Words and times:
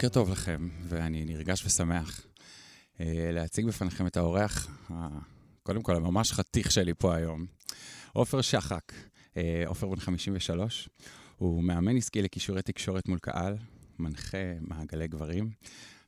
בוקר 0.00 0.08
טוב 0.08 0.30
לכם, 0.30 0.68
ואני 0.88 1.24
נרגש 1.24 1.66
ושמח 1.66 2.26
אה, 3.00 3.30
להציג 3.32 3.66
בפניכם 3.66 4.06
את 4.06 4.16
האורח, 4.16 4.82
קודם 5.62 5.82
כל, 5.82 5.96
הממש 5.96 6.32
חתיך 6.32 6.70
שלי 6.70 6.94
פה 6.94 7.14
היום, 7.14 7.46
עופר 8.12 8.40
שחק. 8.40 8.92
אה, 9.36 9.62
עופר 9.66 9.88
בן 9.88 10.00
53, 10.00 10.88
הוא 11.36 11.62
מאמן 11.62 11.96
עסקי 11.96 12.22
לכישורי 12.22 12.62
תקשורת 12.62 13.08
מול 13.08 13.18
קהל, 13.18 13.56
מנחה 13.98 14.38
מעגלי 14.60 15.08
גברים, 15.08 15.50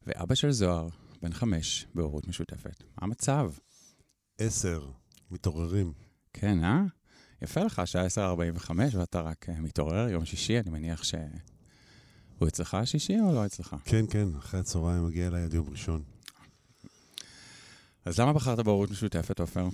ואבא 0.06 0.34
של 0.34 0.50
זוהר, 0.50 0.88
בן 1.22 1.32
חמש, 1.32 1.86
בהורות 1.94 2.28
משותפת. 2.28 2.82
מה 2.82 2.86
המצב? 3.00 3.52
עשר, 4.38 4.90
מתעוררים. 5.30 5.92
כן, 6.32 6.64
אה? 6.64 6.82
יפה 7.42 7.60
לך, 7.60 7.78
השעה 7.78 8.06
10:45 8.06 8.72
ואתה 8.92 9.20
רק 9.20 9.46
uh, 9.48 9.60
מתעורר, 9.60 10.08
יום 10.08 10.24
שישי, 10.24 10.60
אני 10.60 10.70
מניח 10.70 11.04
ש... 11.04 11.14
הוא 12.42 12.48
אצלך 12.48 12.74
השישי 12.74 13.20
או 13.20 13.34
לא 13.34 13.46
אצלך? 13.46 13.76
כן, 13.84 14.04
כן, 14.10 14.28
אחרי 14.38 14.60
הצהריים 14.60 15.06
מגיע 15.06 15.26
אליי 15.26 15.42
עד 15.42 15.54
יום 15.54 15.70
ראשון. 15.70 16.02
אז 18.04 18.20
למה 18.20 18.32
בחרת 18.32 18.58
בהורות 18.58 18.90
משותפת, 18.90 19.40
עופר? 19.40 19.68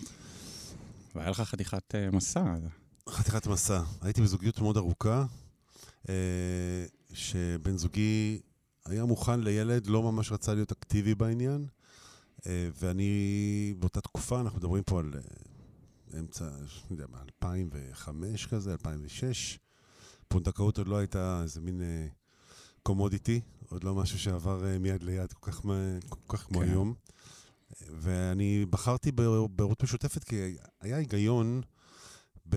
והיה 1.14 1.30
לך 1.30 1.40
חתיכת 1.40 1.94
uh, 1.94 2.16
מסע. 2.16 2.54
חתיכת 3.08 3.46
מסע. 3.46 3.82
הייתי 4.02 4.22
בזוגיות 4.22 4.60
מאוד 4.60 4.76
ארוכה, 4.76 5.24
uh, 6.02 6.08
שבן 7.12 7.76
זוגי 7.76 8.40
היה 8.86 9.04
מוכן 9.04 9.40
לילד, 9.40 9.86
לא 9.86 10.02
ממש 10.02 10.32
רצה 10.32 10.54
להיות 10.54 10.72
אקטיבי 10.72 11.14
בעניין, 11.14 11.66
uh, 12.40 12.44
ואני, 12.80 13.74
באותה 13.78 14.00
תקופה, 14.00 14.40
אנחנו 14.40 14.58
מדברים 14.58 14.82
פה 14.82 15.00
על 15.00 15.14
uh, 15.14 16.18
אמצע, 16.18 16.44
לא 16.44 16.90
יודע 16.90 17.04
מה, 17.10 17.18
2005 17.42 18.46
כזה, 18.46 18.72
2006. 18.72 19.58
פונדקאות 20.28 20.78
עוד 20.78 20.88
לא 20.88 20.96
הייתה 20.96 21.40
איזה 21.42 21.60
מין... 21.60 21.80
Uh, 21.80 22.18
קומודיטי, 22.88 23.40
עוד 23.68 23.84
לא 23.84 23.94
משהו 23.94 24.18
שעבר 24.18 24.62
uh, 24.62 24.78
מיד 24.78 25.02
ליד 25.02 25.32
כל 25.32 25.50
כך, 25.50 25.62
כל 26.08 26.36
כך 26.36 26.44
כמו 26.44 26.58
כן. 26.58 26.68
היום. 26.68 26.94
ואני 27.80 28.66
בחרתי 28.70 29.12
בהורות 29.50 29.82
משותפת 29.82 30.24
כי 30.24 30.56
היה 30.80 30.96
היגיון, 30.96 31.62
ב... 32.48 32.56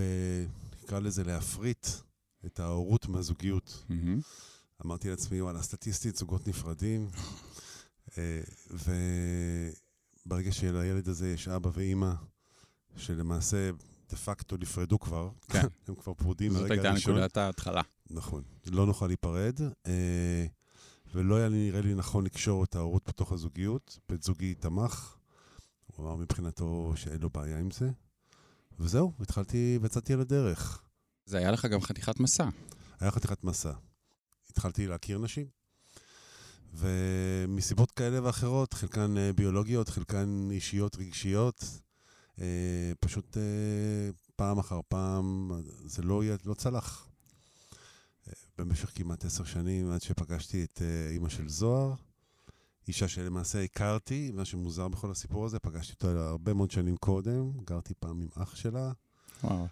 נקרא 0.83 0.99
לזה 0.99 1.23
להפריט 1.23 1.87
את 2.45 2.59
ההורות 2.59 3.07
מהזוגיות. 3.07 3.83
Mm-hmm. 3.89 4.83
אמרתי 4.85 5.09
לעצמי, 5.09 5.41
וואלה, 5.41 5.61
סטטיסטית, 5.61 6.15
זוגות 6.15 6.47
נפרדים. 6.47 7.09
אה, 8.17 8.41
וברגע 10.25 10.51
שלילד 10.51 11.07
הזה 11.07 11.29
יש 11.29 11.47
אבא 11.47 11.69
ואימא, 11.73 12.13
שלמעשה 12.97 13.69
דה 14.11 14.17
פקטו 14.17 14.57
נפרדו 14.57 14.99
כבר, 14.99 15.29
כן. 15.47 15.67
הם 15.87 15.95
כבר 15.95 16.13
פרודים 16.13 16.51
זאת 16.51 16.71
הייתה 16.71 16.91
נקודת 16.91 17.37
ההתחלה. 17.37 17.81
נכון, 18.09 18.43
לא 18.65 18.85
נוכל 18.85 19.07
להיפרד, 19.07 19.59
אה, 19.87 20.45
ולא 21.13 21.35
היה 21.35 21.49
נראה 21.49 21.81
לי 21.81 21.93
נכון 21.93 22.25
לקשור 22.25 22.63
את 22.63 22.75
ההורות 22.75 23.07
בתוך 23.07 23.31
הזוגיות. 23.31 23.99
בן 24.09 24.23
זוגי 24.23 24.53
תמך, 24.53 25.15
הוא 25.87 26.05
אמר 26.05 26.15
מבחינתו 26.15 26.93
שאין 26.95 27.21
לו 27.21 27.29
בעיה 27.29 27.59
עם 27.59 27.71
זה, 27.71 27.89
וזהו, 28.79 29.13
התחלתי 29.19 29.79
ויצאתי 29.81 30.13
על 30.13 30.21
הדרך. 30.21 30.83
זה 31.25 31.37
היה 31.37 31.51
לך 31.51 31.65
גם 31.65 31.81
חתיכת 31.81 32.19
מסע. 32.19 32.49
היה 32.99 33.11
חתיכת 33.11 33.43
מסע. 33.43 33.71
התחלתי 34.49 34.87
להכיר 34.87 35.17
נשים, 35.17 35.45
ומסיבות 36.73 37.91
כאלה 37.91 38.23
ואחרות, 38.23 38.73
חלקן 38.73 39.17
אה, 39.17 39.33
ביולוגיות, 39.33 39.89
חלקן 39.89 40.47
אישיות 40.51 40.95
רגשיות, 40.95 41.65
פשוט 42.99 43.37
אה, 43.37 44.09
פעם 44.35 44.59
אחר 44.59 44.79
פעם 44.87 45.51
זה 45.85 46.01
לא, 46.01 46.23
לא 46.45 46.53
צלח. 46.53 47.07
אה, 48.27 48.33
במשך 48.57 48.91
כמעט 48.95 49.25
עשר 49.25 49.43
שנים, 49.43 49.91
עד 49.91 50.01
שפגשתי 50.01 50.63
את 50.63 50.81
אימא 51.09 51.29
של 51.29 51.49
זוהר, 51.49 51.93
אישה 52.87 53.07
שלמעשה 53.07 53.63
הכרתי, 53.63 54.31
מה 54.33 54.45
שמוזר 54.45 54.87
בכל 54.87 55.11
הסיפור 55.11 55.45
הזה, 55.45 55.59
פגשתי 55.59 55.93
אותה 55.93 56.29
הרבה 56.29 56.53
מאוד 56.53 56.71
שנים 56.71 56.97
קודם, 56.97 57.51
גרתי 57.65 57.93
פעם 57.99 58.21
עם 58.21 58.27
אח 58.35 58.55
שלה, 58.55 58.91
וואו. 59.43 59.67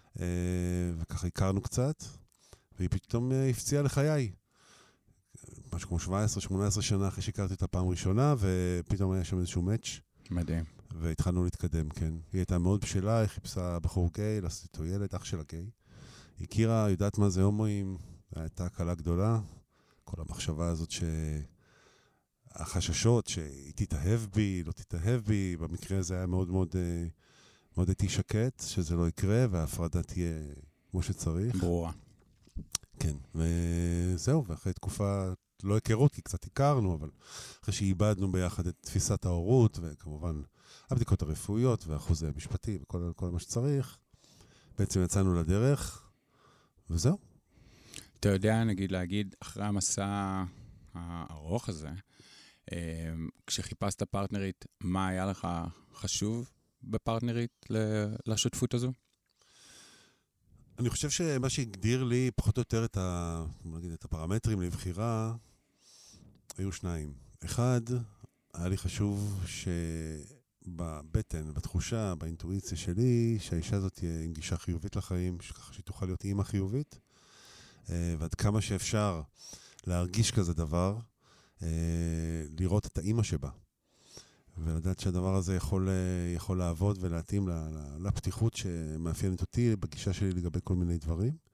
וככה 0.98 1.26
הכרנו 1.26 1.60
קצת, 1.60 2.04
והיא 2.78 2.88
פתאום 2.90 3.32
הפציעה 3.50 3.82
לחיי. 3.82 4.32
משהו 5.74 5.88
כמו 5.88 6.16
17-18 6.78 6.82
שנה 6.82 7.08
אחרי 7.08 7.22
שהכרתי 7.22 7.54
אותה 7.54 7.66
פעם 7.66 7.88
ראשונה, 7.88 8.34
ופתאום 8.38 9.12
היה 9.12 9.24
שם 9.24 9.38
איזשהו 9.38 9.62
מאץ'. 9.62 10.00
מדהים. 10.30 10.79
והתחלנו 10.94 11.44
להתקדם, 11.44 11.88
כן. 11.88 12.14
היא 12.32 12.38
הייתה 12.38 12.58
מאוד 12.58 12.80
בשלה, 12.80 13.18
היא 13.18 13.26
חיפשה 13.26 13.78
בחור 13.78 14.10
גיי, 14.14 14.40
לעשות 14.40 14.64
איתו 14.64 14.84
ילד, 14.84 15.14
אח 15.14 15.24
שלה 15.24 15.42
גיי. 15.48 15.70
היא 16.38 16.46
הכירה, 16.50 16.90
יודעת 16.90 17.18
מה 17.18 17.28
זה 17.28 17.42
הומואים, 17.42 17.96
הייתה 18.36 18.66
הקלה 18.66 18.94
גדולה. 18.94 19.40
כל 20.04 20.22
המחשבה 20.22 20.68
הזאת 20.68 20.90
ש... 20.90 21.02
החששות 22.54 23.26
שהיא 23.26 23.72
תתאהב 23.76 24.20
בי, 24.34 24.62
לא 24.66 24.72
תתאהב 24.72 25.20
בי, 25.20 25.56
במקרה 25.56 25.98
הזה 25.98 26.16
היה 26.16 26.26
מאוד 26.26 26.50
מאוד, 26.50 26.68
אה, 26.74 27.06
מאוד 27.76 27.88
הייתי 27.88 28.08
שקט, 28.08 28.62
שזה 28.66 28.96
לא 28.96 29.08
יקרה, 29.08 29.46
וההפרדה 29.50 30.02
תהיה 30.02 30.32
כמו 30.90 31.02
שצריך. 31.02 31.56
ברורה. 31.56 31.92
כן, 32.98 33.16
וזהו, 33.34 34.46
ואחרי 34.46 34.72
תקופה, 34.72 35.32
לא 35.62 35.74
היכרות, 35.74 36.14
כי 36.14 36.22
קצת 36.22 36.44
הכרנו, 36.44 36.94
אבל 36.94 37.10
אחרי 37.62 37.74
שאיבדנו 37.74 38.32
ביחד 38.32 38.66
את 38.66 38.74
תפיסת 38.80 39.24
ההורות, 39.24 39.78
וכמובן 39.82 40.42
הבדיקות 40.90 41.22
הרפואיות 41.22 41.86
והחוזה 41.86 42.28
המשפטי 42.28 42.78
וכל 42.82 43.30
מה 43.30 43.40
שצריך. 43.40 43.98
בעצם 44.78 45.02
יצאנו 45.04 45.34
לדרך, 45.34 46.10
וזהו. 46.90 47.18
אתה 48.20 48.28
יודע, 48.28 48.64
נגיד, 48.64 48.92
להגיד, 48.92 49.34
אחרי 49.40 49.64
המסע 49.64 50.44
הארוך 50.94 51.68
הזה, 51.68 51.88
אמ, 52.72 53.28
כשחיפשת 53.46 54.02
פרטנרית, 54.02 54.64
מה 54.80 55.08
היה 55.08 55.26
לך 55.26 55.48
חשוב 55.94 56.50
בפרטנרית 56.82 57.66
לשותפות 58.26 58.74
הזו? 58.74 58.92
אני 60.78 60.90
חושב 60.90 61.10
שמה 61.10 61.50
שהגדיר 61.50 62.04
לי 62.04 62.30
פחות 62.36 62.56
או 62.56 62.60
יותר 62.60 62.84
את, 62.84 62.96
ה, 62.96 63.44
נגיד, 63.64 63.92
את 63.92 64.04
הפרמטרים 64.04 64.60
לבחירה, 64.60 65.34
היו 66.58 66.72
שניים. 66.72 67.12
אחד, 67.44 67.80
היה 68.54 68.68
לי 68.68 68.76
חשוב 68.76 69.40
ש... 69.46 69.68
בבטן, 70.66 71.54
בתחושה, 71.54 72.14
באינטואיציה 72.14 72.76
שלי, 72.76 73.38
שהאישה 73.40 73.76
הזאת 73.76 73.94
תהיה 73.94 74.22
עם 74.22 74.32
גישה 74.32 74.56
חיובית 74.56 74.96
לחיים, 74.96 75.38
ככה 75.38 75.72
שהיא 75.72 75.84
תוכל 75.84 76.06
להיות 76.06 76.24
אימא 76.24 76.42
חיובית, 76.42 76.98
אה, 77.90 78.14
ועד 78.18 78.34
כמה 78.34 78.60
שאפשר 78.60 79.22
להרגיש 79.86 80.30
כזה 80.30 80.54
דבר, 80.54 80.98
אה, 81.62 81.68
לראות 82.60 82.86
את 82.86 82.98
האימא 82.98 83.22
שבה, 83.22 83.50
ולדעת 84.58 85.00
שהדבר 85.00 85.34
הזה 85.34 85.56
יכול, 85.56 85.88
אה, 85.88 86.34
יכול 86.34 86.58
לעבוד 86.58 86.98
ולהתאים 87.00 87.48
לפתיחות 87.98 88.54
שמאפיינת 88.54 89.40
אותי 89.40 89.76
בגישה 89.76 90.12
שלי 90.12 90.32
לגבי 90.32 90.58
כל 90.64 90.74
מיני 90.74 90.98
דברים. 90.98 91.49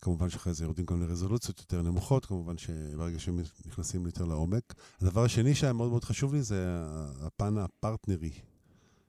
כמובן 0.00 0.30
שאחרי 0.30 0.54
זה 0.54 0.64
יורדים 0.64 0.84
גם 0.84 1.02
לרזולוציות 1.02 1.58
יותר 1.58 1.82
נמוכות, 1.82 2.24
כמובן 2.24 2.58
שברגע 2.58 3.18
שהם 3.18 3.40
נכנסים 3.66 4.06
יותר 4.06 4.24
לעומק. 4.24 4.74
הדבר 5.00 5.24
השני 5.24 5.54
שהיה 5.54 5.72
מאוד 5.72 5.90
מאוד 5.90 6.04
חשוב 6.04 6.34
לי 6.34 6.42
זה 6.42 6.84
הפן 7.20 7.58
הפרטנרי 7.58 8.32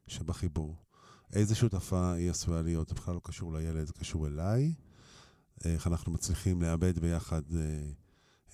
שבחיבור. 0.07 0.75
איזה 1.33 1.55
שותפה 1.55 2.11
היא 2.13 2.29
עשויה 2.29 2.61
להיות, 2.61 2.89
זה 2.89 2.95
בכלל 2.95 3.13
לא 3.13 3.21
קשור 3.23 3.53
לילד, 3.53 3.87
זה 3.87 3.93
קשור 3.93 4.27
אליי. 4.27 4.73
איך 5.65 5.87
אנחנו 5.87 6.11
מצליחים 6.11 6.61
לאבד 6.61 6.99
ביחד 6.99 7.41
אה, 7.55 7.91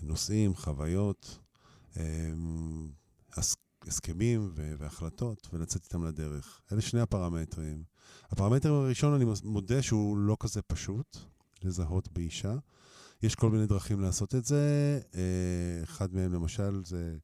נושאים, 0.01 0.55
חוויות, 0.55 1.39
אה, 1.97 2.31
הסכמים 3.81 4.51
והחלטות, 4.53 5.47
ולצאת 5.53 5.83
איתם 5.83 6.03
לדרך. 6.03 6.61
אלה 6.71 6.81
שני 6.81 6.99
הפרמטרים. 6.99 7.83
הפרמטר 8.23 8.73
הראשון, 8.73 9.13
אני 9.13 9.25
מודה 9.43 9.81
שהוא 9.81 10.17
לא 10.17 10.37
כזה 10.39 10.61
פשוט. 10.61 11.17
לזהות 11.63 12.07
באישה. 12.13 12.55
יש 13.23 13.35
כל 13.35 13.49
מיני 13.49 13.65
דרכים 13.65 14.01
לעשות 14.01 14.35
את 14.35 14.45
זה. 14.45 14.99
אה, 15.15 15.83
אחד 15.83 16.15
מהם, 16.15 16.33
למשל, 16.33 16.81
זה 16.85 17.15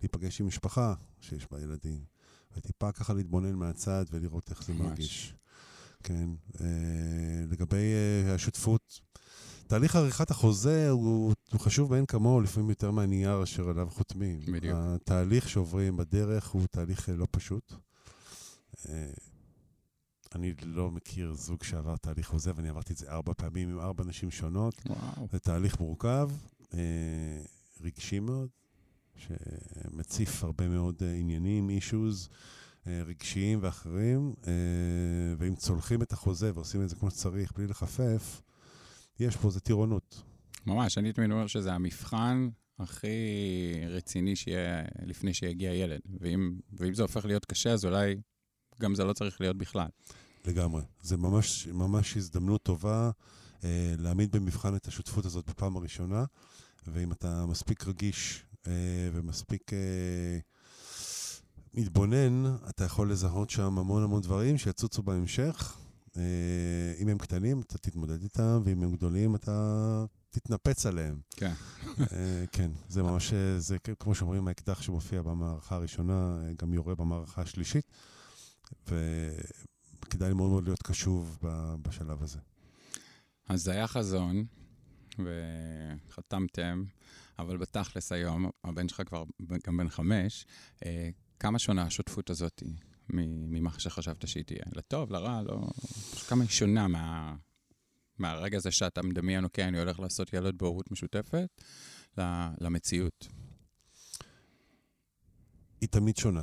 להיפגש 0.00 0.40
עם 0.40 0.46
משפחה 0.46 0.94
שיש 1.20 1.46
בה 1.50 1.60
ילדים. 1.60 2.04
וטיפה 2.56 2.92
ככה 2.92 3.14
להתבונן 3.14 3.52
מהצד 3.54 4.04
ולראות 4.10 4.50
איך 4.50 4.64
זה 4.64 4.72
ממש. 4.72 4.82
מרגיש. 4.82 5.34
כן. 6.02 6.30
אה, 6.60 6.66
לגבי 7.48 7.76
אה, 7.76 8.34
השותפות, 8.34 9.00
תהליך 9.66 9.96
עריכת 9.96 10.30
החוזה 10.30 10.90
הוא, 10.90 11.34
הוא 11.52 11.60
חשוב 11.60 11.90
מאין 11.90 12.06
כמוהו, 12.06 12.40
לפעמים 12.40 12.70
יותר 12.70 12.90
מהנייר 12.90 13.42
אשר 13.42 13.68
עליו 13.68 13.88
חותמים. 13.90 14.40
בדיוק. 14.40 14.76
התהליך 14.78 15.48
שעוברים 15.48 15.96
בדרך 15.96 16.48
הוא 16.48 16.66
תהליך 16.70 17.08
לא 17.08 17.26
פשוט. 17.30 17.72
אני 20.34 20.54
לא 20.62 20.90
מכיר 20.90 21.34
זוג 21.34 21.64
שעבר 21.64 21.96
תהליך 21.96 22.26
חוזה, 22.26 22.52
ואני 22.56 22.68
עברתי 22.68 22.92
את 22.92 22.98
זה 22.98 23.10
ארבע 23.10 23.32
פעמים 23.36 23.68
עם 23.68 23.80
ארבע 23.80 24.04
נשים 24.04 24.30
שונות. 24.30 24.82
וואו. 24.86 25.28
זה 25.32 25.38
תהליך 25.38 25.80
מורכב, 25.80 26.30
אה, 26.74 26.78
רגשי 27.80 28.20
מאוד, 28.20 28.48
שמציף 29.16 30.44
הרבה 30.44 30.68
מאוד 30.68 31.02
אה, 31.02 31.14
עניינים, 31.14 31.70
אישוז 31.70 32.28
אה, 32.86 33.02
רגשיים 33.06 33.58
ואחרים, 33.62 34.34
אה, 34.46 34.52
ואם 35.38 35.54
צולחים 35.54 36.02
את 36.02 36.12
החוזה 36.12 36.50
ועושים 36.54 36.82
את 36.82 36.88
זה 36.88 36.96
כמו 36.96 37.10
שצריך, 37.10 37.52
בלי 37.52 37.66
לחפף, 37.66 38.42
יש 39.20 39.36
פה 39.36 39.48
איזה 39.48 39.60
טירונות. 39.60 40.22
ממש, 40.66 40.98
אני 40.98 41.12
תמיד 41.12 41.30
אומר 41.30 41.46
שזה 41.46 41.72
המבחן 41.72 42.48
הכי 42.78 43.08
רציני 43.88 44.36
שיהיה 44.36 44.82
לפני 45.06 45.34
שיגיע 45.34 45.74
ילד. 45.74 46.00
ואם, 46.20 46.58
ואם 46.72 46.94
זה 46.94 47.02
הופך 47.02 47.24
להיות 47.24 47.44
קשה, 47.44 47.72
אז 47.72 47.84
אולי 47.84 48.16
גם 48.80 48.94
זה 48.94 49.04
לא 49.04 49.12
צריך 49.12 49.40
להיות 49.40 49.56
בכלל. 49.56 49.88
לגמרי. 50.44 50.82
זה 51.02 51.16
ממש, 51.16 51.66
ממש 51.66 52.16
הזדמנות 52.16 52.62
טובה 52.62 53.10
אה, 53.64 53.94
להעמיד 53.98 54.32
במבחן 54.32 54.76
את 54.76 54.86
השותפות 54.86 55.24
הזאת 55.24 55.46
בפעם 55.50 55.76
הראשונה, 55.76 56.24
ואם 56.86 57.12
אתה 57.12 57.46
מספיק 57.46 57.86
רגיש 57.86 58.44
אה, 58.66 58.72
ומספיק 59.12 59.72
אה, 59.72 60.38
מתבונן, 61.74 62.56
אתה 62.68 62.84
יכול 62.84 63.12
לזהות 63.12 63.50
שם 63.50 63.78
המון 63.78 64.02
המון 64.02 64.22
דברים 64.22 64.58
שיצוצו 64.58 65.02
בהמשך. 65.02 65.76
אה, 66.16 66.22
אם 66.98 67.08
הם 67.08 67.18
קטנים, 67.18 67.60
אתה 67.60 67.78
תתמודד 67.78 68.22
איתם, 68.22 68.62
ואם 68.64 68.82
הם 68.82 68.92
גדולים, 68.92 69.34
אתה 69.34 70.04
תתנפץ 70.30 70.86
עליהם. 70.86 71.20
כן. 71.36 71.52
אה, 72.12 72.44
כן, 72.52 72.70
זה 72.88 73.02
ממש, 73.02 73.32
אה, 73.32 73.60
זה 73.60 73.78
כמו 73.78 74.14
שאומרים, 74.14 74.48
האקדח 74.48 74.82
שמופיע 74.82 75.22
במערכה 75.22 75.74
הראשונה, 75.74 76.38
אה, 76.42 76.52
גם 76.58 76.74
יורה 76.74 76.94
במערכה 76.94 77.42
השלישית, 77.42 77.90
וכדאי 80.04 80.32
מאוד 80.32 80.50
מאוד 80.50 80.64
להיות 80.64 80.82
קשוב 80.82 81.38
בשלב 81.82 82.22
הזה. 82.22 82.38
אז 83.48 83.62
זה 83.62 83.72
היה 83.72 83.86
חזון, 83.86 84.44
וחתמתם, 86.08 86.84
אבל 87.38 87.56
בתכלס 87.56 88.12
היום, 88.12 88.50
הבן 88.64 88.88
שלך 88.88 89.02
כבר 89.06 89.24
גם 89.66 89.76
בן 89.76 89.88
חמש, 89.88 90.46
אה, 90.84 91.10
כמה 91.38 91.58
שונה 91.58 91.82
השותפות 91.82 92.30
הזאת 92.30 92.62
ממה 93.08 93.70
שחשבת 93.78 94.28
שהיא 94.28 94.44
תהיה? 94.44 94.62
לטוב, 94.72 95.12
לרע, 95.12 95.42
לא... 95.42 95.68
כמה 96.28 96.42
היא 96.42 96.50
שונה 96.50 96.88
מה... 96.88 97.36
מהרגע 98.18 98.56
הזה 98.56 98.70
שאתה 98.70 99.02
מדמיין, 99.02 99.44
אוקיי, 99.44 99.64
אני 99.64 99.78
הולך 99.78 100.00
לעשות 100.00 100.32
ילד 100.32 100.58
בהורות 100.58 100.90
משותפת, 100.90 101.62
למציאות. 102.60 103.28
היא 105.80 105.88
תמיד 105.88 106.16
שונה. 106.16 106.42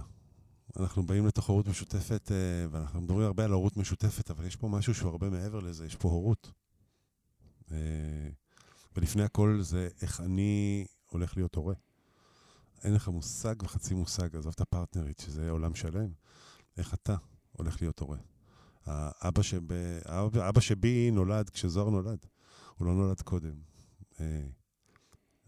אנחנו 0.79 1.05
באים 1.05 1.27
לתוך 1.27 1.49
הורות 1.49 1.67
משותפת, 1.67 2.31
אה, 2.31 2.65
ואנחנו 2.71 3.01
מדברים 3.01 3.25
הרבה 3.25 3.45
על 3.45 3.51
הורות 3.51 3.77
משותפת, 3.77 4.31
אבל 4.31 4.45
יש 4.45 4.55
פה 4.55 4.67
משהו 4.67 4.93
שהוא 4.93 5.11
הרבה 5.11 5.29
מעבר 5.29 5.59
לזה, 5.59 5.85
יש 5.85 5.95
פה 5.95 6.09
הורות. 6.09 6.51
אה, 7.71 7.77
ולפני 8.95 9.23
הכל 9.23 9.59
זה 9.61 9.89
איך 10.01 10.21
אני 10.21 10.85
הולך 11.11 11.37
להיות 11.37 11.55
הורה. 11.55 11.73
אין 12.83 12.93
לך 12.93 13.07
מושג 13.07 13.55
וחצי 13.63 13.93
מושג, 13.93 14.35
עזוב 14.35 14.53
את 14.55 14.61
הפרטנרית, 14.61 15.19
שזה 15.19 15.49
עולם 15.49 15.75
שלם. 15.75 16.09
איך 16.77 16.93
אתה 16.93 17.15
הולך 17.51 17.81
להיות 17.81 17.99
הורה. 17.99 18.17
האבא, 18.85 19.41
שב, 19.41 19.61
האבא, 20.05 20.61
שבי 20.61 21.11
נולד 21.11 21.49
כשזוהר 21.49 21.89
נולד, 21.89 22.25
הוא 22.77 22.87
לא 22.87 22.93
נולד 22.93 23.21
קודם. 23.21 23.53
אה, 24.19 24.47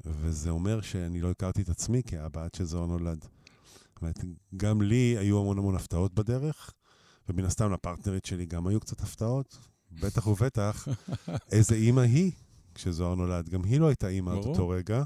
וזה 0.06 0.50
אומר 0.50 0.82
שאני 0.82 1.22
לא 1.22 1.32
הכרתי 1.32 1.62
את 1.62 1.70
עצמי 1.70 2.04
כאבא 2.04 2.44
עד 2.44 2.54
שזוהר 2.56 2.86
נולד. 2.86 3.26
אומרת, 4.04 4.20
גם 4.58 4.82
לי 4.82 5.16
היו 5.18 5.40
המון 5.40 5.58
המון 5.58 5.76
הפתעות 5.76 6.14
בדרך, 6.14 6.74
ומן 7.30 7.46
הסתם 7.46 7.74
לפרטנרית 7.74 8.26
שלי 8.26 8.46
גם 8.46 8.68
היו 8.68 8.80
קצת 8.80 9.02
הפתעות, 9.02 9.58
בטח 9.92 10.28
ובטח 10.28 10.88
איזה 11.52 11.76
אימא 11.76 12.02
היא 12.02 12.32
כשזוהר 12.76 13.16
נולד. 13.16 13.50
גם 13.50 13.64
היא 13.64 13.80
לא 13.80 13.88
הייתה 13.88 14.08
אימא 14.08 14.32
עד. 14.32 14.38
אותו 14.38 14.70
רגע, 14.70 15.04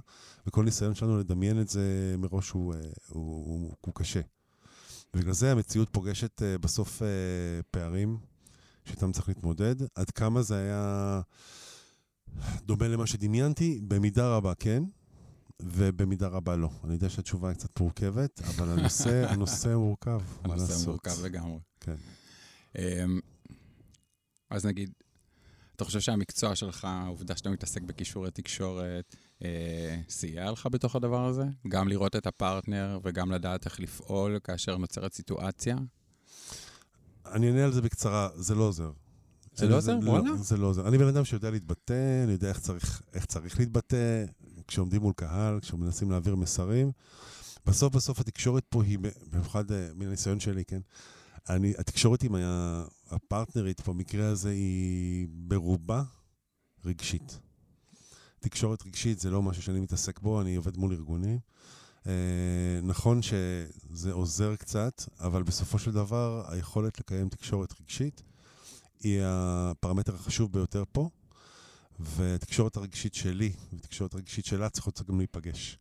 וכל 0.47 0.63
ניסיון 0.63 0.95
שלנו 0.95 1.19
לדמיין 1.19 1.61
את 1.61 1.69
זה 1.69 2.15
מראש 2.17 2.49
הוא, 2.49 2.73
אה, 2.73 2.79
הוא, 3.09 3.23
הוא, 3.45 3.73
הוא 3.81 3.93
קשה. 3.95 4.21
ובגלל 5.13 5.33
זה 5.33 5.51
המציאות 5.51 5.89
פוגשת 5.91 6.41
אה, 6.41 6.57
בסוף 6.57 7.01
אה, 7.01 7.07
פערים 7.71 8.17
שאיתם 8.85 9.11
צריך 9.11 9.27
להתמודד. 9.27 9.75
עד 9.95 10.09
כמה 10.09 10.41
זה 10.41 10.55
היה 10.57 11.21
דומה 12.65 12.87
למה 12.87 13.07
שדמיינתי? 13.07 13.79
במידה 13.87 14.35
רבה 14.35 14.53
כן, 14.55 14.83
ובמידה 15.61 16.27
רבה 16.27 16.55
לא. 16.55 16.69
אני 16.83 16.93
יודע 16.93 17.09
שהתשובה 17.09 17.49
היא 17.49 17.55
קצת 17.55 17.79
מורכבת, 17.79 18.41
אבל 18.41 18.69
הנושא, 18.69 19.25
הנושא 19.31 19.75
מורכב, 19.75 20.21
מה 20.45 20.53
הנושא 20.53 20.71
לעשות. 20.71 20.87
מורכב 20.87 21.25
לגמרי. 21.25 21.59
כן. 21.79 21.95
אמ, 22.77 23.19
אז 24.49 24.65
נגיד, 24.65 24.91
אתה 25.75 25.85
חושב 25.85 25.99
שהמקצוע 25.99 26.55
שלך, 26.55 26.85
העובדה 26.85 27.37
שאתה 27.37 27.49
מתעסק 27.49 27.81
בכישורי 27.81 28.31
תקשורת, 28.31 29.15
אה, 29.43 30.01
סייע 30.09 30.51
לך 30.51 30.67
בתוך 30.71 30.95
הדבר 30.95 31.25
הזה? 31.25 31.43
גם 31.67 31.87
לראות 31.87 32.15
את 32.15 32.27
הפרטנר 32.27 32.99
וגם 33.03 33.31
לדעת 33.31 33.65
איך 33.65 33.79
לפעול 33.79 34.39
כאשר 34.43 34.77
נוצרת 34.77 35.13
סיטואציה? 35.13 35.77
אני 37.25 37.47
אענה 37.47 37.63
על 37.63 37.73
זה 37.73 37.81
בקצרה, 37.81 38.29
זה 38.35 38.55
לא 38.55 38.63
עוזר. 38.63 38.91
זה 39.53 39.67
לא 39.67 39.77
עוזר? 39.77 39.97
וואלה? 40.03 40.29
לא, 40.29 40.35
זה 40.35 40.57
לא 40.57 40.67
עוזר. 40.67 40.87
אני 40.87 40.97
בן 40.97 41.07
אדם 41.07 41.25
שיודע 41.25 41.51
להתבטא, 41.51 42.23
אני 42.23 42.31
יודע 42.31 42.49
איך 42.49 42.59
צריך, 42.59 43.01
איך 43.13 43.25
צריך 43.25 43.59
להתבטא, 43.59 44.25
כשעומדים 44.67 45.01
מול 45.01 45.13
קהל, 45.15 45.59
כשמנסים 45.59 46.11
להעביר 46.11 46.35
מסרים. 46.35 46.91
בסוף 47.65 47.95
בסוף 47.95 48.19
התקשורת 48.19 48.63
פה 48.69 48.83
היא, 48.83 48.99
במיוחד 49.31 49.71
אה, 49.71 49.89
מן 49.95 50.07
הניסיון 50.07 50.39
שלי, 50.39 50.65
כן? 50.65 50.79
אני, 51.49 51.73
התקשורת 51.77 52.23
עם 52.23 52.35
הפרטנרית 53.09 53.87
במקרה 53.87 54.27
הזה 54.27 54.49
היא 54.49 55.27
ברובה 55.29 56.03
רגשית. 56.85 57.39
תקשורת 58.39 58.85
רגשית 58.85 59.19
זה 59.19 59.29
לא 59.29 59.41
משהו 59.41 59.63
שאני 59.63 59.79
מתעסק 59.79 60.19
בו, 60.19 60.41
אני 60.41 60.55
עובד 60.55 60.77
מול 60.77 60.93
ארגונים. 60.93 61.39
אה, 62.07 62.79
נכון 62.83 63.21
שזה 63.21 64.11
עוזר 64.11 64.55
קצת, 64.55 65.03
אבל 65.19 65.43
בסופו 65.43 65.79
של 65.79 65.91
דבר 65.91 66.43
היכולת 66.47 66.99
לקיים 66.99 67.29
תקשורת 67.29 67.73
רגשית 67.81 68.23
היא 68.99 69.21
הפרמטר 69.23 70.15
החשוב 70.15 70.51
ביותר 70.51 70.83
פה, 70.91 71.09
והתקשורת 71.99 72.77
הרגשית 72.77 73.13
שלי 73.13 73.53
והתקשורת 73.73 74.13
הרגשית 74.13 74.45
שלה 74.45 74.69
צריכות 74.69 75.01
גם 75.07 75.17
להיפגש. 75.17 75.77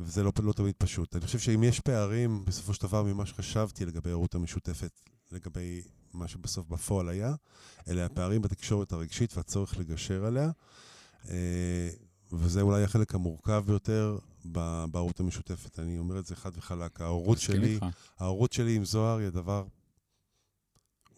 וזה 0.00 0.22
לא, 0.22 0.32
לא 0.42 0.52
תמיד 0.52 0.74
פשוט. 0.78 1.16
אני 1.16 1.26
חושב 1.26 1.38
שאם 1.38 1.62
יש 1.62 1.80
פערים, 1.80 2.44
בסופו 2.44 2.74
של 2.74 2.82
דבר, 2.82 3.02
ממה 3.02 3.26
שחשבתי 3.26 3.86
לגבי 3.86 4.10
ההורות 4.10 4.34
המשותפת, 4.34 5.00
לגבי 5.32 5.82
מה 6.12 6.28
שבסוף 6.28 6.66
בפועל 6.68 7.08
היה, 7.08 7.34
אלה 7.88 8.04
הפערים 8.04 8.42
בתקשורת 8.42 8.92
הרגשית 8.92 9.36
והצורך 9.36 9.78
לגשר 9.78 10.24
עליה. 10.24 10.50
אה, 11.28 11.88
וזה 12.32 12.60
אולי 12.60 12.84
החלק 12.84 13.14
המורכב 13.14 13.62
ביותר 13.66 14.18
בהורות 14.90 15.20
המשותפת. 15.20 15.78
אני 15.78 15.98
אומר 15.98 16.18
את 16.18 16.26
זה 16.26 16.36
חד 16.36 16.50
וחלק. 16.56 17.00
ההורות 17.00 17.38
שלי. 17.38 17.78
ההורות 18.18 18.52
שלי 18.52 18.76
עם 18.76 18.84
זוהר 18.84 19.18
היא 19.18 19.26
הדבר 19.26 19.64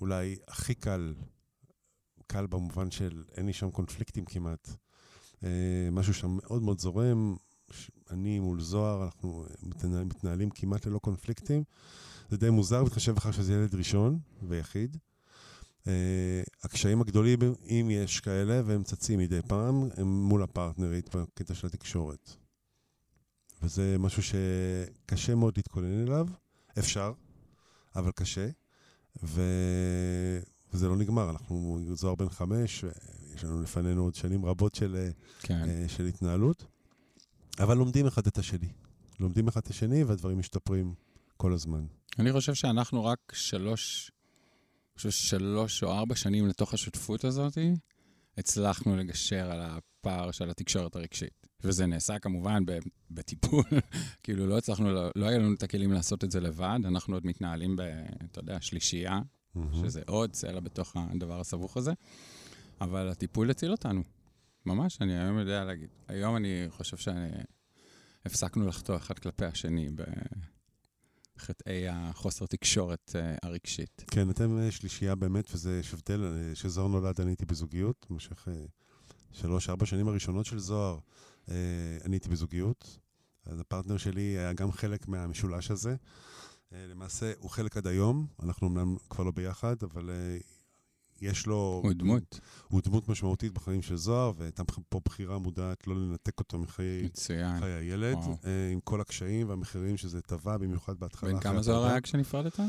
אולי 0.01 0.37
הכי 0.49 0.75
קל, 0.75 1.15
קל 2.33 2.47
במובן 2.47 2.91
של 2.91 3.23
אין 3.37 3.47
לי 3.47 3.53
שם 3.53 3.71
קונפליקטים 3.71 4.25
כמעט. 4.25 4.71
אה, 5.45 5.89
משהו 5.93 6.15
שם 6.15 6.37
מאוד 6.43 6.63
מאוד 6.63 6.79
זורם, 6.79 7.37
אני 8.11 8.39
מול 8.39 8.61
זוהר, 8.61 9.05
אנחנו 9.05 9.45
מתנהל, 9.63 10.05
מתנהלים 10.05 10.51
כמעט 10.51 10.87
ללא 10.87 10.99
קונפליקטים. 10.99 11.65
זה 12.31 12.37
די 12.37 12.51
מוזר, 12.51 12.85
בהתחשב 12.85 13.13
בכך 13.13 13.35
שזה 13.35 13.53
ילד 13.53 13.75
ראשון 13.75 14.19
ויחיד. 14.43 14.97
אה, 15.87 16.43
הקשיים 16.63 17.01
הגדולים, 17.01 17.39
אם 17.71 17.89
יש 17.91 18.21
כאלה, 18.21 18.63
והם 18.65 18.83
צצים 18.83 19.19
מדי 19.19 19.41
פעם, 19.49 19.89
הם 19.97 20.23
מול 20.23 20.43
הפרטנרית 20.43 21.17
בקטע 21.17 21.55
של 21.55 21.67
התקשורת. 21.67 22.31
וזה 23.63 23.97
משהו 23.99 24.23
שקשה 24.23 25.35
מאוד 25.35 25.55
להתכונן 25.57 26.07
אליו. 26.07 26.27
אפשר, 26.79 27.13
אבל 27.97 28.11
קשה. 28.11 28.49
ו... 29.23 29.43
וזה 30.73 30.89
לא 30.89 30.97
נגמר, 30.97 31.31
אנחנו 31.31 31.79
זוהר 31.93 32.15
בן 32.15 32.29
חמש, 32.29 32.85
יש 33.35 33.45
לנו 33.45 33.63
לפנינו 33.63 34.03
עוד 34.03 34.15
שנים 34.15 34.45
רבות 34.45 34.75
של, 34.75 34.97
אה, 34.97 35.11
כן. 35.43 35.69
אה, 35.69 35.89
של 35.89 36.07
התנהלות, 36.07 36.65
אבל 37.59 37.77
לומדים 37.77 38.07
אחד 38.07 38.27
את 38.27 38.39
השני. 38.39 38.69
לומדים 39.21 39.49
אחד 39.49 39.61
את 39.61 39.69
השני 39.69 40.05
והדברים 40.05 40.39
משתפרים 40.39 40.95
כל 41.37 41.53
הזמן. 41.53 41.87
אני 42.19 42.33
חושב 42.33 42.55
שאנחנו 42.55 43.05
רק 43.05 43.19
שלוש, 43.33 44.11
אני 44.11 44.97
חושב 44.97 45.11
שלוש 45.11 45.83
או 45.83 45.93
ארבע 45.93 46.15
שנים 46.15 46.47
לתוך 46.47 46.75
השותפות 46.75 47.25
הזאת, 47.25 47.59
הצלחנו 48.39 48.97
לגשר 48.97 49.51
על 49.51 49.61
הפער 49.61 50.31
של 50.31 50.51
התקשורת 50.51 50.97
הרגשית. 50.97 51.47
וזה 51.65 51.87
נעשה 51.87 52.19
כמובן 52.19 52.63
בטיפול, 53.11 53.65
כאילו 54.23 54.47
לא 54.47 54.59
הצלחנו, 54.59 54.93
לא, 54.93 55.11
לא 55.17 55.27
היה 55.27 55.39
לנו 55.39 55.55
את 55.55 55.63
הכלים 55.63 55.93
לעשות 55.93 56.25
את 56.25 56.31
זה 56.31 56.41
לבד, 56.41 56.79
אנחנו 56.85 57.17
עוד 57.17 57.27
מתנהלים 57.27 57.77
ב, 57.77 57.81
אתה 58.31 58.41
יודע, 58.41 58.61
שלישייה, 58.61 59.21
שזה 59.73 60.03
עוד 60.07 60.35
סלע 60.35 60.61
בתוך 60.61 60.97
הדבר 60.97 61.41
הסבוך 61.41 61.77
הזה, 61.77 61.93
אבל 62.81 63.09
הטיפול 63.09 63.51
הציל 63.51 63.73
אותנו, 63.73 64.03
ממש, 64.67 64.99
אני 65.01 65.19
היום 65.19 65.39
יודע 65.39 65.65
להגיד. 65.65 65.89
היום 66.09 66.37
אני 66.37 66.67
חושב 66.69 66.97
שהפסקנו 68.25 68.67
לחטוא 68.67 68.97
אחד 68.97 69.19
כלפי 69.19 69.45
השני 69.45 69.89
בחטאי 71.37 71.89
החוסר 71.89 72.47
תקשורת 72.47 73.13
אה, 73.15 73.35
הרגשית. 73.43 74.05
כן, 74.11 74.31
אתם 74.31 74.59
אה, 74.59 74.71
שלישייה 74.71 75.15
באמת, 75.15 75.45
וזה 75.55 75.79
יש 75.81 75.95
הבדל, 75.95 76.25
אה, 76.25 76.55
שזוהר 76.55 76.89
נולד, 76.89 77.21
אני 77.21 77.31
הייתי 77.31 77.45
בזוגיות, 77.45 78.07
במשך 78.11 78.49
אה, 78.49 78.65
שלוש, 79.33 79.69
ארבע 79.69 79.87
שנים 79.87 80.09
הראשונות 80.09 80.47
של 80.47 80.59
זוהר, 80.59 80.99
אני 82.05 82.15
הייתי 82.17 82.29
בזוגיות. 82.29 82.99
אז 83.47 83.61
הפרטנר 83.61 83.97
שלי 83.97 84.21
היה 84.21 84.53
גם 84.53 84.73
חלק 84.73 85.09
מהמשולש 85.09 85.71
הזה. 85.71 85.97
אה, 86.75 86.87
למעשה, 86.87 87.33
הוא 87.39 87.51
חלק 87.51 87.77
עד 87.77 87.87
היום, 87.87 88.27
אנחנו 88.43 88.69
אמנם 88.69 88.97
כבר 89.11 89.25
לא 89.25 89.31
ביחד, 89.31 89.77
אבל 89.83 90.11
אה, 90.11 90.39
יש 91.21 91.47
לו... 91.47 91.81
הוא 91.85 91.93
דמות. 91.93 92.41
הוא 92.69 92.81
דמות 92.85 93.09
משמעותית 93.09 93.53
בחיים 93.53 93.83
של 93.83 93.97
זוהר, 93.97 94.33
והייתה 94.37 94.63
פה 94.89 95.01
בחירה 95.05 95.39
מודעת 95.39 95.87
לא 95.87 95.95
לנתק 95.97 96.39
אותו 96.39 96.59
מחיי. 96.59 97.09
חיי 97.61 97.73
הילד, 97.73 98.15
וואו. 98.15 98.37
אה, 98.45 98.71
עם 98.73 98.81
כל 98.81 99.01
הקשיים 99.01 99.49
והמחירים 99.49 99.97
שזה 99.97 100.21
טבע, 100.23 100.57
במיוחד 100.57 100.99
בהתחלה. 100.99 101.33
בן 101.33 101.41
כמה 101.41 101.63
זוהר. 101.63 101.85
היה 101.85 102.01
כשנפרדת? 102.01 102.61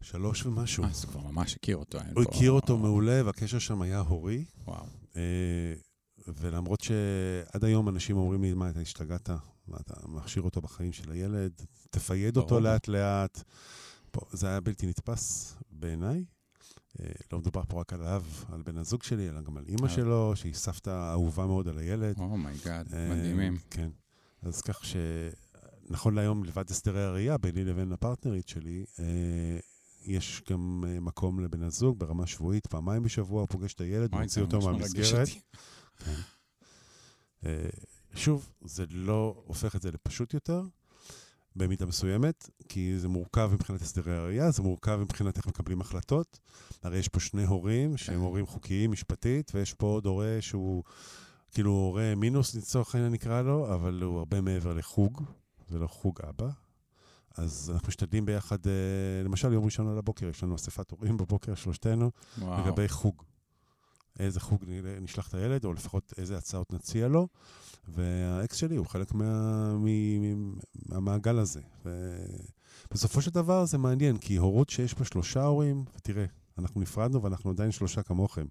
שלוש 0.00 0.46
ומשהו. 0.46 0.84
אז 0.84 1.04
הוא 1.04 1.12
כבר 1.12 1.20
ממש 1.20 1.54
הכיר 1.54 1.76
אותו. 1.76 1.98
הוא 2.14 2.22
הכיר 2.22 2.50
אותו 2.50 2.78
מעולה, 2.78 3.20
והקשר 3.24 3.58
שם 3.58 3.82
היה 3.82 4.00
הורי. 4.00 4.44
וואו. 4.66 4.86
ולמרות 6.26 6.80
שעד 6.80 7.64
היום 7.64 7.88
אנשים 7.88 8.16
אומרים 8.16 8.42
לי, 8.42 8.54
מה, 8.54 8.70
אתה 8.70 8.80
השתגעת? 8.80 9.30
מה, 9.68 9.76
אתה 9.80 9.94
משאיר 10.08 10.42
אותו 10.42 10.60
בחיים 10.60 10.92
של 10.92 11.10
הילד? 11.10 11.52
תפייד 11.90 12.36
אותו. 12.36 12.60
לאט-לאט. 12.60 13.42
זה 14.32 14.48
היה 14.48 14.60
בלתי 14.60 14.86
נתפס 14.86 15.56
בעיניי. 15.70 16.24
אה, 17.00 17.06
לא 17.32 17.38
מדובר 17.38 17.62
פה 17.68 17.80
רק 17.80 17.92
עליו, 17.92 18.22
על 18.52 18.62
בן 18.62 18.78
הזוג 18.78 19.02
שלי, 19.02 19.28
אלא 19.28 19.40
גם 19.40 19.56
על 19.56 19.64
אימא 19.68 19.84
אה. 19.84 19.88
שלו, 19.88 20.32
שהיא 20.36 20.54
סבתא 20.54 21.10
אהובה 21.12 21.46
מאוד 21.46 21.68
על 21.68 21.78
הילד. 21.78 22.18
oh 22.18 22.37
my 22.37 22.56
god, 22.56 22.94
אה, 22.94 23.14
מדהימים. 23.14 23.56
כן. 23.70 23.88
אז 24.42 24.60
כך 24.60 24.84
ש... 24.84 24.96
נכון 25.88 26.14
להיום, 26.14 26.44
לבד 26.44 26.70
הסדרי 26.70 27.02
הראייה, 27.02 27.38
ביני 27.38 27.64
לבין 27.64 27.92
הפרטנרית 27.92 28.48
שלי, 28.48 28.84
יש 30.04 30.42
גם 30.50 30.84
מקום 31.00 31.40
לבן 31.40 31.62
הזוג 31.62 31.98
ברמה 31.98 32.26
שבועית, 32.26 32.66
פעמיים 32.66 33.02
בשבוע, 33.02 33.40
הוא 33.40 33.48
פוגש 33.48 33.74
את 33.74 33.80
הילד, 33.80 34.14
מוציא 34.14 34.42
אותו 34.42 34.60
מהמסגרת. 34.60 35.28
אותי. 36.00 36.10
אה, 37.44 37.68
שוב, 38.14 38.52
זה 38.64 38.84
לא 38.90 39.42
הופך 39.46 39.76
את 39.76 39.82
זה 39.82 39.90
לפשוט 39.90 40.34
יותר, 40.34 40.62
במידה 41.56 41.86
מסוימת, 41.86 42.50
כי 42.68 42.98
זה 42.98 43.08
מורכב 43.08 43.50
מבחינת 43.52 43.82
הסדרי 43.82 44.16
הראייה, 44.16 44.50
זה 44.50 44.62
מורכב 44.62 44.96
מבחינת 44.96 45.36
איך 45.36 45.46
מקבלים 45.46 45.80
החלטות. 45.80 46.40
הרי 46.82 46.98
יש 46.98 47.08
פה 47.08 47.20
שני 47.20 47.44
הורים 47.44 47.96
שהם 47.96 48.14
כן. 48.14 48.20
הורים 48.20 48.46
חוקיים, 48.46 48.90
משפטית, 48.90 49.52
ויש 49.54 49.74
פה 49.74 49.86
עוד 49.86 50.06
הורה 50.06 50.36
שהוא 50.40 50.82
כאילו 51.50 51.70
הורה 51.70 52.14
מינוס, 52.16 52.54
לצורך 52.54 52.94
העניין 52.94 53.12
נקרא 53.12 53.42
לו, 53.42 53.74
אבל 53.74 54.02
הוא 54.02 54.18
הרבה 54.18 54.40
מעבר 54.40 54.74
לחוג, 54.74 55.22
זה 55.68 55.78
לא 55.78 55.86
חוג 55.86 56.20
אבא. 56.28 56.48
אז 57.36 57.70
אנחנו 57.74 57.88
משתדלים 57.88 58.26
ביחד, 58.26 58.66
אה, 58.66 58.72
למשל 59.24 59.52
יום 59.52 59.64
ראשון 59.64 59.88
על 59.88 59.98
הבוקר, 59.98 60.26
יש 60.26 60.42
לנו 60.42 60.54
אספת 60.54 60.90
הורים 60.90 61.16
בבוקר, 61.16 61.54
שלושתנו, 61.54 62.10
וואו. 62.38 62.60
לגבי 62.60 62.88
חוג. 62.88 63.22
איזה 64.18 64.40
חוג 64.40 64.64
נשלח 65.00 65.28
את 65.28 65.34
הילד, 65.34 65.64
או 65.64 65.72
לפחות 65.72 66.12
איזה 66.18 66.36
הצעות 66.36 66.72
נציע 66.72 67.08
לו. 67.08 67.28
והאקס 67.88 68.56
שלי 68.56 68.76
הוא 68.76 68.86
חלק 68.86 69.14
מה, 69.14 69.72
מ, 69.74 69.84
מ, 70.20 70.54
מהמעגל 70.88 71.38
הזה. 71.38 71.60
ובסופו 72.90 73.22
של 73.22 73.30
דבר 73.30 73.64
זה 73.64 73.78
מעניין, 73.78 74.18
כי 74.18 74.36
הורות 74.36 74.70
שיש 74.70 74.94
בה 74.94 75.04
שלושה 75.04 75.44
הורים, 75.44 75.84
ותראה, 75.96 76.24
אנחנו 76.58 76.80
נפרדנו 76.80 77.22
ואנחנו 77.22 77.50
עדיין 77.50 77.72
שלושה 77.72 78.02
כמוכם. 78.02 78.46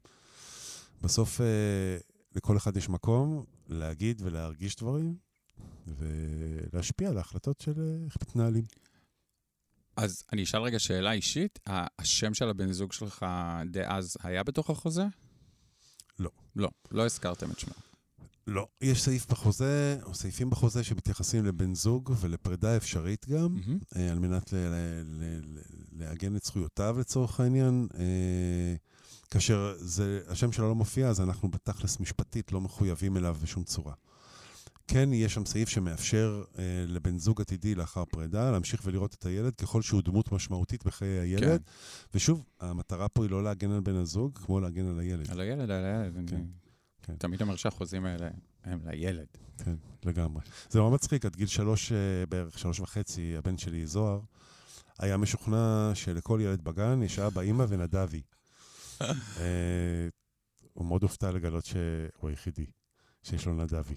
בסוף 1.01 1.41
אה, 1.41 1.98
לכל 2.36 2.58
אחד 2.58 2.77
יש 2.77 2.89
מקום 2.89 3.43
להגיד 3.67 4.22
ולהרגיש 4.25 4.75
דברים, 4.75 5.15
ולהשפיע 5.88 7.10
על 7.10 7.17
ההחלטות 7.17 7.62
של 7.62 7.74
אה, 7.77 8.05
איך 8.05 8.17
מתנהלים. 8.22 8.63
אז 9.98 10.24
אני 10.34 10.43
אשאל 10.43 10.62
רגע 10.62 10.79
שאלה 10.79 11.12
אישית. 11.12 11.60
השם 12.00 12.34
של 12.34 12.50
הבן 12.50 12.72
זוג 12.72 12.93
שלך 12.93 13.25
דאז 13.72 14.17
היה 14.24 14.43
בתוך 14.43 14.70
החוזה? 14.70 15.03
לא. 16.20 16.29
לא, 16.55 16.70
לא 16.91 17.05
הזכרתם 17.05 17.51
את 17.51 17.60
שמו. 17.60 17.74
לא. 18.48 18.67
יש 18.82 19.03
סעיף 19.03 19.32
בחוזה, 19.32 19.98
או 20.03 20.13
סעיפים 20.15 20.50
בחוזה 20.50 20.84
שמתייחסים 20.84 21.46
לבן 21.46 21.75
זוג 21.75 22.13
ולפרידה 22.20 22.77
אפשרית 22.77 23.25
גם. 23.29 23.58
אה, 23.96 24.12
על 24.12 24.20
מנת 24.20 24.53
ל- 24.53 24.55
ל- 24.55 25.03
ל- 25.05 25.58
ל- 25.58 26.03
לעגן 26.03 26.36
את 26.36 26.43
זכויותיו 26.43 26.96
לצורך 27.00 27.39
העניין. 27.39 27.88
אה, 27.98 28.75
כאשר 29.29 29.74
זה, 29.77 30.20
השם 30.27 30.51
שלו 30.51 30.67
לא 30.67 30.75
מופיע, 30.75 31.08
אז 31.10 31.22
אנחנו 31.22 31.51
בתכלס 31.51 32.00
משפטית 32.00 32.51
לא 32.51 32.62
מחויבים 32.62 33.17
אליו 33.17 33.38
בשום 33.41 33.63
צורה. 33.63 33.93
כן, 34.94 35.14
יש 35.14 35.34
שם 35.34 35.46
סעיף 35.46 35.70
שמאפשר 35.70 36.44
אה, 36.60 36.64
לבן 36.88 37.18
זוג 37.18 37.42
עתידי 37.42 37.76
לאחר 37.76 38.06
פרידה 38.06 38.52
להמשיך 38.52 38.82
ולראות 38.86 39.14
את 39.14 39.26
הילד 39.26 39.56
ככל 39.56 39.82
שהוא 39.82 40.02
דמות 40.02 40.32
משמעותית 40.32 40.84
בחיי 40.86 41.20
הילד. 41.20 41.62
כן. 41.66 41.72
ושוב, 42.14 42.46
המטרה 42.60 43.10
פה 43.10 43.24
היא 43.24 43.32
לא 43.32 43.44
להגן 43.44 43.72
על 43.72 43.80
בן 43.80 43.96
הזוג, 43.96 44.38
כמו 44.38 44.60
להגן 44.60 44.88
על 44.88 45.00
הילד. 45.00 45.32
על 45.32 45.40
הילד, 45.40 45.72
על 45.72 45.86
הילד. 45.86 46.18
אני 46.18 46.28
כן, 46.28 46.42
כן. 47.04 47.16
תמיד 47.16 47.42
אומר 47.42 47.56
שהחוזים 47.56 48.06
האלה 48.06 48.30
הם 48.64 48.80
לילד. 48.86 49.28
כן, 49.58 49.76
לגמרי. 50.06 50.42
זה 50.70 50.80
נורא 50.80 50.94
מצחיק, 50.94 51.26
עד 51.26 51.36
גיל 51.36 51.48
שלוש, 51.48 51.92
אה, 51.92 52.26
בערך 52.30 52.60
שלוש 52.60 52.80
וחצי, 52.80 53.38
הבן 53.38 53.58
שלי, 53.58 53.86
זוהר, 53.86 54.20
היה 55.00 55.18
משוכנע 55.18 55.92
שלכל 55.94 56.40
ילד 56.44 56.64
בגן 56.64 57.04
יש 57.04 57.20
אבא, 57.20 57.42
אימא 57.42 57.66
ונדבי. 57.70 58.22
אה, 59.02 59.08
הוא 60.74 60.86
מאוד 60.86 61.04
הופתע 61.04 61.32
לגלות 61.32 61.66
שהוא 61.66 62.30
היחידי 62.30 62.66
שיש 63.24 63.46
לו 63.46 63.54
נדבי. 63.54 63.96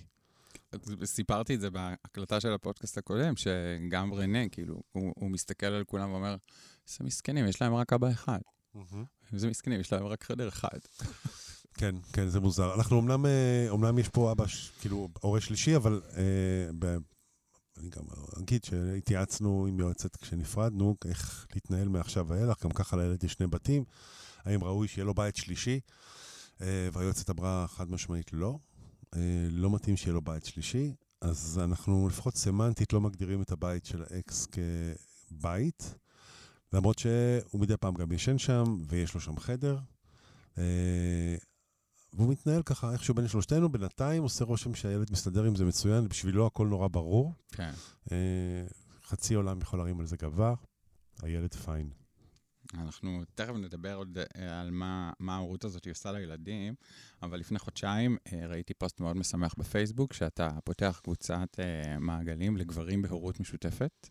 סיפרתי 1.04 1.54
את 1.54 1.60
זה 1.60 1.70
בהקלטה 1.70 2.40
של 2.40 2.52
הפודקאסט 2.52 2.98
הקודם, 2.98 3.34
שגם 3.36 4.14
רנה, 4.14 4.48
כאילו, 4.48 4.82
הוא, 4.92 5.12
הוא 5.16 5.30
מסתכל 5.30 5.66
על 5.66 5.84
כולם 5.84 6.12
ואומר, 6.12 6.36
איזה 6.88 7.04
מסכנים, 7.04 7.46
יש 7.46 7.62
להם 7.62 7.74
רק 7.74 7.92
אבא 7.92 8.10
אחד. 8.10 8.38
איזה 9.32 9.48
מסכנים, 9.48 9.80
יש 9.80 9.92
להם 9.92 10.06
רק 10.06 10.24
חדר 10.24 10.48
אחד. 10.48 10.78
כן, 11.74 11.94
כן, 12.12 12.28
זה 12.28 12.40
מוזר. 12.40 12.74
אנחנו 12.74 13.00
אמנם, 13.00 13.26
אה, 13.26 13.68
אמנם 13.72 13.98
יש 13.98 14.08
פה 14.08 14.32
אבא, 14.32 14.44
כאילו, 14.80 15.08
הורה 15.20 15.40
שלישי, 15.40 15.76
אבל 15.76 16.00
אה, 16.16 16.70
ב... 16.78 16.96
אני 17.80 17.88
גם 17.90 18.02
אגיד 18.42 18.64
שהתייעצנו 18.64 19.66
עם 19.68 19.80
יועצת 19.80 20.16
כשנפרדנו, 20.16 20.96
איך 21.04 21.46
להתנהל 21.54 21.88
מעכשיו 21.88 22.28
ואילך, 22.28 22.64
גם 22.64 22.70
ככה 22.70 22.96
לילד 22.96 23.24
יש 23.24 23.32
שני 23.32 23.46
בתים, 23.46 23.84
האם 24.44 24.64
ראוי 24.64 24.88
שיהיה 24.88 25.04
לו 25.04 25.14
בית 25.14 25.36
שלישי? 25.36 25.80
אה, 26.60 26.88
והיועצת 26.92 27.30
אמרה 27.30 27.66
חד 27.68 27.90
משמעית 27.90 28.32
לא, 28.32 28.58
לא 29.50 29.70
מתאים 29.70 29.96
שיהיה 29.96 30.14
לו 30.14 30.22
בית 30.22 30.44
שלישי, 30.44 30.94
אז 31.20 31.60
אנחנו 31.64 32.08
לפחות 32.08 32.36
סמנטית 32.36 32.92
לא 32.92 33.00
מגדירים 33.00 33.42
את 33.42 33.52
הבית 33.52 33.84
של 33.84 34.02
האקס 34.10 34.46
כבית, 34.46 35.94
למרות 36.72 36.98
שהוא 36.98 37.60
מדי 37.60 37.76
פעם 37.76 37.94
גם 37.94 38.12
ישן 38.12 38.38
שם, 38.38 38.64
ויש 38.88 39.14
לו 39.14 39.20
שם 39.20 39.38
חדר. 39.38 39.78
אה, 40.58 41.36
והוא 42.12 42.32
מתנהל 42.32 42.62
ככה 42.62 42.92
איכשהו 42.92 43.14
בין 43.14 43.28
שלושתנו, 43.28 43.68
בינתיים 43.68 44.22
עושה 44.22 44.44
רושם 44.44 44.74
שהילד 44.74 45.10
מסתדר 45.12 45.44
עם 45.44 45.56
זה 45.56 45.64
מצוין, 45.64 46.08
בשבילו 46.08 46.46
הכל 46.46 46.66
נורא 46.66 46.88
ברור. 46.88 47.32
כן. 47.52 47.72
אה, 48.12 48.66
חצי 49.06 49.34
עולם 49.34 49.60
יכול 49.60 49.78
להרים 49.78 50.00
על 50.00 50.06
זה 50.06 50.16
גבה, 50.16 50.54
הילד 51.22 51.54
פיין. 51.54 52.05
אנחנו 52.74 53.22
תכף 53.34 53.54
נדבר 53.54 53.94
עוד 53.94 54.18
אה, 54.18 54.60
על 54.60 54.70
מה, 54.70 55.12
מה 55.18 55.34
ההורות 55.34 55.64
הזאת 55.64 55.86
עושה 55.86 56.12
לילדים, 56.12 56.74
אבל 57.22 57.38
לפני 57.38 57.58
חודשיים 57.58 58.16
אה, 58.32 58.46
ראיתי 58.46 58.74
פוסט 58.74 59.00
מאוד 59.00 59.16
משמח 59.16 59.54
בפייסבוק, 59.58 60.12
שאתה 60.12 60.48
פותח 60.64 61.00
קבוצת 61.04 61.56
אה, 61.58 61.98
מעגלים 61.98 62.56
לגברים 62.56 63.02
בהורות 63.02 63.40
משותפת. 63.40 64.08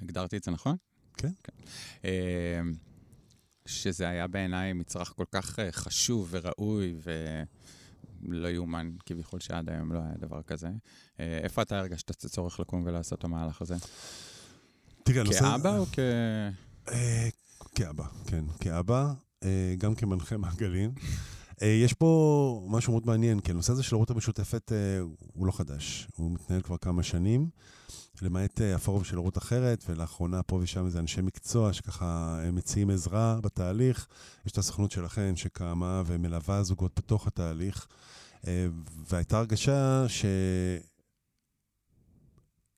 הגדרתי 0.00 0.36
את 0.36 0.42
זה 0.44 0.50
נכון? 0.50 0.76
כן. 1.16 1.32
אה, 2.04 2.60
שזה 3.66 4.08
היה 4.08 4.26
בעיניי 4.26 4.72
מצרך 4.72 5.12
כל 5.16 5.24
כך 5.30 5.58
חשוב 5.70 6.28
וראוי, 6.30 6.94
ולא 8.22 8.48
יאומן 8.48 8.90
כביכול 9.06 9.40
שעד 9.40 9.70
היום 9.70 9.92
לא 9.92 9.98
היה 9.98 10.14
דבר 10.18 10.42
כזה. 10.42 10.68
איפה 11.18 11.62
אתה 11.62 11.78
הרגשת 11.78 12.10
את 12.10 12.24
הצורך 12.24 12.60
לקום 12.60 12.82
ולעשות 12.86 13.18
את 13.18 13.24
המהלך 13.24 13.62
הזה? 13.62 13.76
תראה. 15.04 15.24
כאבא 15.40 15.78
או 15.78 15.86
כ... 15.86 15.98
אה, 16.88 17.28
כאבא, 17.74 18.04
כן, 18.26 18.44
כאבא, 18.60 19.12
אה, 19.44 19.74
גם 19.78 19.94
כמנחה 19.94 20.36
מעגלים. 20.36 20.94
אה, 21.62 21.66
יש 21.66 21.92
פה 21.92 22.66
משהו 22.70 22.92
מאוד 22.92 23.06
מעניין, 23.06 23.40
כי 23.40 23.50
הנושא 23.50 23.72
הזה 23.72 23.82
של 23.82 23.94
ההורות 23.94 24.10
המשותפת 24.10 24.72
הוא 25.32 25.46
לא 25.46 25.52
חדש. 25.52 26.08
הוא 26.16 26.30
מתנהל 26.30 26.62
כבר 26.62 26.76
כמה 26.76 27.02
שנים, 27.02 27.48
למעט 28.22 28.60
הפורום 28.74 29.04
של 29.04 29.16
הורות 29.16 29.38
אחרת, 29.38 29.84
ולאחרונה 29.88 30.42
פה 30.42 30.56
ושם 30.62 30.86
איזה 30.86 30.98
אנשי 30.98 31.20
מקצוע 31.20 31.72
שככה 31.72 32.40
הם 32.42 32.54
מציעים 32.54 32.90
עזרה 32.90 33.38
בתהליך. 33.42 34.06
יש 34.46 34.52
את 34.52 34.58
הסוכנות 34.58 34.90
שלכם 34.90 35.32
שקמה 35.36 36.02
ומלווה 36.06 36.62
זוגות 36.62 36.92
בתוך 36.96 37.26
התהליך, 37.26 37.86
והייתה 39.08 39.38
הרגשה 39.38 40.04
ש... 40.08 40.24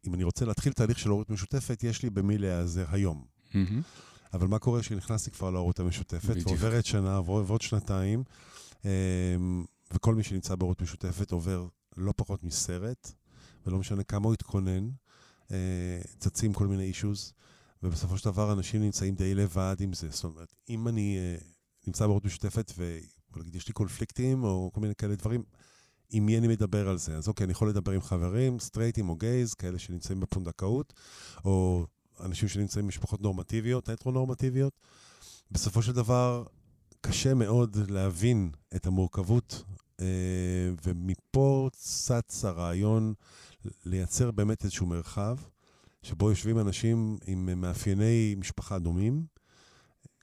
אם 0.06 0.14
אני 0.14 0.25
רוצה 0.25 0.44
להתחיל 0.44 0.73
תהליך 0.73 0.99
של 0.99 1.08
הורות 1.08 1.30
משותפת, 1.30 1.84
יש 1.84 2.02
לי 2.02 2.11
במי 2.11 2.38
להיעזר 2.38 2.87
היום. 2.90 3.34
מהמם. 3.54 3.82
אבל 4.34 4.46
מה 4.46 4.58
קורה 4.58 4.80
כשנכנסתי 4.80 5.30
כבר 5.30 5.50
להורות 5.50 5.80
המשותפת, 5.80 6.30
בדיוק. 6.30 6.49
ועוברת 6.49 6.87
שנה 6.87 7.20
ועוד 7.20 7.62
שנתיים, 7.62 8.25
אמ, 8.84 9.64
וכל 9.92 10.14
מי 10.14 10.23
שנמצא 10.23 10.54
בהורות 10.54 10.82
משותפת 10.82 11.32
עובר 11.32 11.66
לא 11.96 12.12
פחות 12.16 12.44
מסרט, 12.44 13.12
ולא 13.66 13.78
משנה 13.78 14.02
כמה 14.02 14.26
הוא 14.26 14.34
יתכונן, 14.34 14.88
אה, 15.50 16.00
צצים 16.18 16.52
כל 16.52 16.66
מיני 16.66 16.84
אישוז, 16.84 17.32
ובסופו 17.82 18.18
של 18.18 18.25
דבר 18.25 18.52
אנשים 18.52 18.82
נמצאים 18.82 19.14
די 19.14 19.34
לבד 19.34 19.76
עם 19.80 19.92
זה. 19.92 20.08
זאת 20.11 20.25
אומרת, 20.25 20.56
אם 20.68 20.88
אני 20.88 21.18
אה, 21.18 21.37
נמצא 21.87 22.06
בהורות 22.06 22.25
משותפת, 22.25 22.73
ובוא 22.76 23.42
נגיד 23.42 23.54
יש 23.54 23.68
לי 23.68 23.75
קונפליקטים, 23.75 24.44
או 24.44 24.70
כל 24.75 24.80
מיני 24.80 24.94
כאלה 24.94 25.14
דברים, 25.14 25.42
עם 26.11 26.26
מי 26.26 26.38
אני 26.38 26.49
מדבר 26.49 26.88
על 26.88 26.99
זה? 26.99 27.16
אז 27.16 27.28
אוקיי, 27.28 27.44
אני 27.44 27.52
יכול 27.52 27.68
לדבר 27.68 27.92
עם 27.92 28.00
חברים, 28.00 28.58
סטרייטים 28.58 29.08
או 29.08 29.16
גייז, 29.16 29.54
כאלה 29.54 29.78
שנמצאים 29.78 30.20
בפונדקאות, 30.20 30.92
או 31.44 31.87
אנשים 32.21 32.49
שנמצאים 32.49 32.85
במשפחות 32.85 33.21
נורמטיביות, 33.23 33.88
הטרו-נורמטיביות. 33.88 34.80
בסופו 35.50 35.83
של 35.83 35.92
דבר, 35.92 36.44
קשה 37.00 37.35
מאוד 37.35 37.76
להבין 37.90 38.50
את 38.76 38.87
המורכבות, 38.87 39.64
אה, 40.00 40.06
ומפה 40.87 41.68
צץ 41.73 42.44
הרעיון 42.44 43.14
לייצר 43.85 44.30
באמת 44.30 44.64
איזשהו 44.64 44.87
מרחב, 44.87 45.37
שבו 46.02 46.30
יושבים 46.30 46.59
אנשים 46.59 47.18
עם 47.26 47.61
מאפייני 47.61 48.35
משפחה 48.38 48.78
דומים, 48.78 49.26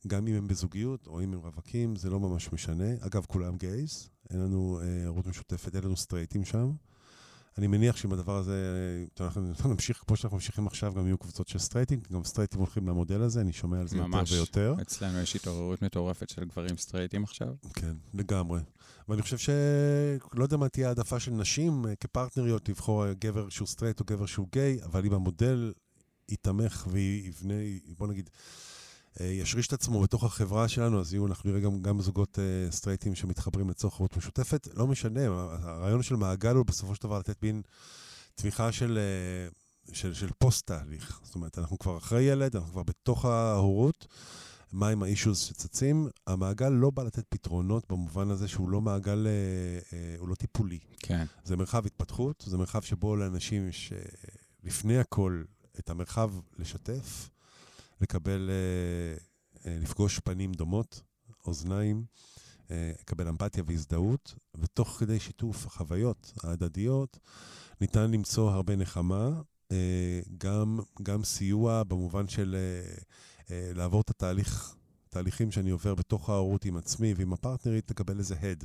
גם 0.07 0.27
אם 0.27 0.35
הם 0.35 0.47
בזוגיות 0.47 1.07
או 1.07 1.23
אם 1.23 1.33
הם 1.33 1.39
רווקים, 1.39 1.95
זה 1.95 2.09
לא 2.09 2.19
ממש 2.19 2.53
משנה. 2.53 2.89
אגב, 2.99 3.25
כולם 3.27 3.57
גייז, 3.57 4.09
אין 4.29 4.39
לנו 4.39 4.79
אה, 4.81 5.03
הורות 5.05 5.25
משותפת, 5.25 5.75
אין 5.75 5.83
לנו 5.83 5.97
סטרייטים 5.97 6.45
שם. 6.45 6.71
אני 7.57 7.67
מניח 7.67 7.97
שעם 7.97 8.13
הדבר 8.13 8.37
הזה, 8.37 8.55
אנחנו 9.19 9.69
נמשיך, 9.69 10.03
כמו 10.07 10.15
שאנחנו 10.15 10.37
ממשיכים 10.37 10.67
עכשיו, 10.67 10.93
גם 10.93 11.05
יהיו 11.05 11.17
קבוצות 11.17 11.47
של 11.47 11.59
סטרייטים, 11.59 11.99
גם 12.11 12.23
סטרייטים 12.23 12.59
הולכים 12.59 12.87
למודל 12.87 13.21
הזה, 13.21 13.41
אני 13.41 13.53
שומע 13.53 13.79
על 13.79 13.87
זה 13.87 13.95
ממש. 13.97 14.31
יותר 14.31 14.35
ויותר. 14.35 14.73
ממש, 14.73 14.81
אצלנו 14.81 15.19
יש 15.19 15.35
התעוררות 15.35 15.81
מטורפת 15.81 16.29
של 16.29 16.45
גברים 16.45 16.77
סטרייטים 16.77 17.23
עכשיו. 17.23 17.53
כן, 17.73 17.93
לגמרי. 18.13 18.61
ואני 19.09 19.21
חושב 19.21 19.37
ש... 19.37 19.49
לא 20.33 20.43
יודע 20.43 20.57
מה 20.57 20.69
תהיה 20.69 20.87
העדפה 20.87 21.19
של 21.19 21.31
נשים 21.31 21.85
אה, 21.87 21.95
כפרטנריות 21.95 22.69
לבחור 22.69 23.13
גבר 23.13 23.49
שהוא 23.49 23.67
סטרייט 23.67 23.99
או 23.99 24.05
גבר 24.05 24.25
שהוא 24.25 24.47
גיי, 24.51 24.79
אבל 24.83 25.05
אם 25.05 25.13
המודל 25.13 25.73
ייתמך 26.29 26.87
ויבנה, 26.91 27.53
בוא 27.97 28.07
נגיד, 28.07 28.29
אה, 28.33 28.39
ישריש 29.19 29.67
את 29.67 29.73
עצמו 29.73 30.01
בתוך 30.01 30.23
החברה 30.23 30.67
שלנו, 30.67 30.99
אז 30.99 31.13
יהיו, 31.13 31.27
אנחנו 31.27 31.49
נראה 31.49 31.61
גם, 31.61 31.81
גם 31.81 32.01
זוגות 32.01 32.39
אה, 32.39 32.73
סטרייטים 32.73 33.15
שמתחברים 33.15 33.69
לצורך 33.69 33.93
הורות 33.93 34.17
משותפת. 34.17 34.67
לא 34.73 34.87
משנה, 34.87 35.25
הרעיון 35.25 36.03
של 36.03 36.15
מעגל 36.15 36.55
הוא 36.55 36.65
בסופו 36.65 36.95
של 36.95 37.03
דבר 37.03 37.19
לתת 37.19 37.43
מין 37.43 37.61
תמיכה 38.35 38.71
של, 38.71 38.99
אה, 39.87 39.93
של, 39.93 40.13
של 40.13 40.29
פוסט-תהליך. 40.37 41.19
זאת 41.23 41.35
אומרת, 41.35 41.59
אנחנו 41.59 41.79
כבר 41.79 41.97
אחרי 41.97 42.23
ילד, 42.23 42.55
אנחנו 42.55 42.71
כבר 42.71 42.83
בתוך 42.83 43.25
ההורות. 43.25 44.07
מה 44.71 44.89
עם 44.89 45.03
האישוז 45.03 45.39
שצצים? 45.39 46.07
המעגל 46.27 46.69
לא 46.69 46.89
בא 46.89 47.03
לתת 47.03 47.25
פתרונות 47.29 47.83
במובן 47.89 48.29
הזה 48.29 48.47
שהוא 48.47 48.69
לא 48.69 48.81
מעגל, 48.81 49.27
uh, 49.27 49.93
הוא 50.19 50.27
לא 50.27 50.35
טיפולי. 50.35 50.79
כן. 50.99 51.25
זה 51.43 51.57
מרחב 51.57 51.85
התפתחות, 51.85 52.43
זה 52.47 52.57
מרחב 52.57 52.81
שבו 52.81 53.15
לאנשים 53.15 53.67
יש 53.67 53.93
לפני 54.63 54.97
הכל 54.97 55.43
את 55.79 55.89
המרחב 55.89 56.31
לשתף. 56.59 57.29
לקבל, 58.01 58.49
אה, 58.49 59.17
אה, 59.71 59.77
לפגוש 59.79 60.19
פנים 60.19 60.51
דומות, 60.51 61.01
אוזניים, 61.45 62.05
אה, 62.71 62.91
לקבל 63.01 63.27
אמפתיה 63.27 63.63
והזדהות, 63.67 64.35
ותוך 64.57 64.89
כדי 64.99 65.19
שיתוף 65.19 65.65
החוויות 65.65 66.33
ההדדיות, 66.43 67.19
ניתן 67.81 68.11
למצוא 68.11 68.51
הרבה 68.51 68.75
נחמה, 68.75 69.41
גם, 70.37 70.79
גם 71.03 71.23
סיוע 71.23 71.83
במובן 71.83 72.27
של 72.27 72.55
לעבור 73.49 74.01
את 74.01 74.09
התהליך, 74.09 74.75
תהליכים 75.09 75.51
שאני 75.51 75.69
עובר 75.69 75.95
בתוך 75.95 76.29
ההורות 76.29 76.65
עם 76.65 76.77
עצמי 76.77 77.13
ועם 77.13 77.33
הפרטנרית, 77.33 77.91
לקבל 77.91 78.19
איזה 78.19 78.35
הד. 78.41 78.63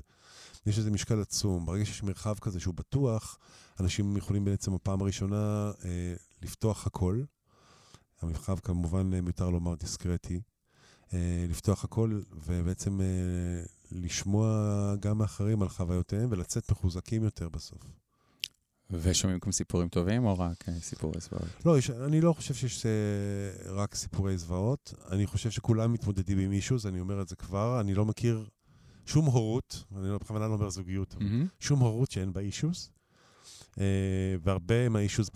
יש 0.66 0.78
איזה 0.78 0.90
משקל 0.90 1.21
עצום. 1.21 1.66
ברגע 1.66 1.85
שיש 1.85 2.02
מרחב 2.02 2.38
כזה 2.38 2.61
שהוא 2.61 2.75
בטוח, 2.75 3.38
אנשים 3.81 4.16
יכולים 4.16 4.45
בעצם 4.45 4.75
בפעם 4.75 5.02
הראשונה 5.02 5.73
אה, 5.85 6.14
לפתוח 6.43 6.87
הכל, 6.87 7.23
המרחב 8.23 8.58
כמובן 8.58 9.14
אה, 9.14 9.20
מיותר 9.20 9.50
לומר 9.50 9.75
דיסקרטי, 9.75 10.40
אה, 11.14 11.46
לפתוח 11.49 11.85
הכל 11.85 12.20
ובעצם 12.46 13.00
אה, 13.00 13.06
לשמוע 13.92 14.94
גם 15.00 15.18
מאחרים 15.18 15.62
על 15.62 15.68
חוויותיהם 15.68 16.29
ולצאת 16.31 16.70
מחוזקים 16.70 17.24
יותר 17.24 17.48
בסוף. 17.48 17.83
ושומעים 18.90 19.38
גם 19.44 19.52
סיפורים 19.52 19.88
טובים 19.88 20.24
או 20.24 20.38
רק 20.38 20.64
סיפורי 20.81 21.20
זוועות? 21.20 21.48
לא, 21.64 21.79
יש, 21.79 21.90
אני 21.90 22.20
לא 22.20 22.33
חושב 22.33 22.55
שיש 22.55 22.87
רק 23.66 23.94
סיפורי 23.94 24.38
זוועות. 24.38 24.94
אני 25.11 25.26
חושב 25.26 25.50
שכולם 25.50 25.92
מתמודדים 25.92 26.38
עם 26.38 26.52
אישוז, 26.52 26.87
אני 26.87 27.00
אומר 27.00 27.22
את 27.22 27.29
זה 27.29 27.37
כבר. 27.37 27.81
אני 27.81 27.94
לא 27.94 28.05
מכיר 28.05 28.44
שום 29.07 29.26
הורות, 29.26 29.85
אני 29.96 30.09
לא, 30.09 30.18
בכוונה 30.18 30.48
לא 30.48 30.52
אומר 30.52 30.70
זוגיות, 30.70 31.14
mm-hmm. 31.14 31.46
שום 31.61 31.81
הורות 31.81 32.11
שאין 32.11 32.33
בה 32.33 32.40
אישוז. 32.40 32.90
והרבה 34.42 34.88
מהאישוז 34.88 35.31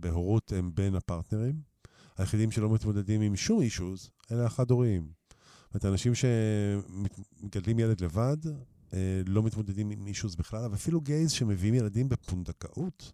בהורות 0.00 0.52
הם 0.52 0.70
בין 0.74 0.94
הפרטנרים. 0.94 1.75
היחידים 2.18 2.50
שלא 2.50 2.70
מתמודדים 2.70 3.20
עם 3.20 3.36
שום 3.36 3.60
אישוז, 3.60 4.10
אלה 4.32 4.46
החד-הוריים. 4.46 5.08
זאת 5.64 5.74
אומרת, 5.74 5.84
אנשים 5.84 6.12
שמגדלים 6.14 7.78
ילד 7.78 8.00
לבד, 8.00 8.36
אה, 8.94 9.22
לא 9.26 9.42
מתמודדים 9.42 9.90
עם 9.90 10.06
אישוז 10.06 10.36
בכלל, 10.36 10.70
ואפילו 10.70 11.00
גייז 11.00 11.30
שמביאים 11.30 11.74
ילדים 11.74 12.08
בפונדקאות, 12.08 13.12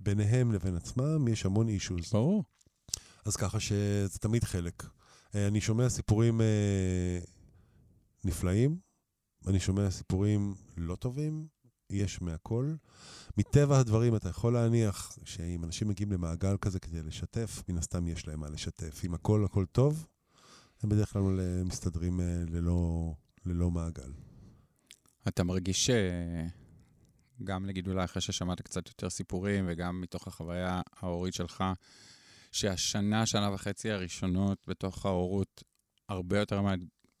ביניהם 0.00 0.52
לבין 0.52 0.76
עצמם, 0.76 1.28
יש 1.28 1.46
המון 1.46 1.68
אישוז. 1.68 2.12
ברור. 2.12 2.44
אז 3.24 3.36
ככה 3.36 3.60
שזה 3.60 4.18
תמיד 4.18 4.44
חלק. 4.44 4.82
אה, 5.34 5.46
אני 5.46 5.60
שומע 5.60 5.88
סיפורים 5.88 6.40
אה, 6.40 7.18
נפלאים, 8.24 8.78
אני 9.46 9.60
שומע 9.60 9.90
סיפורים 9.90 10.54
לא 10.76 10.94
טובים, 10.94 11.46
יש 11.92 12.22
מהכל. 12.22 12.74
מטבע 13.36 13.78
הדברים, 13.78 14.16
אתה 14.16 14.28
יכול 14.28 14.52
להניח 14.52 15.18
שאם 15.24 15.64
אנשים 15.64 15.88
מגיעים 15.88 16.12
למעגל 16.12 16.56
כזה 16.56 16.80
כדי 16.80 17.02
לשתף, 17.02 17.62
מן 17.68 17.78
הסתם 17.78 18.08
יש 18.08 18.28
להם 18.28 18.40
מה 18.40 18.48
לשתף. 18.48 19.04
אם 19.04 19.14
הכל 19.14 19.44
הכל 19.44 19.64
טוב, 19.72 20.06
הם 20.82 20.88
בדרך 20.88 21.12
כלל 21.12 21.40
מסתדרים 21.64 22.20
אה, 22.20 22.44
ללא, 22.48 23.12
ללא 23.46 23.70
מעגל. 23.70 24.12
אתה 25.28 25.44
מרגיש 25.44 25.90
שגם 27.40 27.66
נגיד 27.66 27.88
אולי 27.88 28.04
אחרי 28.04 28.22
ששמעת 28.22 28.60
קצת 28.60 28.88
יותר 28.88 29.10
סיפורים, 29.10 29.64
וגם 29.68 30.00
מתוך 30.00 30.28
החוויה 30.28 30.80
ההורית 31.00 31.34
שלך, 31.34 31.64
שהשנה, 32.52 33.26
שנה 33.26 33.52
וחצי 33.54 33.90
הראשונות 33.90 34.58
בתוך 34.68 35.06
ההורות 35.06 35.62
הרבה 36.08 36.38
יותר, 36.38 36.60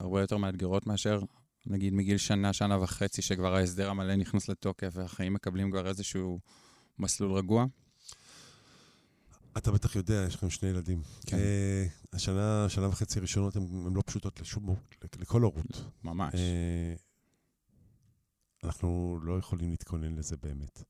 הרבה 0.00 0.20
יותר 0.20 0.36
מאתגרות 0.36 0.86
מאשר 0.86 1.20
נגיד 1.66 1.94
מגיל 1.94 2.18
שנה, 2.18 2.52
שנה 2.52 2.82
וחצי, 2.82 3.22
שכבר 3.22 3.54
ההסדר 3.54 3.90
המלא 3.90 4.16
נכנס 4.16 4.48
לתוקף 4.48 4.90
והחיים 4.92 5.34
מקבלים 5.34 5.70
כבר 5.70 5.88
איזשהו 5.88 6.40
מסלול 6.98 7.32
רגוע? 7.32 7.66
אתה 9.56 9.72
בטח 9.72 9.96
יודע, 9.96 10.24
יש 10.28 10.34
לכם 10.34 10.50
שני 10.50 10.68
ילדים. 10.68 11.02
כן. 11.26 11.36
Uh, 11.36 12.16
השנה, 12.16 12.66
שנה 12.68 12.88
וחצי 12.88 13.18
הראשונות 13.18 13.56
הן 13.56 13.92
לא 13.94 14.02
פשוטות 14.06 14.40
לשום, 14.40 14.76
לכל 15.18 15.42
הורות. 15.42 15.84
ממש. 16.04 16.34
Uh, 16.34 16.36
אנחנו 18.64 19.18
לא 19.22 19.38
יכולים 19.38 19.70
להתכונן 19.70 20.14
לזה 20.14 20.36
באמת. 20.36 20.82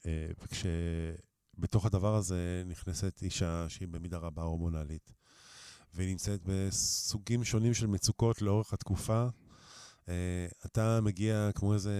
Uh, 0.00 0.04
וכשבתוך 0.42 1.86
הדבר 1.86 2.14
הזה 2.14 2.62
נכנסת 2.66 3.22
אישה 3.22 3.68
שהיא 3.68 3.88
במידה 3.88 4.18
רבה 4.18 4.42
הורמונלית, 4.42 5.12
והיא 5.94 6.08
נמצאת 6.10 6.40
בסוגים 6.44 7.44
שונים 7.44 7.74
של 7.74 7.86
מצוקות 7.86 8.42
לאורך 8.42 8.72
התקופה, 8.72 9.26
אתה 10.66 11.00
מגיע 11.00 11.50
כמו 11.54 11.74
איזה 11.74 11.92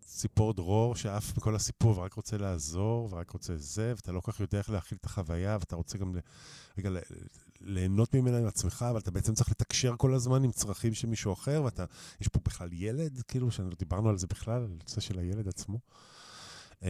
ציפור 0.00 0.52
דרור 0.52 0.96
שעף 0.96 1.32
בכל 1.36 1.54
הסיפור 1.54 1.98
ורק 1.98 2.12
רוצה 2.14 2.36
לעזור 2.38 3.08
ורק 3.12 3.30
רוצה 3.30 3.56
זה, 3.56 3.92
ואתה 3.96 4.12
לא 4.12 4.20
כל 4.20 4.32
כך 4.32 4.40
יודע 4.40 4.58
איך 4.58 4.70
להכיל 4.70 4.98
את 5.00 5.06
החוויה, 5.06 5.56
ואתה 5.60 5.76
רוצה 5.76 5.98
גם 5.98 6.14
רגע 6.78 6.90
ליהנות 7.60 8.14
ממנה 8.14 8.38
עם 8.38 8.46
עצמך, 8.46 8.84
אבל 8.90 8.98
אתה 8.98 9.10
בעצם 9.10 9.34
צריך 9.34 9.50
לתקשר 9.50 9.94
כל 9.96 10.14
הזמן 10.14 10.44
עם 10.44 10.52
צרכים 10.52 10.94
של 10.94 11.08
מישהו 11.08 11.32
אחר, 11.32 11.62
ואתה, 11.64 11.84
יש 12.20 12.28
פה 12.28 12.40
בכלל 12.44 12.68
ילד, 12.72 13.22
כאילו, 13.28 13.50
שלא 13.50 13.74
דיברנו 13.78 14.08
על 14.08 14.18
זה 14.18 14.26
בכלל, 14.26 14.62
על 14.62 14.68
הנושא 14.80 15.00
של 15.00 15.18
הילד 15.18 15.48
עצמו. 15.48 15.78
Uh, 16.80 16.84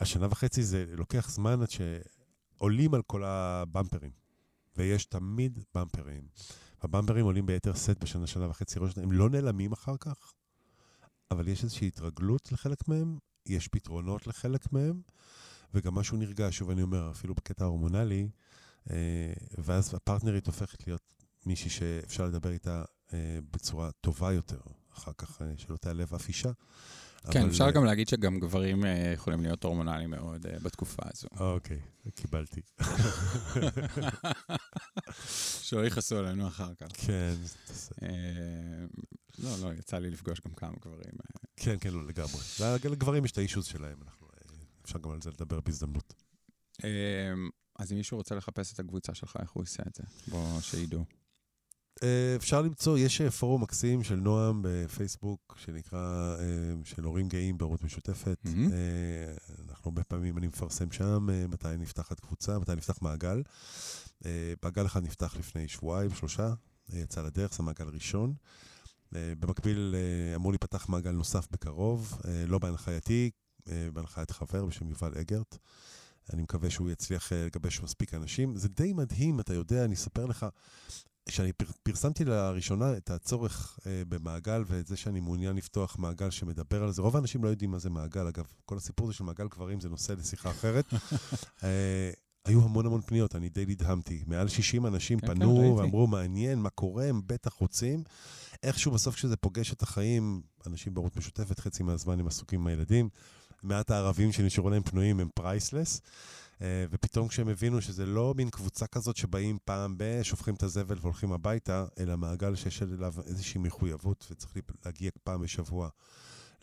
השנה 0.00 0.26
וחצי 0.30 0.62
זה 0.62 0.84
לוקח 0.88 1.30
זמן 1.30 1.62
עד 1.62 1.68
שעולים 1.70 2.94
על 2.94 3.02
כל 3.02 3.24
הבמפרים, 3.24 4.10
ויש 4.76 5.04
תמיד 5.04 5.58
במפרים. 5.74 6.22
הבמברים 6.82 7.24
עולים 7.24 7.46
ביתר 7.46 7.74
שאת 7.74 7.98
בשנה, 7.98 8.26
שנה 8.26 8.48
וחצי, 8.48 8.78
ראש, 8.78 8.98
הם 8.98 9.12
לא 9.12 9.30
נעלמים 9.30 9.72
אחר 9.72 9.96
כך, 10.00 10.32
אבל 11.30 11.48
יש 11.48 11.62
איזושהי 11.64 11.86
התרגלות 11.86 12.52
לחלק 12.52 12.88
מהם, 12.88 13.18
יש 13.46 13.68
פתרונות 13.68 14.26
לחלק 14.26 14.72
מהם, 14.72 15.00
וגם 15.74 15.94
משהו 15.94 16.16
נרגש, 16.16 16.58
שוב 16.58 16.70
אני 16.70 16.82
אומר, 16.82 17.10
אפילו 17.10 17.34
בקטע 17.34 17.64
ההורמונלי, 17.64 18.28
אה, 18.90 19.32
ואז 19.58 19.94
הפרטנרית 19.94 20.46
הופכת 20.46 20.86
להיות 20.86 21.14
מישהי 21.46 21.70
שאפשר 21.70 22.26
לדבר 22.26 22.50
איתה 22.50 22.84
אה, 23.12 23.38
בצורה 23.52 23.90
טובה 24.00 24.32
יותר, 24.32 24.60
אחר 24.92 25.12
כך, 25.18 25.42
אה, 25.42 25.52
שלא 25.56 25.76
תיעלב 25.76 26.14
אף 26.14 26.28
אישה. 26.28 26.50
כן, 27.30 27.40
אבל... 27.40 27.50
אפשר 27.50 27.70
גם 27.70 27.84
להגיד 27.84 28.08
שגם 28.08 28.40
גברים 28.40 28.84
יכולים 29.14 29.42
להיות 29.42 29.64
הורמונליים 29.64 30.10
מאוד 30.10 30.46
בתקופה 30.62 31.02
הזו. 31.14 31.28
אוקיי, 31.40 31.80
קיבלתי. 32.14 32.60
שלא 35.62 35.86
יכעסו 35.86 36.18
עלינו 36.18 36.48
אחר 36.48 36.74
כך. 36.74 36.86
כן. 36.92 37.34
לא, 39.38 39.50
לא, 39.62 39.74
יצא 39.74 39.98
לי 39.98 40.10
לפגוש 40.10 40.40
גם 40.40 40.54
כמה 40.54 40.74
גברים. 40.80 41.12
כן, 41.56 41.76
כן, 41.80 41.90
לא, 41.92 42.06
לגמרי. 42.06 42.40
לגברים 42.84 43.24
יש 43.24 43.32
את 43.32 43.38
האישוז 43.38 43.66
שלהם, 43.66 43.98
אפשר 44.84 44.98
גם 44.98 45.10
על 45.10 45.22
זה 45.22 45.30
לדבר 45.30 45.60
בהזדמנות. 45.60 46.14
אז 47.78 47.92
אם 47.92 47.96
מישהו 47.96 48.16
רוצה 48.16 48.34
לחפש 48.34 48.72
את 48.72 48.80
הקבוצה 48.80 49.14
שלך, 49.14 49.36
איך 49.40 49.50
הוא 49.50 49.62
עושה 49.62 49.82
את 49.86 49.94
זה? 49.94 50.02
בואו, 50.28 50.62
שידעו. 50.62 51.04
אה, 52.02 52.36
אפשר 52.36 52.62
למצוא, 52.62 52.98
יש 52.98 53.20
אה, 53.20 53.30
פורום 53.30 53.62
מקסים 53.62 54.02
של 54.02 54.14
נועם 54.14 54.60
בפייסבוק, 54.62 55.58
שנקרא, 55.64 56.36
אה, 56.38 56.44
של 56.84 57.04
הורים 57.04 57.28
גאים 57.28 57.58
בהורות 57.58 57.84
משותפת. 57.84 58.38
Mm-hmm. 58.44 59.68
אנחנו 59.68 59.90
הרבה 59.90 60.04
פעמים, 60.04 60.38
אני 60.38 60.46
מפרסם 60.46 60.92
שם 60.92 61.26
מתי 61.48 61.68
נפתחת 61.78 62.20
קבוצה, 62.20 62.58
מתי 62.58 62.74
נפתח 62.74 62.98
מעגל. 63.02 63.42
מעגל 64.62 64.86
אחד 64.86 65.02
נפתח 65.02 65.36
לפני 65.38 65.68
שבועיים, 65.68 66.14
שלושה, 66.14 66.52
יצא 66.92 67.22
לדרך, 67.22 67.54
זה 67.54 67.62
מעגל 67.62 67.88
ראשון. 67.88 68.34
במקביל 69.12 69.94
אמור 70.34 70.52
להיפתח 70.52 70.88
מעגל 70.88 71.10
נוסף 71.10 71.48
בקרוב, 71.50 72.18
לא 72.46 72.58
בהנחייתי, 72.58 73.30
בהנחיית 73.92 74.30
חבר 74.30 74.66
בשם 74.66 74.88
יובל 74.88 75.12
אגרט. 75.20 75.58
אני 76.32 76.42
מקווה 76.42 76.70
שהוא 76.70 76.90
יצליח 76.90 77.32
לגבש 77.32 77.80
מספיק 77.80 78.14
אנשים. 78.14 78.56
זה 78.56 78.68
די 78.68 78.92
מדהים, 78.92 79.40
אתה 79.40 79.54
יודע, 79.54 79.84
אני 79.84 79.94
אספר 79.94 80.26
לך, 80.26 80.46
כשאני 81.28 81.52
פר, 81.52 81.66
פרסמתי 81.82 82.24
לראשונה 82.24 82.96
את 82.96 83.10
הצורך 83.10 83.78
אה, 83.86 84.02
במעגל 84.08 84.64
ואת 84.66 84.86
זה 84.86 84.96
שאני 84.96 85.20
מעוניין 85.20 85.56
לפתוח 85.56 85.98
מעגל 85.98 86.30
שמדבר 86.30 86.82
על 86.82 86.92
זה, 86.92 87.02
רוב 87.02 87.16
האנשים 87.16 87.44
לא 87.44 87.48
יודעים 87.48 87.70
מה 87.70 87.78
זה 87.78 87.90
מעגל, 87.90 88.26
אגב, 88.26 88.44
כל 88.64 88.76
הסיפור 88.76 89.06
הזה 89.06 89.14
של 89.14 89.24
מעגל 89.24 89.48
גברים 89.48 89.80
זה 89.80 89.88
נושא 89.88 90.12
לשיחה 90.12 90.50
אחרת. 90.50 90.84
אה, 91.64 92.10
היו 92.44 92.62
המון 92.62 92.86
המון 92.86 93.00
פניות, 93.00 93.36
אני 93.36 93.48
די 93.48 93.64
נדהמתי. 93.66 94.24
מעל 94.26 94.48
60 94.48 94.86
אנשים 94.86 95.20
כן, 95.20 95.26
כן, 95.26 95.34
פנו 95.34 95.58
ראיתי. 95.58 95.72
ואמרו, 95.72 96.06
מעניין, 96.06 96.58
מה 96.58 96.70
קורה, 96.70 97.04
הם 97.04 97.20
בטח 97.26 97.52
רוצים. 97.52 98.02
איכשהו 98.62 98.92
בסוף 98.92 99.14
כשזה 99.14 99.36
פוגש 99.36 99.72
את 99.72 99.82
החיים, 99.82 100.42
אנשים 100.66 100.94
בהורות 100.94 101.16
משותפת, 101.16 101.60
חצי 101.60 101.82
מהזמן 101.82 102.20
הם 102.20 102.26
עסוקים 102.26 102.60
עם 102.60 102.66
הילדים. 102.66 103.08
מעט 103.62 103.90
הערבים 103.90 104.32
שנשארו 104.32 104.70
להם 104.70 104.82
פנויים 104.82 105.20
הם 105.20 105.28
פרייסלס. 105.34 106.00
אה, 106.62 106.84
ופתאום 106.90 107.28
כשהם 107.28 107.48
הבינו 107.48 107.80
שזה 107.80 108.06
לא 108.06 108.34
מין 108.36 108.50
קבוצה 108.50 108.86
כזאת 108.86 109.16
שבאים 109.16 109.58
פעם 109.64 109.94
ב, 109.98 110.22
שופכים 110.22 110.54
את 110.54 110.62
הזבל 110.62 110.96
והולכים 111.00 111.32
הביתה, 111.32 111.86
אלא 111.98 112.16
מעגל 112.16 112.54
שיש 112.54 112.82
אליו 112.82 113.14
איזושהי 113.26 113.60
מחויבות 113.60 114.26
וצריך 114.30 114.52
להגיע 114.84 115.10
פעם 115.24 115.42
בשבוע 115.42 115.88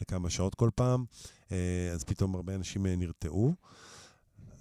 לכמה 0.02 0.30
שעות 0.30 0.56
כל 0.56 0.70
פעם, 0.76 1.06
אה, 1.52 1.92
אז 1.94 2.04
פתאום 2.04 2.36
הרבה 2.36 2.56
אנשים 2.56 2.86
אה, 2.86 2.96
נרתעו. 2.96 3.56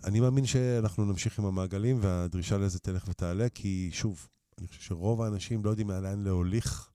אני 0.04 0.20
מאמין 0.20 0.46
שאנחנו 0.46 1.04
נמשיך 1.04 1.38
עם 1.38 1.44
המעגלים 1.44 1.98
והדרישה 2.00 2.58
לזה 2.58 2.78
תלך 2.78 3.04
ותעלה, 3.08 3.48
כי 3.48 3.90
שוב, 3.92 4.28
אני 4.58 4.68
חושב 4.68 4.80
שרוב 4.80 5.22
האנשים 5.22 5.64
לא 5.64 5.70
יודעים 5.70 5.90
לאן 5.90 6.24
להוליך 6.24 6.90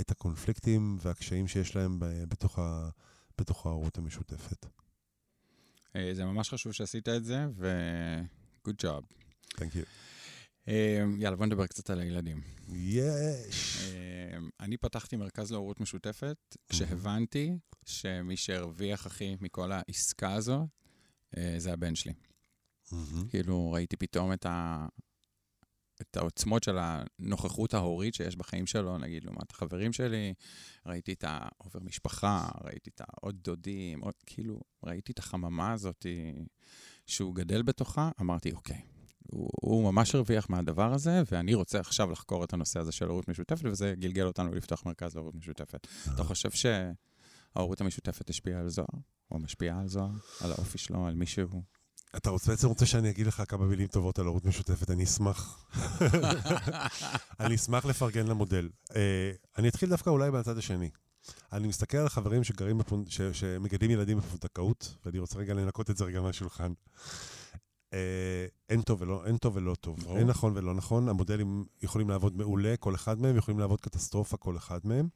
את 0.00 0.10
הקונפליקטים 0.10 0.98
והקשיים 1.02 1.48
שיש 1.48 1.76
להם 1.76 1.96
בתוך, 2.28 2.58
ה, 2.58 2.88
בתוך 3.38 3.66
ההורות 3.66 3.98
המשותפת. 3.98 4.81
אה, 5.96 6.14
זה 6.14 6.24
ממש 6.24 6.50
חשוב 6.50 6.72
שעשית 6.72 7.08
את 7.08 7.24
זה, 7.24 7.46
ו-good 7.56 8.84
job. 8.84 9.14
Thank 9.54 9.74
you. 9.74 9.86
אה, 10.68 11.04
יאללה, 11.18 11.36
בוא 11.36 11.46
נדבר 11.46 11.66
קצת 11.66 11.90
על 11.90 12.00
הילדים. 12.00 12.40
יש. 12.68 13.78
אה, 13.82 14.38
אני 14.60 14.76
פתחתי 14.76 15.16
מרכז 15.16 15.52
להורות 15.52 15.80
משותפת, 15.80 16.56
כשהבנתי 16.68 17.58
שמי 17.86 18.36
שהרוויח 18.36 19.06
הכי 19.06 19.36
מכל 19.40 19.72
העסקה 19.72 20.32
הזו, 20.32 20.68
זה 21.56 21.72
הבן 21.72 21.94
שלי. 21.94 22.12
מהמם. 22.92 23.28
כאילו, 23.28 23.72
ראיתי 23.72 23.96
פתאום 23.96 24.32
את, 24.32 24.46
ה... 24.46 24.86
את 26.10 26.16
העוצמות 26.16 26.62
של 26.62 26.78
הנוכחות 26.80 27.74
ההורית 27.74 28.14
שיש 28.14 28.36
בחיים 28.36 28.66
שלו, 28.66 28.98
נגיד, 28.98 29.24
לעומת 29.24 29.50
החברים 29.50 29.92
שלי, 29.92 30.34
ראיתי 30.86 31.12
את 31.12 31.24
העובר 31.26 31.80
משפחה, 31.80 32.48
ראיתי 32.64 32.90
את 32.94 33.00
העוד 33.00 33.36
דודים, 33.44 34.00
עוד, 34.00 34.14
כאילו, 34.26 34.60
ראיתי 34.84 35.12
את 35.12 35.18
החממה 35.18 35.72
הזאת 35.72 36.06
שהוא 37.06 37.34
גדל 37.34 37.62
בתוכה, 37.62 38.10
אמרתי, 38.20 38.52
אוקיי, 38.52 38.80
הוא, 39.32 39.50
הוא 39.60 39.92
ממש 39.92 40.14
הרוויח 40.14 40.50
מהדבר 40.50 40.92
הזה, 40.92 41.22
ואני 41.32 41.54
רוצה 41.54 41.80
עכשיו 41.80 42.10
לחקור 42.10 42.44
את 42.44 42.52
הנושא 42.52 42.80
הזה 42.80 42.92
של 42.92 43.08
הורות 43.08 43.28
משותפת, 43.28 43.64
וזה 43.64 43.94
גלגל 43.98 44.26
אותנו 44.26 44.54
לפתוח 44.54 44.86
מרכז 44.86 45.14
להורות 45.14 45.34
משותפת. 45.34 45.86
אתה 46.14 46.24
חושב 46.24 46.50
שההורות 46.50 47.80
המשותפת 47.80 48.30
השפיעה 48.30 48.60
על 48.60 48.68
זוהר? 48.68 48.86
או 49.30 49.38
משפיעה 49.38 49.80
על 49.80 49.88
זוהר? 49.88 50.10
על 50.40 50.50
האופי 50.50 50.78
שלו, 50.78 51.06
על 51.06 51.14
מישהו? 51.14 51.62
אתה 52.16 52.30
רוצה, 52.30 52.50
בעצם 52.50 52.68
רוצה 52.68 52.86
שאני 52.86 53.10
אגיד 53.10 53.26
לך 53.26 53.42
כמה 53.48 53.66
מילים 53.66 53.86
טובות 53.86 54.18
על 54.18 54.26
הורות 54.26 54.44
משותפת, 54.44 54.90
אני 54.90 55.04
אשמח. 55.04 55.66
אני 57.40 57.54
אשמח 57.54 57.84
לפרגן 57.84 58.26
למודל. 58.26 58.68
Uh, 58.88 58.94
אני 59.58 59.68
אתחיל 59.68 59.88
דווקא 59.88 60.10
אולי 60.10 60.30
מהצד 60.30 60.58
השני. 60.58 60.90
אני 61.52 61.68
מסתכל 61.68 61.96
על 61.96 62.08
חברים 62.08 62.44
שגרים 62.44 62.78
בפונד... 62.78 63.08
ש... 63.08 63.20
שמגדלים 63.20 63.90
ילדים 63.90 64.18
בפונדקאות, 64.18 64.96
ואני 65.04 65.18
רוצה 65.18 65.38
רגע 65.38 65.54
לנקות 65.54 65.90
את 65.90 65.96
זה 65.96 66.04
רגע 66.04 66.20
מהשולחן. 66.20 66.72
Uh, 67.90 67.94
אין 68.68 68.82
טוב 68.82 69.02
ולא, 69.02 69.24
אין 69.26 69.36
טוב 69.36 69.56
ולא 69.56 69.74
טוב. 69.74 70.00
ברור. 70.00 70.18
אין 70.18 70.26
נכון 70.26 70.52
ולא 70.56 70.74
נכון. 70.74 71.08
המודלים 71.08 71.64
יכולים 71.82 72.10
לעבוד 72.10 72.36
מעולה, 72.36 72.74
כל 72.76 72.94
אחד 72.94 73.20
מהם, 73.20 73.36
יכולים 73.36 73.60
לעבוד 73.60 73.80
קטסטרופה, 73.80 74.36
כל 74.36 74.56
אחד 74.56 74.80
מהם. 74.84 75.08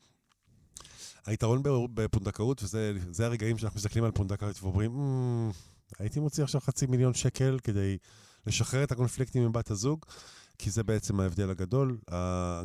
היתרון 1.27 1.63
בפונדקאות, 1.95 2.63
וזה 2.63 2.93
זה 3.11 3.27
הרגעים 3.27 3.59
שאנחנו 3.59 3.77
מסתכלים 3.77 4.05
על 4.05 4.11
פונדקאות 4.11 4.63
ואומרים, 4.63 4.93
"מ, 4.93 5.51
הייתי 5.99 6.21
מוציא 6.21 6.45
עכשיו 6.45 6.61
חצי 6.61 6.87
מיליון 6.87 7.15
שקל 7.15 7.59
כדי 7.65 7.99
לשחרר 8.47 8.85
את 8.85 8.93
הקונפליקטים 8.93 9.43
עם 9.43 9.53
בת 9.53 9.71
הזוג, 9.71 10.05
כי 10.59 10.71
זה 10.71 10.83
בעצם 10.83 11.21
ההבדל 11.21 11.51
הגדול. 11.51 11.99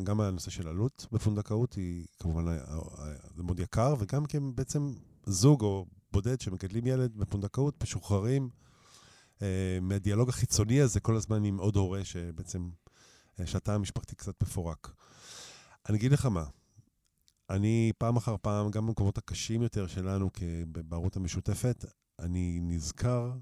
גם 0.04 0.20
הנושא 0.20 0.50
של 0.50 0.68
עלות 0.68 1.06
בפונדקאות 1.12 1.74
היא 1.74 2.06
כמובן, 2.18 2.48
ה- 2.48 2.52
ה- 2.52 3.14
זה 3.36 3.42
מאוד 3.42 3.60
יקר, 3.60 3.94
וגם 3.98 4.26
כי 4.26 4.36
הם 4.36 4.54
בעצם 4.54 4.92
זוג 5.26 5.62
או 5.62 5.86
בודד 6.12 6.40
שמגדלים 6.40 6.86
ילד 6.86 7.16
בפונדקאות, 7.16 7.82
משוחררים 7.82 8.48
אה, 9.42 9.78
מהדיאלוג 9.82 10.28
החיצוני 10.28 10.80
הזה 10.80 11.00
כל 11.00 11.16
הזמן 11.16 11.44
עם 11.44 11.58
עוד 11.58 11.76
הורה 11.76 12.04
שבעצם, 12.04 12.70
אה, 13.40 13.46
שהתא 13.46 13.70
המשפחתי 13.70 14.16
קצת 14.16 14.42
מפורק. 14.42 14.94
אני 15.88 15.98
אגיד 15.98 16.12
לך 16.12 16.26
מה, 16.26 16.44
אני 17.50 17.92
פעם 17.98 18.16
אחר 18.16 18.36
פעם, 18.42 18.70
גם 18.70 18.86
במקומות 18.86 19.18
הקשים 19.18 19.62
יותר 19.62 19.86
שלנו 19.86 20.30
בערוץ 20.66 21.16
המשותפת, 21.16 21.84
אני 22.22 22.58
נזכר 22.62 23.32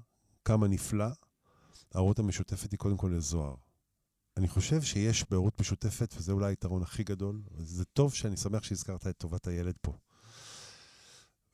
כמה 0.45 0.67
נפלא 0.67 1.05
הערוץ 1.93 2.19
המשותפת 2.19 2.71
היא 2.71 2.77
קודם 2.79 2.97
כל 2.97 3.13
לזוהר. 3.15 3.55
אני 4.37 4.47
חושב 4.47 4.81
שיש 4.81 5.25
בערוץ 5.29 5.53
משותפת, 5.59 6.13
וזה 6.17 6.31
אולי 6.31 6.51
היתרון 6.51 6.81
הכי 6.81 7.03
גדול, 7.03 7.41
וזה 7.51 7.85
טוב 7.85 8.13
שאני 8.13 8.37
שמח 8.37 8.63
שהזכרת 8.63 9.07
את 9.07 9.17
טובת 9.17 9.47
הילד 9.47 9.73
פה. 9.81 9.93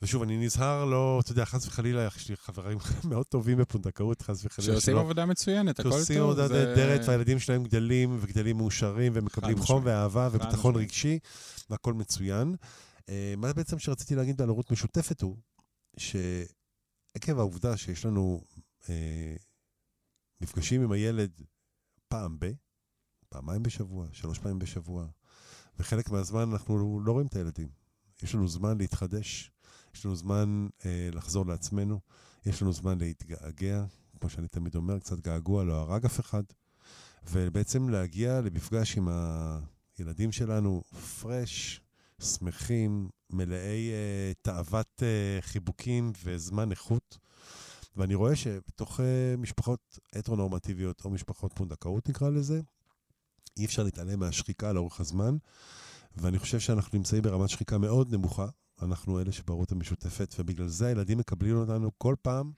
ושוב, 0.02 0.22
אני 0.24 0.46
נזהר 0.46 0.86
לא, 0.86 1.20
אתה 1.24 1.32
יודע, 1.32 1.46
חס 1.46 1.68
וחלילה, 1.68 2.08
יש 2.16 2.30
לי 2.30 2.36
חברים 2.38 2.78
מאוד 3.10 3.26
טובים 3.26 3.58
בפונדקאות, 3.58 4.22
חס 4.22 4.46
וחלילה. 4.46 4.74
שעושים 4.74 4.94
שלא- 4.94 5.00
עבודה 5.02 5.26
מצוינת, 5.26 5.80
הכל 5.80 5.90
טוב. 5.90 5.98
שעושים 5.98 6.22
עבודה 6.22 6.48
זה- 6.48 6.66
נהדרת, 6.66 7.08
והילדים 7.08 7.40
שלהם 7.40 7.64
גדלים, 7.64 8.18
וגדלים 8.22 8.58
מאושרים, 8.58 9.12
ומקבלים 9.16 9.60
חום. 9.60 9.82
ואהבה 9.86 10.30
וביטחון. 10.32 10.76
רגשי, 10.76 11.20
והכל 11.70 11.94
מצוין. 11.94 12.56
אה, 13.10 13.34
מה 13.38 13.54
בעצם 13.54 13.80
שרציתי 13.80 14.16
להגיד 14.16 14.42
על 14.42 14.50
הורות 14.50 14.72
משותפת 14.72 15.22
הוא, 15.22 15.38
שעקב 17.18 17.40
העובדה 17.40 17.78
שיש 17.78 18.06
לנו 18.06 18.42
אה, 18.90 19.36
מפגשים 20.42 20.82
עם 20.82 20.92
הילד 20.92 21.42
פעם 22.08 22.40
ב, 22.40 22.52
פעמיים 23.30 23.64
בשבוע, 23.64 24.08
שלוש 24.12 24.40
פעמים 24.40 24.60
בשבוע, 24.60 25.08
וחלק 25.80 26.10
מהזמן 26.10 26.50
אנחנו 26.52 27.00
לא 27.00 27.12
רואים 27.12 27.28
את 27.28 27.36
הילדים. 27.36 27.68
יש 28.24 28.36
לנו 28.36 28.48
זמן 28.48 28.78
להתחדש, 28.78 29.52
יש 29.96 30.06
לנו 30.06 30.16
זמן 30.16 30.68
אה, 30.86 31.10
לחזור 31.14 31.46
לעצמנו, 31.46 32.00
יש 32.46 32.62
לנו 32.62 32.74
זמן 32.74 32.98
להתגעגע, 32.98 33.86
כמו 34.20 34.30
שאני 34.30 34.48
תמיד 34.48 34.76
אומר, 34.76 35.00
קצת 35.00 35.20
געגוע 35.20 35.64
לא 35.64 35.74
הרג 35.74 36.06
אף 36.06 36.20
אחד, 36.20 36.44
ובעצם 37.30 37.90
להגיע 37.90 38.42
למפגש 38.42 38.98
עם 38.98 39.08
הילדים 39.98 40.32
שלנו 40.32 40.84
פרש, 41.22 41.82
שמחים, 42.22 43.10
מלאי 43.30 43.92
אה, 43.92 44.32
תאוות 44.42 45.04
אה, 45.04 45.42
חיבוקים 45.42 46.12
וזמן 46.24 46.72
איכות. 46.72 47.18
ואני 47.96 48.16
רואה 48.16 48.36
שבתוך 48.36 49.00
אה, 49.00 49.36
משפחות 49.38 50.00
הטרונורמטיביות, 50.16 51.06
או 51.06 51.10
משפחות 51.10 51.54
פונדקאות 51.54 52.10
נקרא 52.10 52.30
לזה, 52.30 52.62
אי 53.58 53.66
אפשר 53.66 53.84
להתעלם 53.84 54.20
מהשחיקה 54.20 54.74
לאורך 54.74 55.00
הזמן, 55.00 55.38
ואני 56.18 56.40
חושב 56.40 56.60
שאנחנו 56.60 56.98
נמצאים 56.98 57.22
ברמת 57.22 57.50
שחיקה 57.50 57.78
מאוד 57.78 58.14
נמוכה. 58.14 58.48
אנחנו 58.82 59.20
אלה 59.20 59.32
שבערוץ 59.32 59.72
המשותפת, 59.72 60.36
ובגלל 60.40 60.68
זה 60.68 60.88
הילדים 60.88 61.18
מקבלים 61.18 61.56
אותנו 61.56 61.92
כל 61.98 62.16
פעם. 62.22 62.52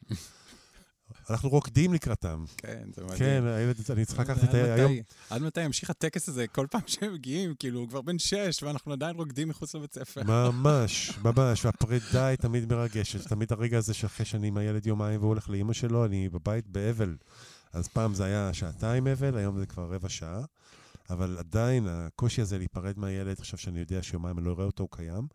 אנחנו 1.30 1.50
רוקדים 1.50 1.94
לקראתם. 1.94 2.44
כן, 2.58 2.84
זה 2.96 3.04
מדהים. 3.04 3.20
כן, 3.20 3.44
אני 3.94 4.06
צריך 4.06 4.20
לקחת 4.20 4.44
את. 4.44 4.54
היום. 4.54 4.92
עד 5.30 5.42
מתי 5.42 5.62
ימשיך 5.62 5.90
הטקס 5.90 6.30
הזה 6.30 6.48
כל 6.48 6.68
פעם 6.72 6.82
שהם 6.88 7.14
מגיעים? 7.14 7.54
כאילו, 7.60 7.80
הוא 7.80 7.90
כבר 7.90 8.02
בן 8.02 8.20
שש, 8.20 8.64
ואנחנו 8.64 8.94
עדיין 8.94 9.16
רוקדים 9.16 9.50
מחוץ 9.50 9.76
לבית 9.76 9.94
ספר. 9.94 10.24
ממש, 10.24 11.12
ממש, 11.26 11.66
והפרידה 11.66 12.26
היא 12.26 12.38
תמיד 12.38 12.74
מרגשת. 12.74 13.28
תמיד 13.28 13.52
הרגע 13.52 13.78
הזה 13.78 13.94
שאחרי 13.94 14.26
שאני 14.26 14.48
עם 14.48 14.58
הילד 14.58 14.88
יומיים 14.88 15.20
והוא 15.20 15.30
הולך 15.30 15.50
לאימא 15.50 15.74
שלו, 15.74 16.06
אני 16.06 16.30
בבית 16.30 16.68
באבל. 16.68 17.16
אז 17.74 17.88
פעם 17.88 18.14
זה 18.14 18.26
היה 18.26 18.54
שעתיים 18.54 19.08
אבל, 19.08 19.38
היום 19.38 19.60
זה 19.60 19.66
כבר 19.66 19.94
רבע 19.94 20.10
שעה. 20.10 20.42
אבל 21.10 21.38
עדיין 21.40 21.88
הקושי 21.88 22.42
הזה 22.42 22.58
להיפרד 22.58 23.00
מהילד, 23.00 23.40
עכשיו 23.40 23.60
שאני 23.60 23.80
יודע 23.80 24.04
שיומיים 24.04 24.38
אני 24.38 24.46
לא 24.46 24.52
אראה 24.52 24.66
אותו, 24.66 24.84
הוא 24.84 24.90
קיים. 24.92 25.28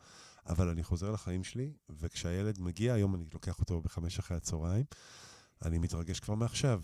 אבל 0.48 0.68
אני 0.68 0.82
חוזר 0.82 1.10
לחיים 1.10 1.44
שלי, 1.44 1.72
וכשהילד 2.00 2.60
מגיע, 2.60 2.94
היום 2.94 3.14
אני 3.14 3.24
לוקח 3.34 3.58
אותו 3.60 3.80
בחמש 3.80 4.18
אחרי 4.18 4.36
הצהריים, 4.36 4.84
אני 5.66 5.78
מתרגש 5.78 6.20
כבר 6.20 6.34
מעכשיו. 6.34 6.82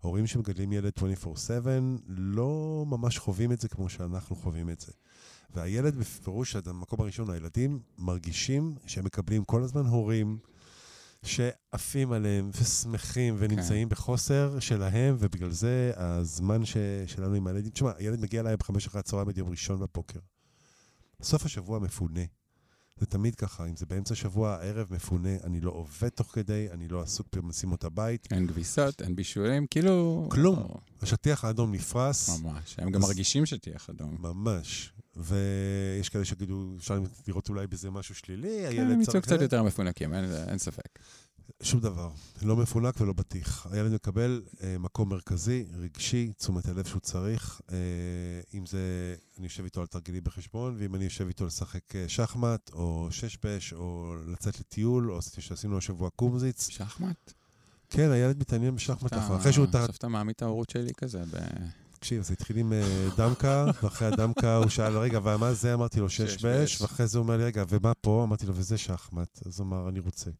הורים 0.00 0.26
שמגדלים 0.26 0.72
ילד 0.72 0.92
24/7 0.98 1.66
לא 2.08 2.84
ממש 2.86 3.18
חווים 3.18 3.52
את 3.52 3.60
זה 3.60 3.68
כמו 3.68 3.88
שאנחנו 3.88 4.36
חווים 4.36 4.70
את 4.70 4.80
זה. 4.80 4.92
והילד 5.54 5.96
בפירוש, 5.96 6.56
המקום 6.56 7.00
הראשון, 7.00 7.30
הילדים 7.30 7.80
מרגישים 7.98 8.74
שהם 8.86 9.04
מקבלים 9.04 9.44
כל 9.44 9.62
הזמן 9.62 9.86
הורים 9.86 10.38
שעפים 11.22 12.12
עליהם 12.12 12.50
ושמחים 12.60 13.36
ונמצאים 13.38 13.88
כן. 13.88 13.94
בחוסר 13.94 14.58
שלהם, 14.58 15.16
ובגלל 15.18 15.50
זה 15.50 15.92
הזמן 15.96 16.64
ש... 16.64 16.76
שלנו 17.06 17.34
עם 17.34 17.46
הילדים... 17.46 17.70
תשמע, 17.70 17.92
הילד 17.96 18.20
מגיע 18.20 18.40
אליי 18.40 18.56
בחמש 18.56 18.86
אחרי 18.86 18.98
הצהריים 18.98 19.28
עד 19.28 19.38
יום 19.38 19.48
ראשון 19.48 19.80
בבוקר. 19.80 20.18
סוף 21.22 21.44
השבוע 21.44 21.78
מפונה. 21.78 22.20
זה 23.00 23.06
תמיד 23.06 23.34
ככה, 23.34 23.66
אם 23.66 23.76
זה 23.76 23.86
באמצע 23.86 24.14
שבוע, 24.14 24.50
הערב 24.50 24.86
מפונה, 24.90 25.28
אני 25.44 25.60
לא 25.60 25.70
עובד 25.70 26.08
תוך 26.08 26.30
כדי, 26.32 26.68
אני 26.70 26.88
לא 26.88 27.00
עסוק 27.02 27.36
במשימות 27.36 27.84
הבית. 27.84 28.28
אין 28.32 28.46
כביסות, 28.48 29.02
אין 29.02 29.16
בישולים, 29.16 29.66
כאילו... 29.66 30.28
כלום. 30.30 30.58
או, 30.58 30.80
השטיח 31.02 31.44
האדום 31.44 31.72
נפרס, 31.74 32.40
ממש. 32.40 32.76
הם 32.78 32.90
גם 32.90 33.02
אז- 33.02 33.08
מרגישים 33.08 33.46
שתיח 33.46 33.90
אדום. 33.90 34.16
ממש. 34.20 34.92
ויש 35.16 36.08
כאלה 36.08 36.24
שיגידו, 36.24 36.74
אפשר 36.78 36.98
לראות 37.28 37.48
אולי 37.48 37.66
בזה 37.66 37.90
משהו 37.90 38.14
שלילי, 38.14 38.58
כן, 38.62 38.68
הילד 38.68 38.90
הם 38.90 39.02
צריך... 39.02 39.08
יצאו 39.08 39.22
קצת 39.22 39.40
יותר 39.42 39.62
מפונקים, 39.62 40.14
אין- 40.14 40.24
אין 40.48 40.58
ספק. 40.58 40.98
שום 41.62 41.80
דבר. 41.80 42.10
לא 42.42 42.56
מפונק 42.56 43.00
ולא 43.00 43.12
בטיח. 43.12 43.66
הילד 43.70 43.92
מקבל 43.92 44.42
אה, 44.62 44.76
מקום 44.78 45.08
מרכזי, 45.08 45.64
רגשי, 45.78 46.32
תשומת 46.38 46.68
הלב 46.68 46.86
שהוא 46.86 47.00
צריך. 47.00 47.60
אה, 47.72 47.76
אם 48.54 48.66
זה, 48.66 48.78
אני 49.38 49.46
יושב 49.46 49.64
איתו 49.64 49.80
על 49.80 49.86
תרגילים 49.86 50.24
בחשבון, 50.24 50.76
ואם 50.78 50.94
אני 50.94 51.04
יושב 51.04 51.26
איתו 51.26 51.46
לשחק 51.46 51.96
אה, 51.96 52.04
שחמט, 52.08 52.70
או 52.72 53.08
שש-בש, 53.10 53.72
או 53.72 54.14
לצאת 54.26 54.60
לטיול, 54.60 55.12
או 55.12 55.18
שעשינו 55.22 55.78
השבוע 55.78 56.10
קומזיץ. 56.10 56.68
שחמט? 56.68 57.32
כן, 57.90 58.10
הילד 58.10 58.38
מתעניין 58.40 58.76
בשחמט 58.76 59.06
אתה- 59.12 59.26
אחר. 59.26 59.36
אחרי 59.36 59.52
שהוא... 59.52 59.66
אתה 59.98 60.08
מעמיד 60.08 60.34
את 60.36 60.42
ההורות 60.42 60.70
שלי 60.70 60.92
כזה 60.96 61.22
ב... 61.32 61.36
תקשיב, 62.00 62.22
זה 62.22 62.32
התחיל 62.32 62.56
עם 62.56 62.72
אה, 62.72 63.08
דמקה, 63.16 63.64
ואחרי 63.82 64.08
הדמקה 64.08 64.56
הוא 64.56 64.68
שאל, 64.68 64.98
רגע, 64.98 65.18
ומה 65.18 65.52
זה? 65.54 65.74
אמרתי 65.74 66.00
לו, 66.00 66.08
שש-בש. 66.08 66.32
שש-בש, 66.32 66.82
ואחרי 66.82 67.06
זה 67.06 67.18
הוא 67.18 67.22
אומר 67.22 67.36
לי, 67.36 67.44
רגע, 67.44 67.64
ומה 67.68 67.94
פה? 67.94 68.24
אמרתי 68.26 68.46
לו, 68.46 68.56
וזה 68.56 68.78
שחמט. 68.78 69.46
אז 69.46 69.60
הוא 69.60 69.66
אמר, 69.66 69.88
אני 69.88 70.00
רוצה. 70.00 70.30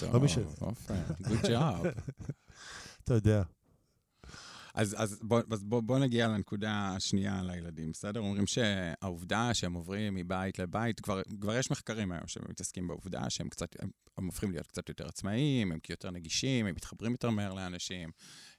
טוב. 0.00 0.24
עופר, 0.60 0.94
good 1.22 1.46
job. 1.46 1.86
אתה 3.04 3.14
יודע. 3.14 3.42
אז, 4.74 4.94
אז, 4.98 5.18
בוא, 5.22 5.40
בוא, 5.62 5.80
בוא 5.80 5.98
נגיע 5.98 6.28
לנקודה 6.28 6.92
השנייה 6.96 7.42
לילדים, 7.42 7.92
בסדר? 7.92 8.20
אומרים 8.20 8.46
שהעובדה 8.46 9.54
שהם 9.54 9.74
עוברים 9.74 10.14
מבית 10.14 10.58
לבית, 10.58 11.00
כבר, 11.00 11.22
כבר 11.40 11.54
יש 11.54 11.70
מחקרים 11.70 12.12
היום 12.12 12.26
שמתעסקים 12.26 12.88
בעובדה 12.88 13.30
שהם 13.30 13.48
קצת, 13.48 13.76
הם, 13.78 13.90
הם 14.18 14.26
הופכים 14.26 14.50
להיות 14.50 14.66
קצת 14.66 14.88
יותר 14.88 15.06
עצמאיים, 15.06 15.72
הם 15.72 15.78
יותר 15.88 16.10
נגישים, 16.10 16.66
הם 16.66 16.74
מתחברים 16.74 17.12
יותר 17.12 17.30
מהר 17.30 17.54
לאנשים. 17.54 18.10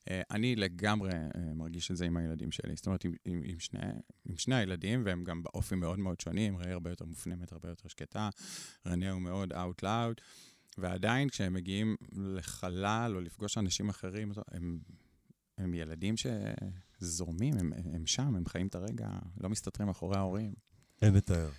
אה, 0.10 0.22
אני 0.32 0.56
לגמרי 0.56 1.12
אה, 1.14 1.54
מרגיש 1.56 1.92
את 1.92 1.98
זה 1.98 2.06
עם 2.06 2.18
הילדים 2.18 2.52
שלי, 2.52 2.76
זאת 2.76 2.86
אומרת, 2.86 3.06
עם, 3.06 3.14
עם, 3.26 3.42
עם, 3.46 3.60
שני, 3.60 3.80
עם 4.26 4.38
שני 4.38 4.56
הילדים, 4.56 5.02
והם 5.06 5.24
גם 5.24 5.44
באופי 5.44 5.76
מאוד 5.76 6.00
מאוד 6.00 6.20
שונים, 6.20 6.58
ראי 6.58 6.72
הרבה 6.72 6.90
יותר 6.90 7.06
מופנמת, 7.06 7.52
הרבה 7.52 7.70
יותר 7.70 7.88
שקטה, 7.88 8.30
רנה 8.88 9.12
הוא 9.12 9.22
מאוד 9.22 9.54
out 9.54 9.84
loud, 9.84 10.22
ועדיין 10.78 11.30
כשהם 11.30 11.54
מגיעים 11.54 11.96
לחלל 12.12 13.14
או 13.16 13.22
לפגוש 13.22 13.58
אנשים 13.58 13.90
אחרים, 13.90 14.32
הם... 14.52 14.80
הם 15.58 15.74
ילדים 15.74 16.16
שזורמים, 16.18 17.58
הם, 17.58 17.74
הם 17.94 18.06
שם, 18.06 18.36
הם 18.36 18.46
חיים 18.46 18.68
את 18.68 18.76
הרגע, 18.76 19.08
לא 19.42 19.50
מסתתרים 19.50 19.88
מאחורי 19.88 20.18
ההורים. 20.18 20.54
אין 21.02 21.14
לתאר. 21.14 21.50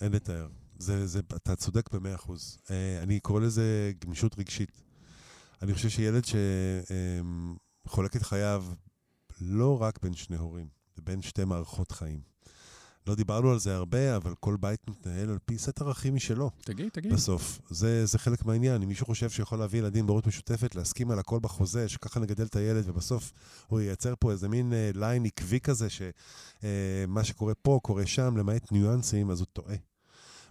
אין 0.00 0.12
לתאר. 0.12 0.48
זה, 0.78 1.06
זה, 1.06 1.18
אתה 1.18 1.56
צודק 1.56 1.90
במאה 1.92 2.14
אחוז. 2.14 2.58
אה, 2.70 3.02
אני 3.02 3.20
קורא 3.20 3.40
לזה 3.40 3.92
גמישות 4.04 4.38
רגשית. 4.38 4.82
אני 5.62 5.74
חושב 5.74 5.88
שילד 5.88 6.24
שחולק 7.90 8.16
את 8.16 8.22
חייו 8.22 8.64
לא 9.40 9.82
רק 9.82 9.98
בין 10.02 10.14
שני 10.14 10.36
הורים, 10.36 10.66
זה 10.96 11.02
בין 11.02 11.22
שתי 11.22 11.44
מערכות 11.44 11.92
חיים. 11.92 12.20
לא 13.06 13.14
דיברנו 13.14 13.50
על 13.50 13.58
זה 13.58 13.76
הרבה, 13.76 14.16
אבל 14.16 14.34
כל 14.40 14.56
בית 14.60 14.90
מתנהל 14.90 15.30
על 15.30 15.38
פי 15.44 15.58
סט 15.58 15.80
ערכים 15.80 16.14
משלו. 16.14 16.50
תגיד, 16.64 16.88
תגיד. 16.88 17.12
בסוף. 17.12 17.60
זה, 17.70 18.06
זה 18.06 18.18
חלק 18.18 18.44
מהעניין. 18.44 18.82
אם 18.82 18.88
מישהו 18.88 19.06
חושב 19.06 19.30
שיכול 19.30 19.58
להביא 19.58 19.78
ילדים 19.78 20.06
בהורות 20.06 20.26
משותפת, 20.26 20.74
להסכים 20.74 21.10
על 21.10 21.18
הכל 21.18 21.38
בחוזה, 21.42 21.88
שככה 21.88 22.20
נגדל 22.20 22.44
את 22.44 22.56
הילד, 22.56 22.88
ובסוף 22.88 23.32
הוא 23.66 23.80
ייצר 23.80 24.14
פה 24.18 24.32
איזה 24.32 24.48
מין 24.48 24.72
אה, 24.72 24.90
ליין 24.94 25.24
עקבי 25.24 25.60
כזה, 25.60 25.88
שמה 25.90 27.24
שקורה 27.24 27.54
פה 27.54 27.80
קורה 27.82 28.06
שם, 28.06 28.36
למעט 28.36 28.72
ניואנסים, 28.72 29.30
אז 29.30 29.40
הוא 29.40 29.46
טועה. 29.52 29.76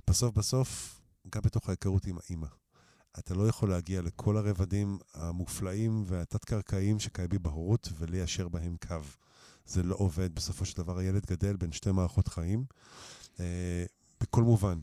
בסוף 0.10 0.36
בסוף, 0.36 1.02
גם 1.34 1.41
בתוך 1.41 1.69
ההיכרות 1.69 2.06
עם 2.06 2.17
האימא. 2.23 2.47
אתה 3.19 3.34
לא 3.34 3.48
יכול 3.48 3.69
להגיע 3.69 4.02
לכל 4.02 4.38
הרבדים 4.38 5.00
המופלאים 5.13 6.04
והתת-קרקעיים 6.08 7.00
שקיימים 7.00 7.43
בהורות 7.43 7.89
וליישר 7.98 8.48
בהם 8.48 8.76
קו. 8.88 8.95
זה 9.65 9.84
לא 9.84 9.95
עובד. 9.95 10.36
בסופו 10.36 10.65
של 10.65 10.78
דבר 10.78 10.98
הילד 10.98 11.26
גדל 11.26 11.56
בין 11.56 11.72
שתי 11.72 11.91
מערכות 11.91 12.28
חיים, 12.28 12.65
אה, 13.39 13.86
בכל 14.22 14.43
מובן. 14.43 14.80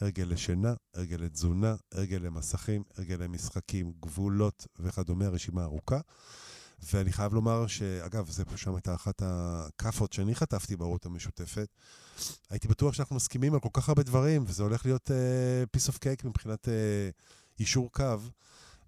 הרגל 0.00 0.24
לשינה, 0.24 0.74
הרגל 0.94 1.16
לתזונה, 1.16 1.74
הרגל 1.92 2.16
למסכים, 2.16 2.82
הרגל 2.96 3.16
למשחקים, 3.22 3.92
גבולות 4.00 4.66
וכדומה, 4.78 5.28
רשימה 5.28 5.62
ארוכה. 5.64 6.00
ואני 6.92 7.12
חייב 7.12 7.34
לומר 7.34 7.66
שאגב, 7.66 8.30
פה 8.50 8.56
שם 8.56 8.74
הייתה 8.74 8.94
אחת 8.94 9.22
הכאפות 9.24 10.12
שאני 10.12 10.34
חטפתי 10.34 10.76
בהורות 10.76 11.06
המשותפת. 11.06 11.68
הייתי 12.50 12.68
בטוח 12.68 12.94
שאנחנו 12.94 13.16
מסכימים 13.16 13.54
על 13.54 13.60
כל 13.60 13.68
כך 13.72 13.88
הרבה 13.88 14.02
דברים, 14.02 14.44
וזה 14.46 14.62
הולך 14.62 14.84
להיות 14.86 15.10
uh, 15.10 15.78
piece 15.78 15.90
of 15.90 15.94
cake 15.96 16.28
מבחינת 16.28 16.68
uh, 16.68 16.70
יישור 17.58 17.92
קו. 17.92 18.18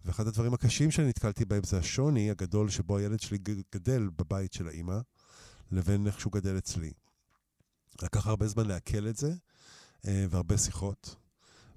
ואחד 0.06 0.26
הדברים 0.26 0.54
הקשים 0.54 0.90
שאני 0.90 1.08
נתקלתי 1.08 1.44
בהם 1.44 1.62
זה 1.64 1.78
השוני 1.78 2.30
הגדול 2.30 2.70
שבו 2.70 2.96
הילד 2.96 3.20
שלי 3.20 3.38
גדל 3.74 4.08
בבית 4.16 4.52
של 4.52 4.68
האימא, 4.68 4.98
לבין 5.72 6.06
איך 6.06 6.20
שהוא 6.20 6.32
גדל 6.32 6.58
אצלי. 6.58 6.92
לקח 8.02 8.26
הרבה 8.26 8.46
זמן 8.48 8.66
לעכל 8.66 9.08
את 9.08 9.16
זה, 9.16 9.32
אה, 10.06 10.26
והרבה 10.30 10.58
שיחות, 10.58 11.16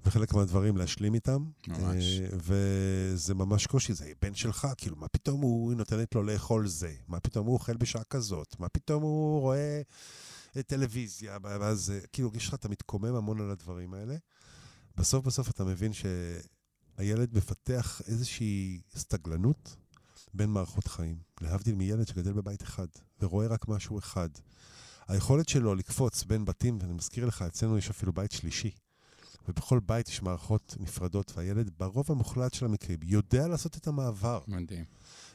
וחלק 0.04 0.34
מהדברים 0.34 0.76
להשלים 0.76 1.14
איתם. 1.14 1.44
ממש. 1.68 2.04
אה, 2.20 2.28
וזה 2.32 3.34
ממש 3.34 3.66
קושי, 3.66 3.94
זה 3.94 4.12
בן 4.22 4.34
שלך, 4.34 4.68
כאילו, 4.76 4.96
מה 4.96 5.08
פתאום 5.08 5.40
הוא 5.40 5.74
נותנת 5.74 6.14
לו 6.14 6.22
לאכול 6.22 6.68
זה? 6.68 6.94
מה 7.08 7.20
פתאום 7.20 7.46
הוא 7.46 7.54
אוכל 7.54 7.76
בשעה 7.76 8.04
כזאת? 8.04 8.56
מה 8.58 8.68
פתאום 8.68 9.02
הוא 9.02 9.40
רואה 9.40 9.82
אה, 10.56 10.62
טלוויזיה? 10.62 11.38
ואז, 11.42 11.92
כאילו, 12.12 12.30
יש 12.34 12.48
לך, 12.48 12.54
אתה 12.54 12.68
מתקומם 12.68 13.14
המון 13.14 13.40
על 13.40 13.50
הדברים 13.50 13.94
האלה. 13.94 14.16
בסוף 14.96 15.24
בסוף 15.24 15.50
אתה 15.50 15.64
מבין 15.64 15.92
שהילד 17.00 17.36
מפתח 17.36 18.00
איזושהי 18.06 18.80
סטגלנות 18.96 19.76
בין 20.34 20.50
מערכות 20.50 20.86
חיים. 20.86 21.18
להבדיל 21.40 21.74
מילד 21.74 22.06
שגדל 22.06 22.32
בבית 22.32 22.62
אחד, 22.62 22.86
ורואה 23.20 23.46
רק 23.46 23.68
משהו 23.68 23.98
אחד. 23.98 24.28
היכולת 25.08 25.48
שלו 25.48 25.74
לקפוץ 25.74 26.24
בין 26.24 26.44
בתים, 26.44 26.78
ואני 26.80 26.92
מזכיר 26.92 27.26
לך, 27.26 27.42
אצלנו 27.42 27.78
יש 27.78 27.90
אפילו 27.90 28.12
בית 28.12 28.30
שלישי. 28.32 28.70
ובכל 29.48 29.80
בית 29.86 30.08
יש 30.08 30.22
מערכות 30.22 30.76
נפרדות, 30.80 31.32
והילד 31.36 31.70
ברוב 31.78 32.06
המוחלט 32.08 32.54
של 32.54 32.64
המקרים 32.64 32.98
יודע 33.02 33.48
לעשות 33.48 33.76
את 33.76 33.86
המעבר 33.86 34.40
מדהים. 34.48 34.84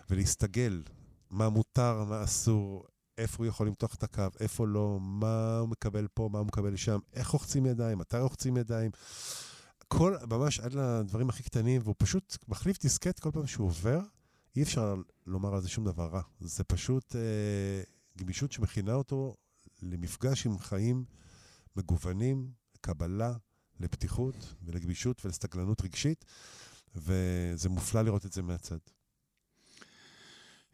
ולהסתגל 0.10 0.84
מה 1.30 1.50
מותר, 1.50 2.04
מה 2.04 2.24
אסור, 2.24 2.86
איפה 3.18 3.38
הוא 3.38 3.46
יכול 3.46 3.68
למתוח 3.68 3.96
את 3.96 4.04
הקו, 4.04 4.28
איפה 4.40 4.68
לא, 4.68 4.98
מה 5.02 5.58
הוא 5.58 5.70
מקבל 5.70 6.08
פה, 6.14 6.30
מה 6.32 6.40
הוא 6.40 6.48
מקבל 6.48 6.76
שם, 6.76 7.00
איך 7.14 7.28
רוחצים 7.28 7.66
ידיים, 7.66 7.98
מתי 7.98 8.18
רוחצים 8.18 8.58
ידיים. 8.58 8.92
כל, 9.88 10.16
ממש 10.30 10.60
עד 10.60 10.74
לדברים 10.74 11.30
הכי 11.30 11.44
קטנים, 11.44 11.82
והוא 11.84 11.96
פשוט 11.98 12.38
מחליף 12.48 12.82
דיסקט 12.82 13.20
כל 13.20 13.32
פעם 13.32 13.48
שהוא 13.48 13.68
עובר, 13.68 14.00
אי 14.56 14.64
אפשר 14.64 14.96
לומר 15.26 15.56
על 15.56 15.62
זה 15.62 15.70
שום 15.70 15.86
דבר 15.86 16.08
רע. 16.08 16.22
זה 16.40 16.64
פשוט 16.64 17.16
אה, 17.16 17.82
גמישות 18.18 18.52
שמכינה 18.52 18.94
אותו 18.94 19.36
למפגש 19.82 20.46
עם 20.46 20.60
חיים 20.60 21.06
מגוונים, 21.76 22.52
לקבלה, 22.76 23.34
לפתיחות 23.80 24.54
ולגמישות 24.64 25.26
ולסתגלנות 25.26 25.82
רגשית, 25.82 26.26
וזה 26.96 27.70
מופלא 27.70 28.02
לראות 28.02 28.26
את 28.26 28.34
זה 28.34 28.42
מהצד. 28.42 28.78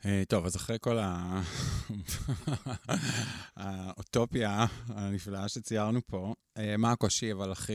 אה, 0.06 0.24
טוב, 0.28 0.45
אז 0.45 0.56
אחרי 0.56 0.78
כל 0.82 0.97
ה- 1.00 1.41
האוטופיה 3.56 4.65
הנפלאה 4.88 5.50
שציירנו 5.50 6.00
פה, 6.08 6.34
אה, 6.58 6.78
מה 6.78 6.91
הקושי 6.91 7.32
אבל 7.32 7.52
הכי... 7.52 7.74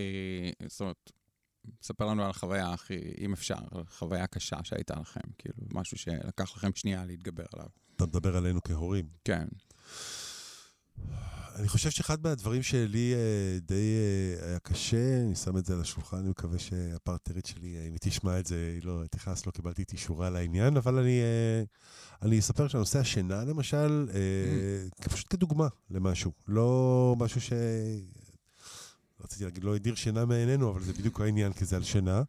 זאת 0.69 0.81
אומרת, 0.81 1.13
ספר 1.83 2.07
לנו 2.07 2.25
על 2.25 2.31
החוויה 2.31 2.73
הכי, 2.73 2.99
אם 3.19 3.33
אפשר, 3.33 3.59
על 3.71 3.83
החוויה 3.89 4.25
הקשה 4.25 4.57
שהייתה 4.63 4.95
לכם, 5.01 5.21
כאילו, 5.39 5.59
משהו 5.73 5.99
שלקח 5.99 6.57
לכם 6.57 6.71
שנייה 6.75 7.05
להתגבר 7.05 7.45
עליו. 7.55 7.69
אתה 7.97 8.07
מדבר 8.07 8.37
עלינו 8.37 8.63
כהורים. 8.63 9.09
כן. 9.25 9.47
אני 11.57 11.69
חושב 11.69 11.91
שאחד 11.91 12.23
מהדברים 12.23 12.63
שלי 12.63 13.15
אה, 13.15 13.59
די 13.61 13.75
אה, 13.75 14.49
היה 14.49 14.59
קשה, 14.59 15.23
אני 15.27 15.35
שם 15.35 15.57
את 15.57 15.67
זה 15.67 15.75
על 15.75 15.81
השולחן, 15.81 16.17
אני 16.17 16.29
מקווה 16.29 16.59
שהפרטנרית 16.59 17.47
שלי, 17.47 17.77
אה, 17.77 17.87
אם 17.87 17.93
היא 17.93 17.99
תשמע 18.01 18.39
את 18.39 18.47
זה, 18.47 18.73
היא 18.75 18.87
לא 18.87 19.03
תכעס, 19.11 19.47
לא 19.47 19.53
קיבלתי 19.53 19.83
את 19.83 19.93
אישורה 19.93 20.31
לעניין, 20.31 20.77
אבל 20.77 20.99
אני, 20.99 21.21
אני 22.23 22.39
אספר 22.39 22.69
שנושא 22.69 22.99
השינה, 22.99 23.45
למשל, 23.45 24.09
אה, 24.15 25.09
פשוט 25.09 25.27
כדוגמה 25.31 25.69
למשהו. 25.91 26.33
לא 26.49 27.15
משהו 27.19 27.41
ש... 27.41 27.53
רציתי 29.27 29.45
להגיד, 29.45 29.65
לא 29.65 29.75
הדיר 29.75 29.95
שינה 29.95 30.25
מעינינו, 30.25 30.71
אבל 30.71 30.83
זה 30.83 30.93
בדיוק 30.93 31.21
העניין, 31.21 31.53
כי 31.53 31.65
זה 31.65 31.77
על 31.77 31.83
שינה. 31.83 32.23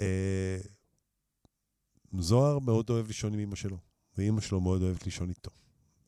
אה, 0.00 0.58
זוהר 2.18 2.58
מאוד 2.58 2.90
אוהב 2.90 3.06
לישון 3.06 3.34
עם 3.34 3.40
אמא 3.40 3.56
שלו, 3.56 3.78
ואימא 4.18 4.40
שלו 4.40 4.60
מאוד 4.60 4.82
אוהבת 4.82 5.04
לישון 5.04 5.28
איתו. 5.28 5.50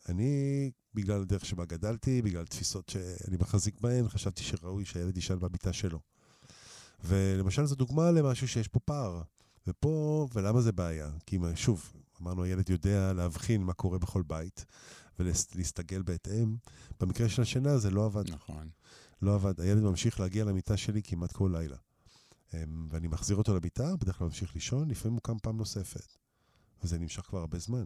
אני, 0.09 0.71
בגלל 0.95 1.23
הדרך 1.23 1.45
שבה 1.47 1.65
גדלתי, 1.65 2.23
בגלל 2.23 2.47
תפיסות 2.47 2.89
שאני 2.89 3.37
מחזיק 3.41 3.81
בהן, 3.81 4.09
חשבתי 4.09 4.43
שראוי 4.43 4.85
שהילד 4.85 5.17
יישן 5.17 5.39
במיטה 5.39 5.73
שלו. 5.73 6.01
ולמשל, 7.05 7.67
זו 7.67 7.75
דוגמה 7.75 8.11
למשהו 8.11 8.49
שיש 8.49 8.69
פה 8.69 8.81
פער. 8.81 9.23
ופה, 9.67 10.29
ולמה 10.35 10.61
זה 10.61 10.73
בעיה? 10.73 11.11
כי 11.27 11.39
מה- 11.39 11.57
שוב, 11.57 11.93
אמרנו, 12.23 12.43
הילד 12.43 12.71
יודע 12.71 13.13
להבחין 13.13 13.63
מה 13.63 13.73
קורה 13.73 13.99
בכל 13.99 14.23
בית, 14.23 14.65
ולהסתגל 15.19 16.03
בהתאם. 16.03 16.57
במקרה 17.01 17.29
של 17.29 17.43
השינה 17.43 17.79
זה 17.79 17.91
לא 17.91 18.05
עבד. 18.05 18.31
נכון. 18.31 18.69
לא 19.23 19.35
עבד. 19.35 19.61
הילד 19.61 19.83
ממשיך 19.83 20.21
להגיע 20.21 20.45
למיטה 20.45 20.77
שלי 20.77 21.03
כמעט 21.03 21.33
כל 21.33 21.51
לילה. 21.55 21.77
אמ, 22.55 22.87
ואני 22.91 23.09
מחזיר 23.09 23.37
אותו 23.37 23.57
למיטה, 23.57 23.97
בדרך 23.97 24.19
כלל 24.19 24.27
ממשיך 24.27 24.55
לישון, 24.55 24.91
לפעמים 24.91 25.15
הוא 25.15 25.23
קם 25.23 25.39
פעם 25.39 25.57
נוספת. 25.57 26.17
וזה 26.83 26.99
נמשך 26.99 27.23
כבר 27.23 27.39
הרבה 27.39 27.59
זמן. 27.59 27.85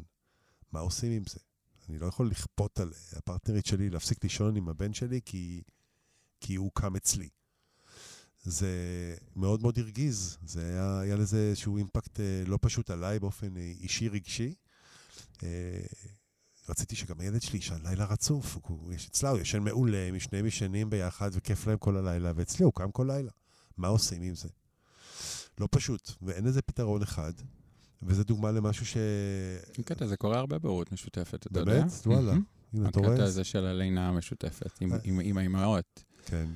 מה 0.72 0.80
עושים 0.80 1.12
עם 1.12 1.22
זה? 1.28 1.38
אני 1.88 1.98
לא 1.98 2.06
יכול 2.06 2.30
לכפות 2.30 2.80
על 2.80 2.92
הפרטנרית 3.12 3.66
שלי 3.66 3.90
להפסיק 3.90 4.22
לישון 4.22 4.56
עם 4.56 4.68
הבן 4.68 4.94
שלי 4.94 5.20
כי, 5.24 5.62
כי 6.40 6.54
הוא 6.54 6.70
קם 6.74 6.96
אצלי. 6.96 7.28
זה 8.42 8.70
מאוד 9.36 9.62
מאוד 9.62 9.78
הרגיז, 9.78 10.38
זה 10.42 10.66
היה, 10.66 11.00
היה 11.00 11.16
לזה 11.16 11.48
איזשהו 11.50 11.76
אימפקט 11.76 12.20
אה, 12.20 12.42
לא 12.46 12.58
פשוט 12.60 12.90
עליי 12.90 13.18
באופן 13.18 13.56
אה, 13.56 13.62
אישי 13.62 14.08
רגשי. 14.08 14.54
רציתי 16.70 16.96
שגם 16.96 17.20
הילד 17.20 17.42
שלי 17.42 17.58
ישן 17.58 17.78
לילה 17.84 18.04
רצוף, 18.04 18.58
הוא 18.62 18.92
יש 18.92 19.06
אצלה, 19.08 19.30
הוא 19.30 19.38
ישן 19.38 19.58
מעולה, 19.62 19.98
הם 20.08 20.18
שניהם 20.20 20.46
ישנים 20.46 20.90
ביחד 20.90 21.30
וכיף 21.32 21.66
להם 21.66 21.78
כל 21.78 21.96
הלילה, 21.96 22.32
ואצלי 22.36 22.64
הוא 22.64 22.72
קם 22.76 22.90
כל 22.90 23.04
לילה. 23.08 23.30
מה 23.76 23.88
עושים 23.88 24.22
עם 24.22 24.34
זה? 24.34 24.48
לא 25.60 25.68
פשוט, 25.70 26.12
ואין 26.22 26.44
לזה 26.44 26.62
פתרון 26.62 27.02
אחד, 27.02 27.32
וזו 28.02 28.24
דוגמה 28.24 28.50
למשהו 28.52 28.86
ש... 28.86 28.96
קטע, 29.84 30.06
זה 30.06 30.16
קורה 30.16 30.38
הרבה 30.38 30.58
בהורות 30.58 30.92
משותפת, 30.92 31.46
אתה 31.46 31.60
יודע? 31.60 31.72
באמת? 31.72 31.92
וואלה. 32.06 32.32
הנה, 32.72 32.88
אתה 32.88 33.00
רואה? 33.00 33.12
הקטע 33.12 33.24
הזה 33.24 33.44
של 33.44 33.64
הלינה 33.66 34.08
המשותפת 34.08 34.70
עם- 34.80 34.92
אה. 34.92 34.98
עם- 35.04 35.20
עם 35.20 35.38
האימהות. 35.38 36.04
כן, 36.26 36.46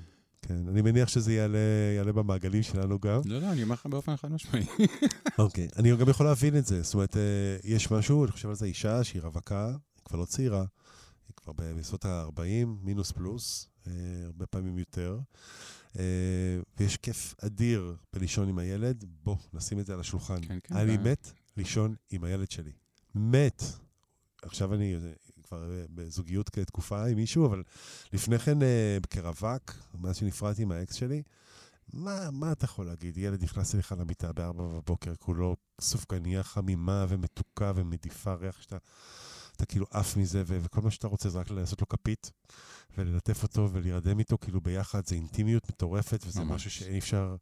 כן. 0.42 0.68
אני 0.68 0.82
מניח 0.82 1.08
שזה 1.08 1.32
יעלה, 1.32 1.58
יעלה 1.96 2.12
במעגלים 2.12 2.62
שלנו 2.62 2.98
גם. 2.98 3.20
לא, 3.24 3.38
לא, 3.38 3.52
אני 3.52 3.62
אומר 3.62 3.74
לך 3.74 3.86
באופן 3.86 4.16
חד 4.16 4.32
משמעי. 4.32 4.66
אוקיי. 5.38 5.68
אני 5.76 5.96
גם 5.96 6.08
יכול 6.08 6.26
להבין 6.26 6.56
את 6.56 6.66
זה. 6.66 6.82
זאת 6.82 6.94
אומרת, 6.94 7.16
אה, 7.16 7.22
יש 7.64 7.90
משהו, 7.90 8.24
אני 8.24 8.32
חושב 8.32 8.48
על 8.48 8.54
זה 8.54 8.66
אישה 8.66 9.04
שהיא 9.04 9.22
רווקה, 9.22 9.72
היא 10.02 10.08
כבר 10.08 10.18
לא 10.18 10.24
צעירה, 10.24 10.64
היא 11.28 11.34
כבר 11.36 11.52
בסביבות 11.52 12.04
ה-40, 12.04 12.66
מינוס 12.82 13.12
פלוס, 13.12 13.68
אה, 13.86 13.92
הרבה 14.26 14.46
פעמים 14.46 14.78
יותר. 14.78 15.18
אה, 15.98 16.04
ויש 16.78 16.96
כיף 16.96 17.34
אדיר 17.44 17.96
בלישון 18.12 18.48
עם 18.48 18.58
הילד, 18.58 19.04
בוא, 19.24 19.36
נשים 19.52 19.80
את 19.80 19.86
זה 19.86 19.94
על 19.94 20.00
השולחן. 20.00 20.40
כן, 20.40 20.58
כן. 20.64 20.76
אני 20.76 20.96
ו- 20.96 21.02
מת 21.04 21.32
לישון 21.56 21.94
עם 22.10 22.24
הילד 22.24 22.50
שלי. 22.50 22.72
מת. 23.14 23.62
עכשיו 24.42 24.74
אני 24.74 24.94
אה, 24.94 25.00
כבר 25.42 25.70
אה, 25.70 25.84
בזוגיות 25.90 26.48
כתקופה 26.48 27.06
עם 27.06 27.16
מישהו, 27.16 27.46
אבל 27.46 27.62
לפני 28.12 28.38
כן 28.38 28.62
אה, 28.62 28.98
כרווק, 29.10 29.72
מאז 29.94 30.16
שנפרדתי 30.16 30.64
מהאקס 30.64 30.94
שלי, 30.94 31.22
מה, 31.92 32.30
מה 32.30 32.52
אתה 32.52 32.64
יכול 32.64 32.86
להגיד? 32.86 33.18
ילד 33.18 33.42
נכנס 33.42 33.74
אליך 33.74 33.94
למיטה 33.98 34.32
בארבע 34.32 34.64
בבוקר, 34.64 35.14
כולו 35.18 35.56
סופגניה 35.80 36.42
חמימה 36.42 37.06
ומתוקה 37.08 37.72
ומדיפה 37.74 38.34
ריח 38.34 38.62
שאתה 38.62 38.76
אתה 39.56 39.66
כאילו 39.66 39.86
עף 39.90 40.16
מזה, 40.16 40.42
ו- 40.46 40.58
וכל 40.62 40.80
מה 40.80 40.90
שאתה 40.90 41.06
רוצה 41.06 41.28
זה 41.28 41.38
רק 41.38 41.50
לעשות 41.50 41.80
לו 41.80 41.88
כפית, 41.88 42.30
וללטף 42.98 43.42
אותו 43.42 43.68
ולהירדם 43.72 44.18
איתו 44.18 44.38
כאילו 44.38 44.60
ביחד, 44.60 45.06
זה 45.06 45.14
אינטימיות 45.14 45.68
מטורפת, 45.70 46.24
וזה 46.26 46.40
ממש. 46.40 46.50
משהו 46.50 46.70
שאי 46.70 46.98
אפשר, 46.98 47.36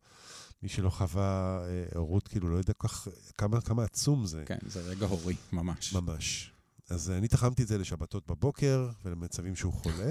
מי 0.62 0.68
שלא 0.68 0.90
חווה 0.90 1.61
אה, 1.64 1.85
הורות, 1.99 2.29
כאילו 2.29 2.49
לא 2.51 2.57
יודע 2.57 2.73
כך, 2.79 3.09
כמה, 3.38 3.61
כמה 3.61 3.85
עצום 3.85 4.27
זה. 4.27 4.42
כן, 4.46 4.59
זה 4.66 4.81
רגע 4.81 5.07
הורי, 5.07 5.37
ממש. 5.53 5.92
ממש. 5.92 6.53
אז 6.90 7.11
אה, 7.11 7.18
אני 7.18 7.29
תחמתי 7.29 7.62
את 7.62 7.68
זה 7.68 7.79
לשבתות 7.79 8.27
בבוקר 8.27 8.88
ולמצבים 9.05 9.57
שהוא 9.57 9.73
חולה, 9.73 10.11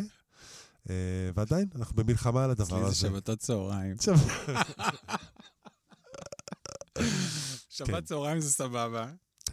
אה, 0.90 0.96
ועדיין, 1.34 1.68
אנחנו 1.76 1.96
במלחמה 1.96 2.44
על 2.44 2.52
הדבר 2.52 2.66
אצלי 2.66 2.80
הזה. 2.80 2.92
זה 2.92 3.08
שבתות 3.08 3.40
צהריים. 3.40 3.96
שבת 7.70 8.04
צהריים 8.10 8.40
זה 8.40 8.52
סבבה. 8.52 9.12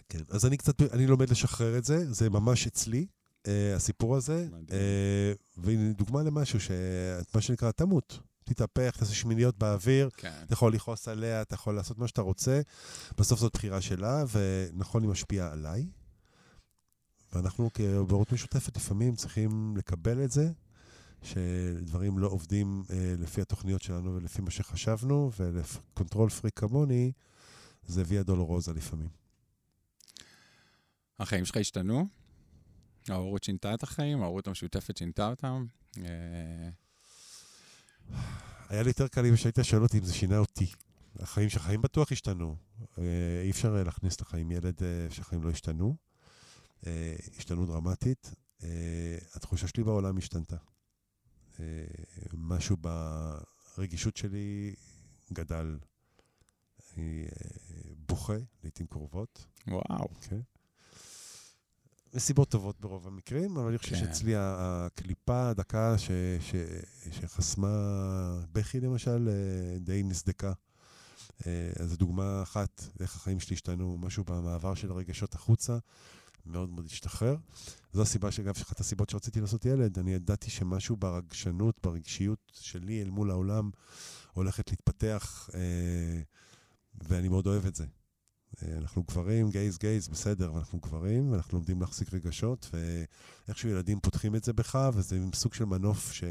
כן, 0.08 0.18
אז 0.30 0.46
אני 0.46 0.56
קצת, 0.56 0.82
אני 0.82 1.06
לומד 1.06 1.30
לשחרר 1.30 1.78
את 1.78 1.84
זה, 1.84 2.12
זה 2.12 2.30
ממש 2.30 2.66
אצלי, 2.66 3.06
אה, 3.46 3.74
הסיפור 3.76 4.16
הזה. 4.16 4.48
אה, 4.72 5.32
והנה 5.56 5.92
דוגמה 5.92 6.22
למשהו, 6.22 6.60
שמה 6.60 7.40
שנקרא, 7.40 7.70
תמות. 7.70 8.18
תתהפך, 8.44 8.96
תעשה 8.96 9.14
שמיניות 9.14 9.58
באוויר, 9.58 10.10
כן. 10.16 10.32
אתה 10.44 10.52
יכול 10.52 10.74
לכעוס 10.74 11.08
עליה, 11.08 11.42
אתה 11.42 11.54
יכול 11.54 11.74
לעשות 11.74 11.98
מה 11.98 12.08
שאתה 12.08 12.22
רוצה. 12.22 12.60
בסוף 13.18 13.40
זאת 13.40 13.52
בחירה 13.54 13.80
שלה, 13.80 14.24
ונכון, 14.32 15.02
היא 15.02 15.10
משפיעה 15.10 15.52
עליי. 15.52 15.86
ואנחנו 17.32 17.70
כבהורות 17.74 18.32
משותפת 18.32 18.76
לפעמים 18.76 19.14
צריכים 19.14 19.74
לקבל 19.76 20.24
את 20.24 20.30
זה, 20.30 20.50
שדברים 21.22 22.18
לא 22.18 22.26
עובדים 22.26 22.82
אה, 22.90 23.14
לפי 23.18 23.40
התוכניות 23.40 23.82
שלנו 23.82 24.14
ולפי 24.14 24.42
מה 24.42 24.50
שחשבנו, 24.50 25.30
ו 25.36 25.48
control 25.48 26.30
freak 26.30 26.58
כמוני, 26.58 27.12
זה 27.86 28.02
ויה 28.06 28.22
דולורוזה 28.22 28.72
לפעמים. 28.72 29.25
החיים 31.20 31.44
שלך 31.44 31.56
השתנו? 31.56 32.06
ההורות 33.08 33.44
שינתה 33.44 33.74
את 33.74 33.82
החיים? 33.82 34.22
ההורות 34.22 34.46
המשותפת 34.46 34.96
שינתה 34.96 35.28
אותם? 35.28 35.66
אה, 35.98 36.68
היה 38.68 38.82
לי 38.82 38.88
יותר 38.88 39.08
קל 39.08 39.26
אם 39.26 39.36
שהיית 39.36 39.58
שואל 39.62 39.82
אותי 39.82 39.98
אם 39.98 40.04
זה 40.04 40.14
שינה 40.14 40.38
אותי. 40.38 40.66
החיים 41.18 41.48
שהחיים 41.48 41.82
בטוח 41.82 42.12
השתנו. 42.12 42.56
אה, 42.98 43.40
אי 43.42 43.50
אפשר 43.50 43.76
אה, 43.76 43.84
להכניס 43.84 44.20
לחיים 44.20 44.50
ילד 44.50 44.80
שהחיים 45.10 45.42
לא 45.42 45.50
השתנו. 45.50 45.96
השתנו 47.38 47.66
דרמטית. 47.66 48.34
התחושה 49.34 49.68
שלי 49.68 49.84
בעולם 49.84 50.18
השתנתה. 50.18 50.56
משהו 52.32 52.76
ברגישות 53.76 54.16
שלי 54.16 54.74
גדל. 55.32 55.78
אני 56.96 57.24
בוכה 58.08 58.36
לעיתים 58.62 58.86
קרובות. 58.86 59.46
וואו. 59.68 60.08
כן. 60.20 60.40
מסיבות 62.14 62.48
טובות 62.48 62.80
ברוב 62.80 63.06
המקרים, 63.06 63.56
אבל 63.56 63.68
אני 63.68 63.78
חושב 63.78 63.94
כן. 63.94 64.00
שאצלי 64.00 64.32
הקליפה 64.36 65.48
הדקה 65.48 65.98
ש, 65.98 66.10
ש, 66.40 66.54
שחסמה 67.10 67.68
בכי 68.52 68.80
למשל, 68.80 69.28
אה, 69.28 69.78
די 69.78 70.02
נסדקה. 70.02 70.52
אה, 71.46 71.70
אז 71.80 71.90
זו 71.90 71.96
דוגמה 71.96 72.42
אחת, 72.42 72.82
איך 73.00 73.16
החיים 73.16 73.40
שלי 73.40 73.54
השתנו, 73.54 73.98
משהו 73.98 74.24
במעבר 74.24 74.74
של 74.74 74.90
הרגשות 74.90 75.34
החוצה, 75.34 75.78
מאוד 76.46 76.70
מאוד 76.70 76.86
השתחרר. 76.86 77.36
זו 77.92 78.02
הסיבה, 78.02 78.30
שאגב, 78.30 78.54
אחת 78.62 78.80
הסיבות 78.80 79.10
שרציתי 79.10 79.40
לעשות 79.40 79.64
ילד, 79.64 79.98
אני 79.98 80.14
ידעתי 80.14 80.50
שמשהו 80.50 80.96
ברגשנות, 80.96 81.80
ברגשיות 81.82 82.52
שלי 82.54 83.02
אל 83.02 83.10
מול 83.10 83.30
העולם, 83.30 83.70
הולכת 84.32 84.70
להתפתח, 84.70 85.50
אה, 85.54 86.20
ואני 87.08 87.28
מאוד 87.28 87.46
אוהב 87.46 87.66
את 87.66 87.74
זה. 87.74 87.84
אה, 88.62 88.78
אנחנו 88.78 89.02
גברים, 89.02 89.50
גייז 89.50 89.78
גייז, 89.78 90.08
בסדר, 90.08 90.52
אנחנו 90.56 90.78
גברים, 90.78 91.32
ואנחנו 91.32 91.58
לומדים 91.58 91.80
להחזיק 91.80 92.14
רגשות, 92.14 92.70
ואיכשהו 93.48 93.68
ילדים 93.68 94.00
פותחים 94.00 94.36
את 94.36 94.44
זה 94.44 94.52
בך, 94.52 94.90
וזה 94.94 95.16
עם 95.16 95.30
סוג 95.34 95.54
של 95.54 95.64
מנוף 95.64 96.12
ש... 96.12 96.24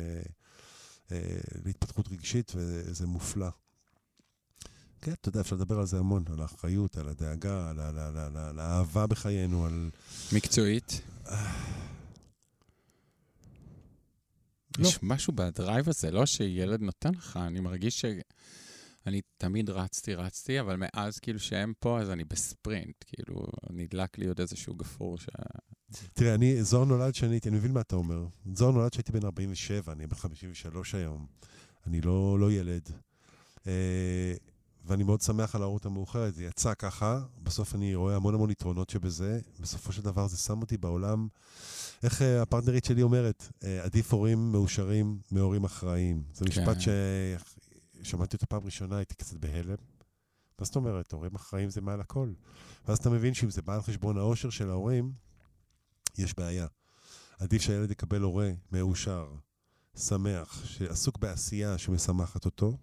אה, 1.11 1.19
להתפתחות 1.65 2.07
רגשית, 2.11 2.51
וזה 2.55 3.07
מופלא. 3.07 3.49
כן, 5.01 5.11
אתה 5.11 5.29
יודע, 5.29 5.41
אפשר 5.41 5.55
לדבר 5.55 5.79
על 5.79 5.85
זה 5.85 5.97
המון, 5.97 6.23
על 6.33 6.41
האחריות, 6.41 6.97
על 6.97 7.07
הדאגה, 7.09 7.69
על, 7.69 7.79
על, 7.79 7.99
על, 7.99 8.17
על, 8.17 8.37
על 8.37 8.59
האהבה 8.59 9.07
בחיינו, 9.07 9.65
על... 9.65 9.89
מקצועית? 10.33 11.01
לא. 14.77 14.87
יש 14.87 14.99
משהו 15.01 15.33
בדרייב 15.33 15.89
הזה, 15.89 16.11
לא 16.11 16.25
שילד 16.25 16.81
נותן 16.81 17.13
לך, 17.13 17.37
אני 17.37 17.59
מרגיש 17.59 18.05
שאני 19.05 19.21
תמיד 19.37 19.69
רצתי, 19.69 20.15
רצתי, 20.15 20.59
אבל 20.59 20.75
מאז 20.79 21.19
כאילו 21.19 21.39
שהם 21.39 21.73
פה, 21.79 22.01
אז 22.01 22.09
אני 22.09 22.23
בספרינט, 22.23 23.03
כאילו, 23.07 23.45
נדלק 23.69 24.17
לי 24.17 24.27
עוד 24.27 24.39
איזשהו 24.39 24.75
גפרור 24.75 25.17
ש... 25.17 25.27
תראה, 26.13 26.35
אני, 26.35 26.63
זוהר 26.63 26.85
נולד 26.85 27.15
שאני 27.15 27.31
הייתי, 27.31 27.49
אני 27.49 27.57
מבין 27.57 27.71
מה 27.71 27.81
אתה 27.81 27.95
אומר. 27.95 28.25
זוהר 28.53 28.71
נולד 28.71 28.93
שהייתי 28.93 29.11
בן 29.11 29.25
47, 29.25 29.93
אני 29.93 30.07
בן 30.07 30.15
53 30.15 30.95
היום. 30.95 31.25
אני 31.87 32.01
לא, 32.01 32.39
לא 32.39 32.51
ילד. 32.51 32.89
אה, 33.67 34.33
ואני 34.85 35.03
מאוד 35.03 35.21
שמח 35.21 35.55
על 35.55 35.61
ההורות 35.61 35.85
המאוחרת, 35.85 36.35
זה 36.35 36.43
יצא 36.43 36.73
ככה, 36.73 37.19
בסוף 37.43 37.75
אני 37.75 37.95
רואה 37.95 38.15
המון 38.15 38.35
המון 38.35 38.49
יתרונות 38.49 38.89
שבזה, 38.89 39.39
בסופו 39.59 39.91
של 39.91 40.01
דבר 40.01 40.27
זה 40.27 40.37
שם 40.37 40.61
אותי 40.61 40.77
בעולם, 40.77 41.27
איך 42.03 42.21
אה, 42.21 42.41
הפרטנרית 42.41 42.85
שלי 42.85 43.01
אומרת, 43.01 43.43
אה, 43.63 43.83
עדיף 43.83 44.13
הורים 44.13 44.51
מאושרים 44.51 45.17
מהורים 45.31 45.63
אחראיים. 45.63 46.23
זה 46.33 46.45
משפט 46.45 46.77
כן. 46.85 47.37
ששמעתי 48.05 48.35
אותו 48.35 48.47
פעם 48.47 48.65
ראשונה, 48.65 48.97
הייתי 48.97 49.15
קצת 49.15 49.37
בהלם. 49.37 49.75
מה 50.59 50.65
זאת 50.65 50.75
אומרת, 50.75 51.11
הורים 51.11 51.35
אחראיים 51.35 51.69
זה 51.69 51.81
מעל 51.81 52.01
הכל. 52.01 52.33
ואז 52.87 52.97
אתה 52.97 53.09
מבין 53.09 53.33
שאם 53.33 53.49
זה 53.49 53.61
בא 53.61 53.75
על 53.75 53.81
חשבון 53.81 54.17
האושר 54.17 54.49
של 54.49 54.69
ההורים, 54.69 55.13
יש 56.17 56.35
בעיה. 56.37 56.67
עדיף 57.39 57.61
שהילד 57.61 57.91
יקבל 57.91 58.21
הורה 58.21 58.51
מאושר, 58.71 59.27
שמח, 59.95 60.65
שעסוק 60.65 61.17
בעשייה 61.17 61.77
שמשמחת 61.77 62.45
אותו, 62.45 62.77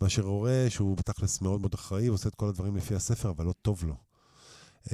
מאשר 0.00 0.22
הורה 0.22 0.66
שהוא 0.68 0.96
בתכלס 0.96 1.40
מאוד 1.40 1.60
מאוד 1.60 1.74
אחראי, 1.74 2.08
ועושה 2.08 2.28
את 2.28 2.34
כל 2.34 2.48
הדברים 2.48 2.76
לפי 2.76 2.94
הספר, 2.94 3.30
אבל 3.30 3.44
לא 3.44 3.52
טוב 3.62 3.84
לו. 3.84 3.96
Uh, 4.84 4.90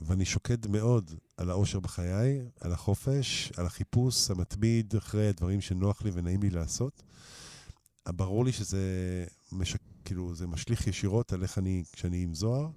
ואני 0.00 0.24
שוקד 0.24 0.66
מאוד 0.66 1.10
על 1.36 1.50
האושר 1.50 1.80
בחיי, 1.80 2.42
על 2.60 2.72
החופש, 2.72 3.52
על 3.56 3.66
החיפוש 3.66 4.30
המתמיד 4.30 4.94
אחרי 4.96 5.28
הדברים 5.28 5.60
שנוח 5.60 6.02
לי 6.02 6.10
ונעים 6.14 6.42
לי 6.42 6.50
לעשות. 6.50 7.02
ברור 8.08 8.44
לי 8.44 8.52
שזה 8.52 8.80
מש... 9.52 9.76
כאילו, 10.04 10.34
זה 10.34 10.46
משליך 10.46 10.86
ישירות 10.86 11.32
על 11.32 11.42
איך 11.42 11.58
אני, 11.58 11.84
כשאני 11.92 12.22
עם 12.22 12.34
זוהר, 12.34 12.68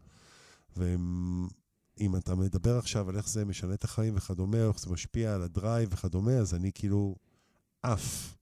ואם 0.78 2.16
אתה 2.18 2.36
מדבר 2.36 2.78
עכשיו 2.78 3.10
על 3.10 3.18
איך 3.18 3.30
זה 3.30 3.46
משנה 3.46 3.74
את 3.74 3.84
החיים 3.84 4.16
וכדומה, 4.18 4.64
או 4.64 4.70
איך 4.70 4.80
זה 4.80 4.90
משפיע 4.90 5.36
על 5.36 5.42
הדרייב 5.42 5.90
וכדומה, 5.94 6.32
אז 6.32 6.54
אני 6.56 6.72
כאילו 6.76 7.16
עף, 7.84 8.36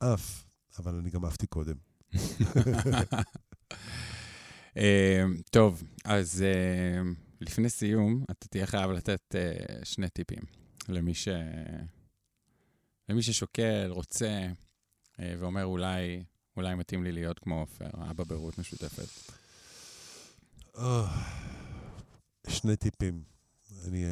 עף, 0.00 0.44
אבל 0.78 0.94
אני 0.94 1.10
גם 1.10 1.24
עפתי 1.24 1.46
קודם. 1.46 1.76
אה, 4.76 5.24
טוב, 5.50 5.82
אז 6.04 6.42
אה, 6.42 7.02
לפני 7.40 7.70
סיום, 7.70 8.24
אתה 8.30 8.48
תהיה 8.48 8.66
חייב 8.66 8.90
לתת 8.90 9.34
אה, 9.34 9.84
שני 9.84 10.08
טיפים 10.08 10.42
למי, 10.88 11.14
ש... 11.14 11.28
למי 13.08 13.22
ששוקל, 13.22 13.86
רוצה, 13.90 14.46
ואומר 15.18 15.64
אולי, 15.64 16.24
אולי 16.56 16.74
מתאים 16.74 17.04
לי 17.04 17.12
להיות 17.12 17.38
כמו 17.38 17.60
עופר, 17.60 17.90
אבא 18.10 18.24
ברות 18.24 18.58
משותפת. 18.58 19.08
שני 22.48 22.76
טיפים. 22.76 23.22
אני 23.86 24.04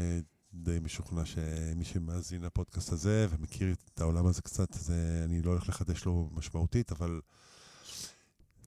די 0.54 0.78
משוכנע 0.82 1.24
שמי 1.24 1.84
שמאזין 1.84 2.42
לפודקאסט 2.42 2.92
הזה 2.92 3.26
ומכיר 3.30 3.72
את 3.72 4.00
העולם 4.00 4.26
הזה 4.26 4.42
קצת, 4.42 4.72
זה, 4.72 5.22
אני 5.24 5.42
לא 5.42 5.50
הולך 5.50 5.68
לחדש 5.68 6.04
לו 6.04 6.30
משמעותית, 6.32 6.92
אבל 6.92 7.20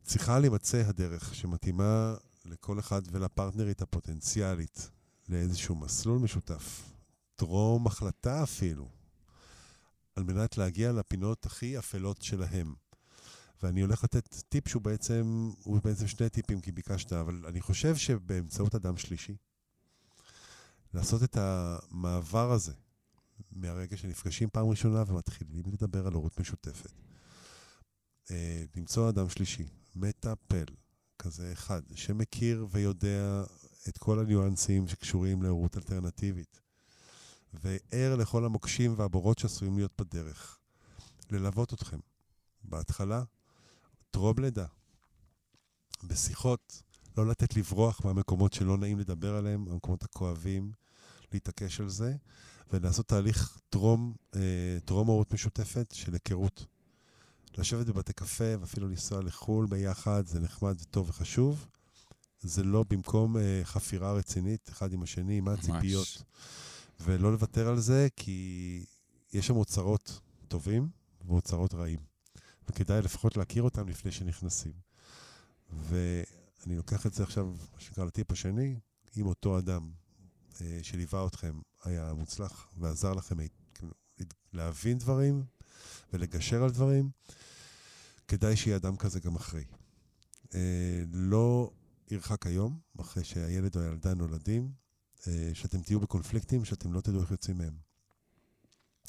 צריכה 0.04 0.40
להימצא 0.40 0.84
הדרך 0.88 1.36
שמתאימה 1.36 2.16
לכל 2.46 2.80
אחד 2.80 3.02
ולפרטנרית 3.12 3.82
הפוטנציאלית 3.82 4.90
לאיזשהו 5.30 5.76
מסלול 5.76 6.20
משותף, 6.20 6.90
טרום 7.36 7.88
החלטה 7.88 8.44
אפילו, 8.44 8.90
על 10.16 10.24
מנת 10.24 10.58
להגיע 10.58 10.92
לפינות 10.92 11.46
הכי 11.46 11.80
אפלות 11.80 12.22
שלהם. 12.22 12.74
ואני 13.64 13.82
הולך 13.82 14.04
לתת 14.04 14.36
טיפ 14.50 14.68
שהוא 14.68 14.82
בעצם, 14.82 15.52
הוא 15.64 15.80
בעצם 15.84 16.08
שני 16.08 16.30
טיפים 16.30 16.62
כי 16.62 16.72
ביקשת, 16.72 17.14
אבל 17.14 17.46
אני 17.48 17.62
חושב 17.62 17.96
שבאמצעות 17.96 18.76
אדם 18.76 18.98
שלישי, 18.98 19.36
לעשות 20.94 21.24
את 21.24 21.38
המעבר 21.38 22.52
הזה 22.52 22.74
מהרגע 23.52 23.98
שנפגשים 23.98 24.50
פעם 24.50 24.70
ראשונה 24.70 25.04
ומתחילים 25.08 25.64
לדבר 25.72 26.08
על 26.08 26.14
הורות 26.14 26.40
משותפת. 26.40 26.92
אה, 28.32 28.64
למצוא 28.76 29.10
אדם 29.10 29.30
שלישי, 29.30 29.68
מטפל, 29.96 30.66
כזה 31.20 31.54
אחד, 31.54 31.82
שמכיר 31.96 32.68
ויודע 32.72 33.44
את 33.90 33.98
כל 33.98 34.20
הניואנסים 34.20 34.88
שקשורים 34.88 35.44
להורות 35.44 35.78
אלטרנטיבית, 35.78 36.62
וער 37.62 38.16
לכל 38.16 38.46
המוקשים 38.46 38.94
והבורות 38.98 39.40
שעשויים 39.40 39.78
להיות 39.78 39.92
בדרך. 40.02 40.58
ללוות 41.32 41.74
אתכם. 41.74 42.00
בהתחלה, 42.64 43.24
טרום 44.12 44.40
לידה. 44.40 44.66
בשיחות, 46.04 46.84
לא 47.18 47.28
לתת 47.28 47.56
לברוח 47.56 48.06
מהמקומות 48.06 48.54
שלא 48.54 48.78
נעים 48.78 49.00
לדבר 49.00 49.36
עליהם, 49.36 49.66
המקומות 49.72 50.04
הכואבים, 50.04 50.72
להתעקש 51.34 51.80
על 51.80 51.90
זה, 51.90 52.16
ולעשות 52.74 53.08
תהליך 53.08 53.60
טרום, 53.70 54.14
אה, 54.36 54.78
טרום 54.86 55.08
הורות 55.08 55.34
משותפת 55.34 55.92
של 55.92 56.14
היכרות. 56.14 56.66
לשבת 57.58 57.86
בבתי 57.86 58.14
קפה 58.14 58.60
ואפילו 58.60 58.88
לנסוע 58.88 59.22
לחו"ל 59.22 59.66
ביחד, 59.66 60.28
זה 60.28 60.40
נחמד 60.40 60.76
וטוב 60.82 61.10
וחשוב. 61.10 61.68
זה 62.42 62.64
לא 62.64 62.86
במקום 62.90 63.38
אה, 63.38 63.62
חפירה 63.64 64.14
רצינית 64.14 64.70
אחד 64.70 64.94
עם 64.94 65.04
השני, 65.04 65.40
מה 65.40 65.54
הציפיות. 65.54 66.24
ולא 67.00 67.32
לוותר 67.32 67.68
על 67.68 67.80
זה, 67.80 68.08
כי 68.16 68.86
יש 69.34 69.48
שם 69.48 69.56
אוצרות 69.56 70.20
טובים 70.48 70.90
ואוצרות 71.28 71.74
רעים. 71.74 72.00
וכדאי 72.70 73.02
לפחות 73.02 73.38
להכיר 73.38 73.64
אותם 73.64 73.90
לפני 73.90 74.12
שנכנסים. 74.12 74.74
ואני 75.70 76.76
לוקח 76.76 77.06
את 77.06 77.14
זה 77.14 77.24
עכשיו, 77.24 77.46
מה 77.46 77.80
שנקרא, 77.80 78.06
לטיפ 78.06 78.32
השני, 78.32 78.80
אם 79.18 79.26
אותו 79.26 79.60
אדם 79.60 79.92
אה, 80.62 80.80
שליווה 80.84 81.28
אתכם 81.28 81.60
היה 81.84 82.14
מוצלח 82.14 82.70
ועזר 82.78 83.14
לכם 83.14 83.36
כאילו, 83.74 83.92
להבין 84.54 84.98
דברים 84.98 85.44
ולגשר 86.14 86.64
על 86.64 86.70
דברים, 86.70 87.10
כדאי 88.28 88.56
שיהיה 88.56 88.78
אדם 88.78 88.96
כזה 88.96 89.20
גם 89.20 89.36
אחרי. 89.36 89.64
אה, 90.56 91.04
לא 91.12 91.72
ירחק 92.12 92.48
היום, 92.48 92.80
אחרי 93.02 93.24
שהילד 93.24 93.76
או 93.76 93.82
הילדה 93.82 94.14
נולדים, 94.14 94.72
שאתם 95.54 95.82
תהיו 95.82 96.00
בקונפליקטים, 96.00 96.66
שאתם 96.66 96.94
לא 96.94 97.02
תדעו 97.02 97.22
איך 97.22 97.32
יוצאים 97.32 97.58
מהם. 97.58 97.74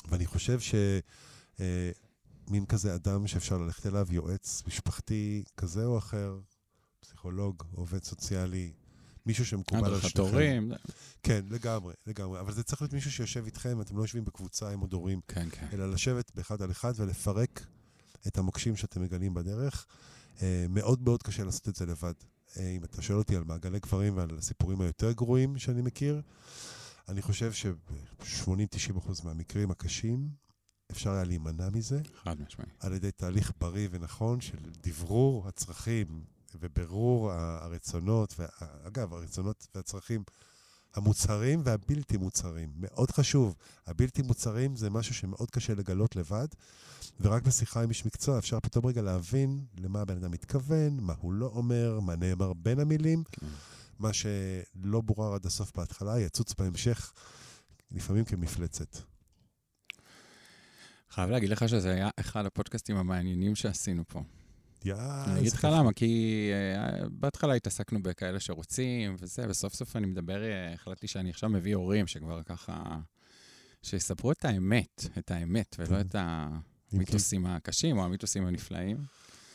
ואני 0.09 0.27
חושב 0.27 0.59
שמין 0.61 2.67
כזה 2.67 2.95
אדם 2.95 3.27
שאפשר 3.27 3.59
ללכת 3.59 3.87
אליו, 3.87 4.07
יועץ 4.11 4.63
משפחתי 4.67 5.45
כזה 5.57 5.85
או 5.85 5.99
אחר, 5.99 6.39
פסיכולוג, 7.01 7.63
עובד 7.75 8.05
סוציאלי, 8.05 8.73
מישהו 9.27 9.47
שמקובל 9.47 9.95
על 9.95 10.01
שניכם. 10.01 10.69
כן, 11.23 11.45
לגמרי, 11.51 11.95
לגמרי. 12.07 12.41
אבל 12.41 12.53
זה 12.53 12.63
צריך 12.63 12.83
להיות 12.83 12.93
מישהו 12.93 13.13
שיושב 13.13 13.45
איתכם, 13.45 13.81
אתם 13.81 13.97
לא 13.97 14.03
יושבים 14.03 14.25
בקבוצה 14.25 14.71
עם 14.71 14.81
עוד 14.81 14.93
הורים, 14.93 15.21
כן, 15.29 15.49
כן. 15.51 15.67
אלא 15.73 15.91
לשבת 15.91 16.33
באחד 16.35 16.63
על 16.63 16.71
אחד 16.71 16.93
ולפרק 16.97 17.67
את 18.27 18.39
המוקשים 18.39 18.77
שאתם 18.77 19.03
מגלים 19.03 19.35
בדרך. 19.35 19.87
אה, 20.43 20.67
מאוד 20.69 21.03
מאוד 21.03 21.23
קשה 21.23 21.45
לעשות 21.45 21.69
את 21.69 21.77
זה 21.77 21.87
לבד. 21.87 22.13
אה, 22.59 22.69
אם 22.71 22.85
אתה 22.85 23.03
שואל 23.03 23.19
אותי 23.19 23.37
על 23.37 23.45
מעגלי 23.45 23.81
גברים 23.81 24.17
ועל 24.17 24.39
הסיפורים 24.39 24.81
היותר 24.81 25.13
גרועים 25.13 25.59
שאני 25.59 25.83
מכיר, 25.83 26.23
אני 27.09 27.23
חושב 27.23 27.53
ש-80-90% 27.53 29.25
מהמקרים 29.25 29.71
הקשים, 29.71 30.29
אפשר 30.91 31.11
היה 31.11 31.25
להימנע 31.25 31.69
מזה. 31.71 32.01
חד 32.23 32.41
משמעי. 32.41 32.67
על 32.81 32.93
ידי 32.93 33.13
תהליך 33.13 33.53
בריא 33.61 33.89
ונכון 33.91 34.41
של 34.41 34.59
דברור 34.83 35.49
הצרכים 35.49 36.25
ובירור 36.55 37.33
הרצונות, 37.33 38.35
ואגב, 38.39 39.15
הרצונות 39.15 39.67
והצרכים 39.75 40.23
המוצהרים 40.97 41.63
והבלתי 41.65 42.17
מוצהרים. 42.17 42.73
מאוד 42.77 43.11
חשוב. 43.11 43.55
הבלתי 43.87 44.23
מוצהרים 44.23 44.77
זה 44.77 44.91
משהו 44.91 45.15
שמאוד 45.15 45.51
קשה 45.51 45.75
לגלות 45.75 46.17
לבד, 46.17 46.49
ורק 47.21 47.43
בשיחה 47.43 47.83
עם 47.83 47.89
איש 47.89 48.07
מקצוע 48.07 48.39
אפשר 48.39 48.61
פתאום 48.61 48.87
רגע 48.87 49.03
להבין 49.03 49.65
למה 49.79 50.01
הבן 50.01 50.17
אדם 50.17 50.31
מתכוון, 50.31 50.99
מה 51.01 51.15
הוא 51.21 51.33
לא 51.33 51.47
אומר, 51.47 52.01
מה 52.01 52.17
נאמר 52.17 52.53
בין 52.53 52.81
המילים. 52.81 53.25
כן. 53.33 53.47
מה 53.99 54.13
שלא 54.13 55.01
בורר 55.01 55.35
עד 55.35 55.47
הסוף 55.47 55.73
בהתחלה, 55.77 56.21
יצוץ 56.21 56.55
בהמשך, 56.55 57.13
לפעמים 57.91 58.25
כמפלצת. 58.25 58.97
חייב 61.11 61.31
להגיד 61.31 61.51
לך 61.51 61.69
שזה 61.69 61.93
היה 61.93 62.09
אחד 62.21 62.47
הפודקאסטים 62.47 62.97
המעניינים 62.97 63.55
שעשינו 63.55 64.03
פה. 64.09 64.23
אני 65.27 65.41
אגיד 65.41 65.53
לך 65.53 65.69
למה, 65.73 65.93
כי 65.93 66.51
uh, 66.53 67.09
בהתחלה 67.11 67.55
התעסקנו 67.55 68.03
בכאלה 68.03 68.41
שרוצים 68.41 69.17
וזה, 69.19 69.47
וסוף 69.49 69.75
סוף 69.75 69.97
אני 69.97 70.07
מדבר, 70.07 70.43
uh, 70.43 70.75
החלטתי 70.75 71.07
שאני 71.07 71.31
עכשיו 71.31 71.51
מביא 71.51 71.75
הורים 71.75 72.07
שכבר 72.07 72.43
ככה, 72.43 72.99
שיספרו 73.83 74.33
את 74.33 74.45
האמת, 74.45 75.05
את 75.19 75.31
האמת, 75.31 75.77
ולא 75.79 76.01
את 76.01 76.17
המיתוסים 76.93 77.47
הקשים 77.47 77.99
או 77.99 78.05
המיתוסים 78.05 78.47
הנפלאים. 78.47 78.97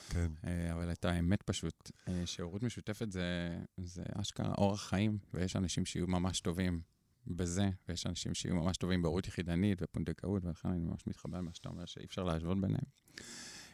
כן. 0.09 0.31
Uh, 0.41 0.47
אבל 0.73 0.91
את 0.91 1.05
האמת 1.05 1.43
פשוט, 1.43 1.91
שהורות 2.25 2.63
משותפת 2.63 3.11
זה, 3.11 3.59
זה 3.77 4.03
אשכרה 4.21 4.53
אורח 4.57 4.89
חיים, 4.89 5.17
ויש 5.33 5.55
אנשים 5.55 5.85
שיהיו 5.85 6.07
ממש 6.07 6.41
טובים 6.41 6.81
בזה, 7.27 7.69
ויש 7.89 8.07
אנשים 8.07 8.33
שיהיו 8.33 8.55
ממש 8.55 8.77
טובים 8.77 9.01
בהורות 9.01 9.27
יחידנית 9.27 9.79
ופונדקאות, 9.81 10.45
ולכן 10.45 10.69
אני 10.69 10.79
ממש 10.79 11.07
מתחבר 11.07 11.37
למה 11.37 11.51
שאתה 11.53 11.69
אומר, 11.69 11.85
שאי 11.85 12.05
אפשר 12.05 12.23
להשוות 12.23 12.61
ביניהם. 12.61 12.85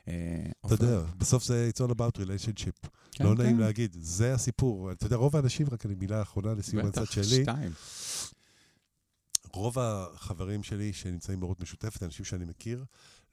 אה, 0.07 0.45
אתה 0.65 0.73
יודע, 0.73 1.01
בסוף 1.17 1.43
זה 1.43 1.69
it's 1.73 1.79
all 1.79 1.91
about 1.91 2.17
relationship. 2.17 2.89
כן, 3.11 3.23
לא 3.23 3.35
נעים 3.35 3.55
כן. 3.55 3.61
להגיד, 3.61 3.97
זה 3.99 4.33
הסיפור. 4.33 4.91
אתה 4.91 5.05
יודע, 5.05 5.15
רוב 5.15 5.35
האנשים, 5.35 5.67
רק 5.71 5.85
אני 5.85 5.95
מילה 5.95 6.21
אחרונה 6.21 6.53
לסיום 6.53 6.85
הצד 6.85 7.05
שלי. 7.05 7.45
רוב 9.53 9.79
החברים 9.79 10.63
שלי 10.63 10.93
שנמצאים 10.93 11.39
בהורות 11.39 11.59
משותפת, 11.61 12.03
אנשים 12.03 12.25
שאני 12.25 12.45
מכיר, 12.45 12.85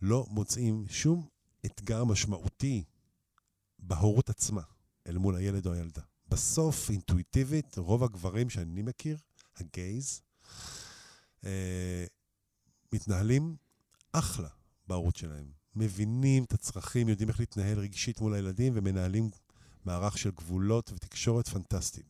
לא 0.03 0.27
מוצאים 0.31 0.85
שום 0.89 1.27
אתגר 1.67 2.05
משמעותי 2.05 2.85
בהורות 3.79 4.31
עצמה, 4.31 4.63
אל 5.07 5.19
מול 5.19 5.37
הילד 5.37 5.67
או 5.67 5.73
הילדה. 5.73 6.03
בסוף, 6.29 6.91
אינטואיטיבית, 6.91 7.79
רוב 7.79 8.05
הגברים 8.05 8.51
שאני 8.51 8.83
מכיר, 8.83 9.17
הגייז, 9.57 10.23
אה, 11.45 12.05
מתנהלים 12.93 13.57
אחלה 14.13 14.49
בהורות 14.87 15.17
שלהם. 15.17 15.64
מבינים 15.77 16.45
את 16.45 16.53
הצרכים, 16.53 17.09
יודעים 17.09 17.29
איך 17.29 17.41
להתנהל 17.41 17.79
רגשית 17.79 18.21
מול 18.21 18.35
הילדים 18.35 18.73
ומנהלים 18.77 19.31
מערך 19.85 20.19
של 20.19 20.31
גבולות 20.31 20.93
ותקשורת 20.93 21.49
פנטסטיים. 21.49 22.07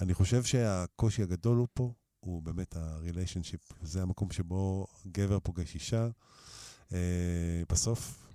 אני 0.00 0.14
חושב 0.14 0.44
שהקושי 0.44 1.22
הגדול 1.22 1.56
הוא 1.56 1.68
פה, 1.74 1.92
הוא 2.20 2.42
באמת 2.42 2.76
ה 2.76 2.83
relationship. 2.83 3.74
זה 3.82 4.02
המקום 4.02 4.30
שבו 4.30 4.86
גבר 5.06 5.40
פוגש 5.40 5.74
אישה. 5.74 6.08
אה, 6.92 7.62
בסוף, 7.68 8.28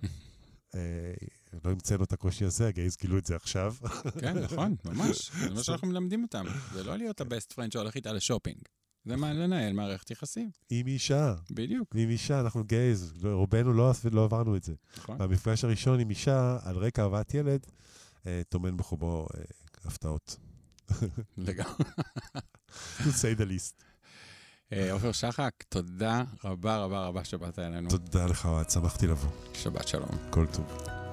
אה, 0.74 1.14
לא 1.64 1.70
המצאנו 1.70 2.04
את 2.04 2.12
הקושי 2.12 2.44
הזה, 2.44 2.68
הגייז 2.68 2.96
גילו 2.96 3.18
את 3.18 3.26
זה 3.26 3.36
עכשיו. 3.36 3.74
כן, 4.20 4.38
נכון, 4.38 4.76
ממש. 4.84 5.30
זה 5.30 5.50
מה 5.50 5.62
שאנחנו 5.64 5.88
מלמדים 5.88 6.22
אותם. 6.22 6.44
זה 6.72 6.84
לא 6.84 6.96
להיות 6.96 7.20
ה 7.20 7.26
best 7.26 7.52
friend 7.52 7.72
שהולך 7.72 7.94
איתה 7.94 8.12
לשופינג. 8.12 8.58
זה 9.04 9.16
מה 9.16 9.32
לנהל 9.32 9.72
מערכת 9.72 10.10
יחסים. 10.10 10.50
עם 10.70 10.86
אישה. 10.86 11.34
בדיוק. 11.50 11.94
עם 11.96 12.08
אישה, 12.08 12.40
אנחנו 12.40 12.64
גייז, 12.64 13.12
רובנו 13.22 13.72
לא, 13.72 13.92
לא 14.12 14.24
עברנו 14.24 14.56
את 14.56 14.62
זה. 14.62 14.74
נכון. 14.96 15.20
המפגש 15.20 15.64
הראשון 15.64 16.00
עם 16.00 16.10
אישה, 16.10 16.58
על 16.62 16.76
רקע 16.76 17.02
אהבת 17.02 17.34
ילד, 17.34 17.66
אה, 18.26 18.42
טומן 18.48 18.76
בחובו 18.76 19.26
אה, 19.36 19.42
הפתעות. 19.84 20.36
לגמרי. 21.36 21.74
to 22.98 23.10
say 23.20 23.38
the 23.38 23.44
least. 23.44 23.84
אה, 24.72 24.92
עופר 24.92 25.12
שחק, 25.12 25.52
תודה 25.68 26.22
רבה 26.44 26.76
רבה 26.76 27.06
רבה 27.06 27.24
שבאת 27.24 27.58
אלינו. 27.58 27.90
תודה 27.90 28.26
לך, 28.26 28.46
אוהד, 28.46 28.70
שמחתי 28.70 29.06
לבוא. 29.06 29.30
שבת 29.54 29.88
שלום. 29.88 30.10
כל 30.30 30.46
טוב. 30.46 31.03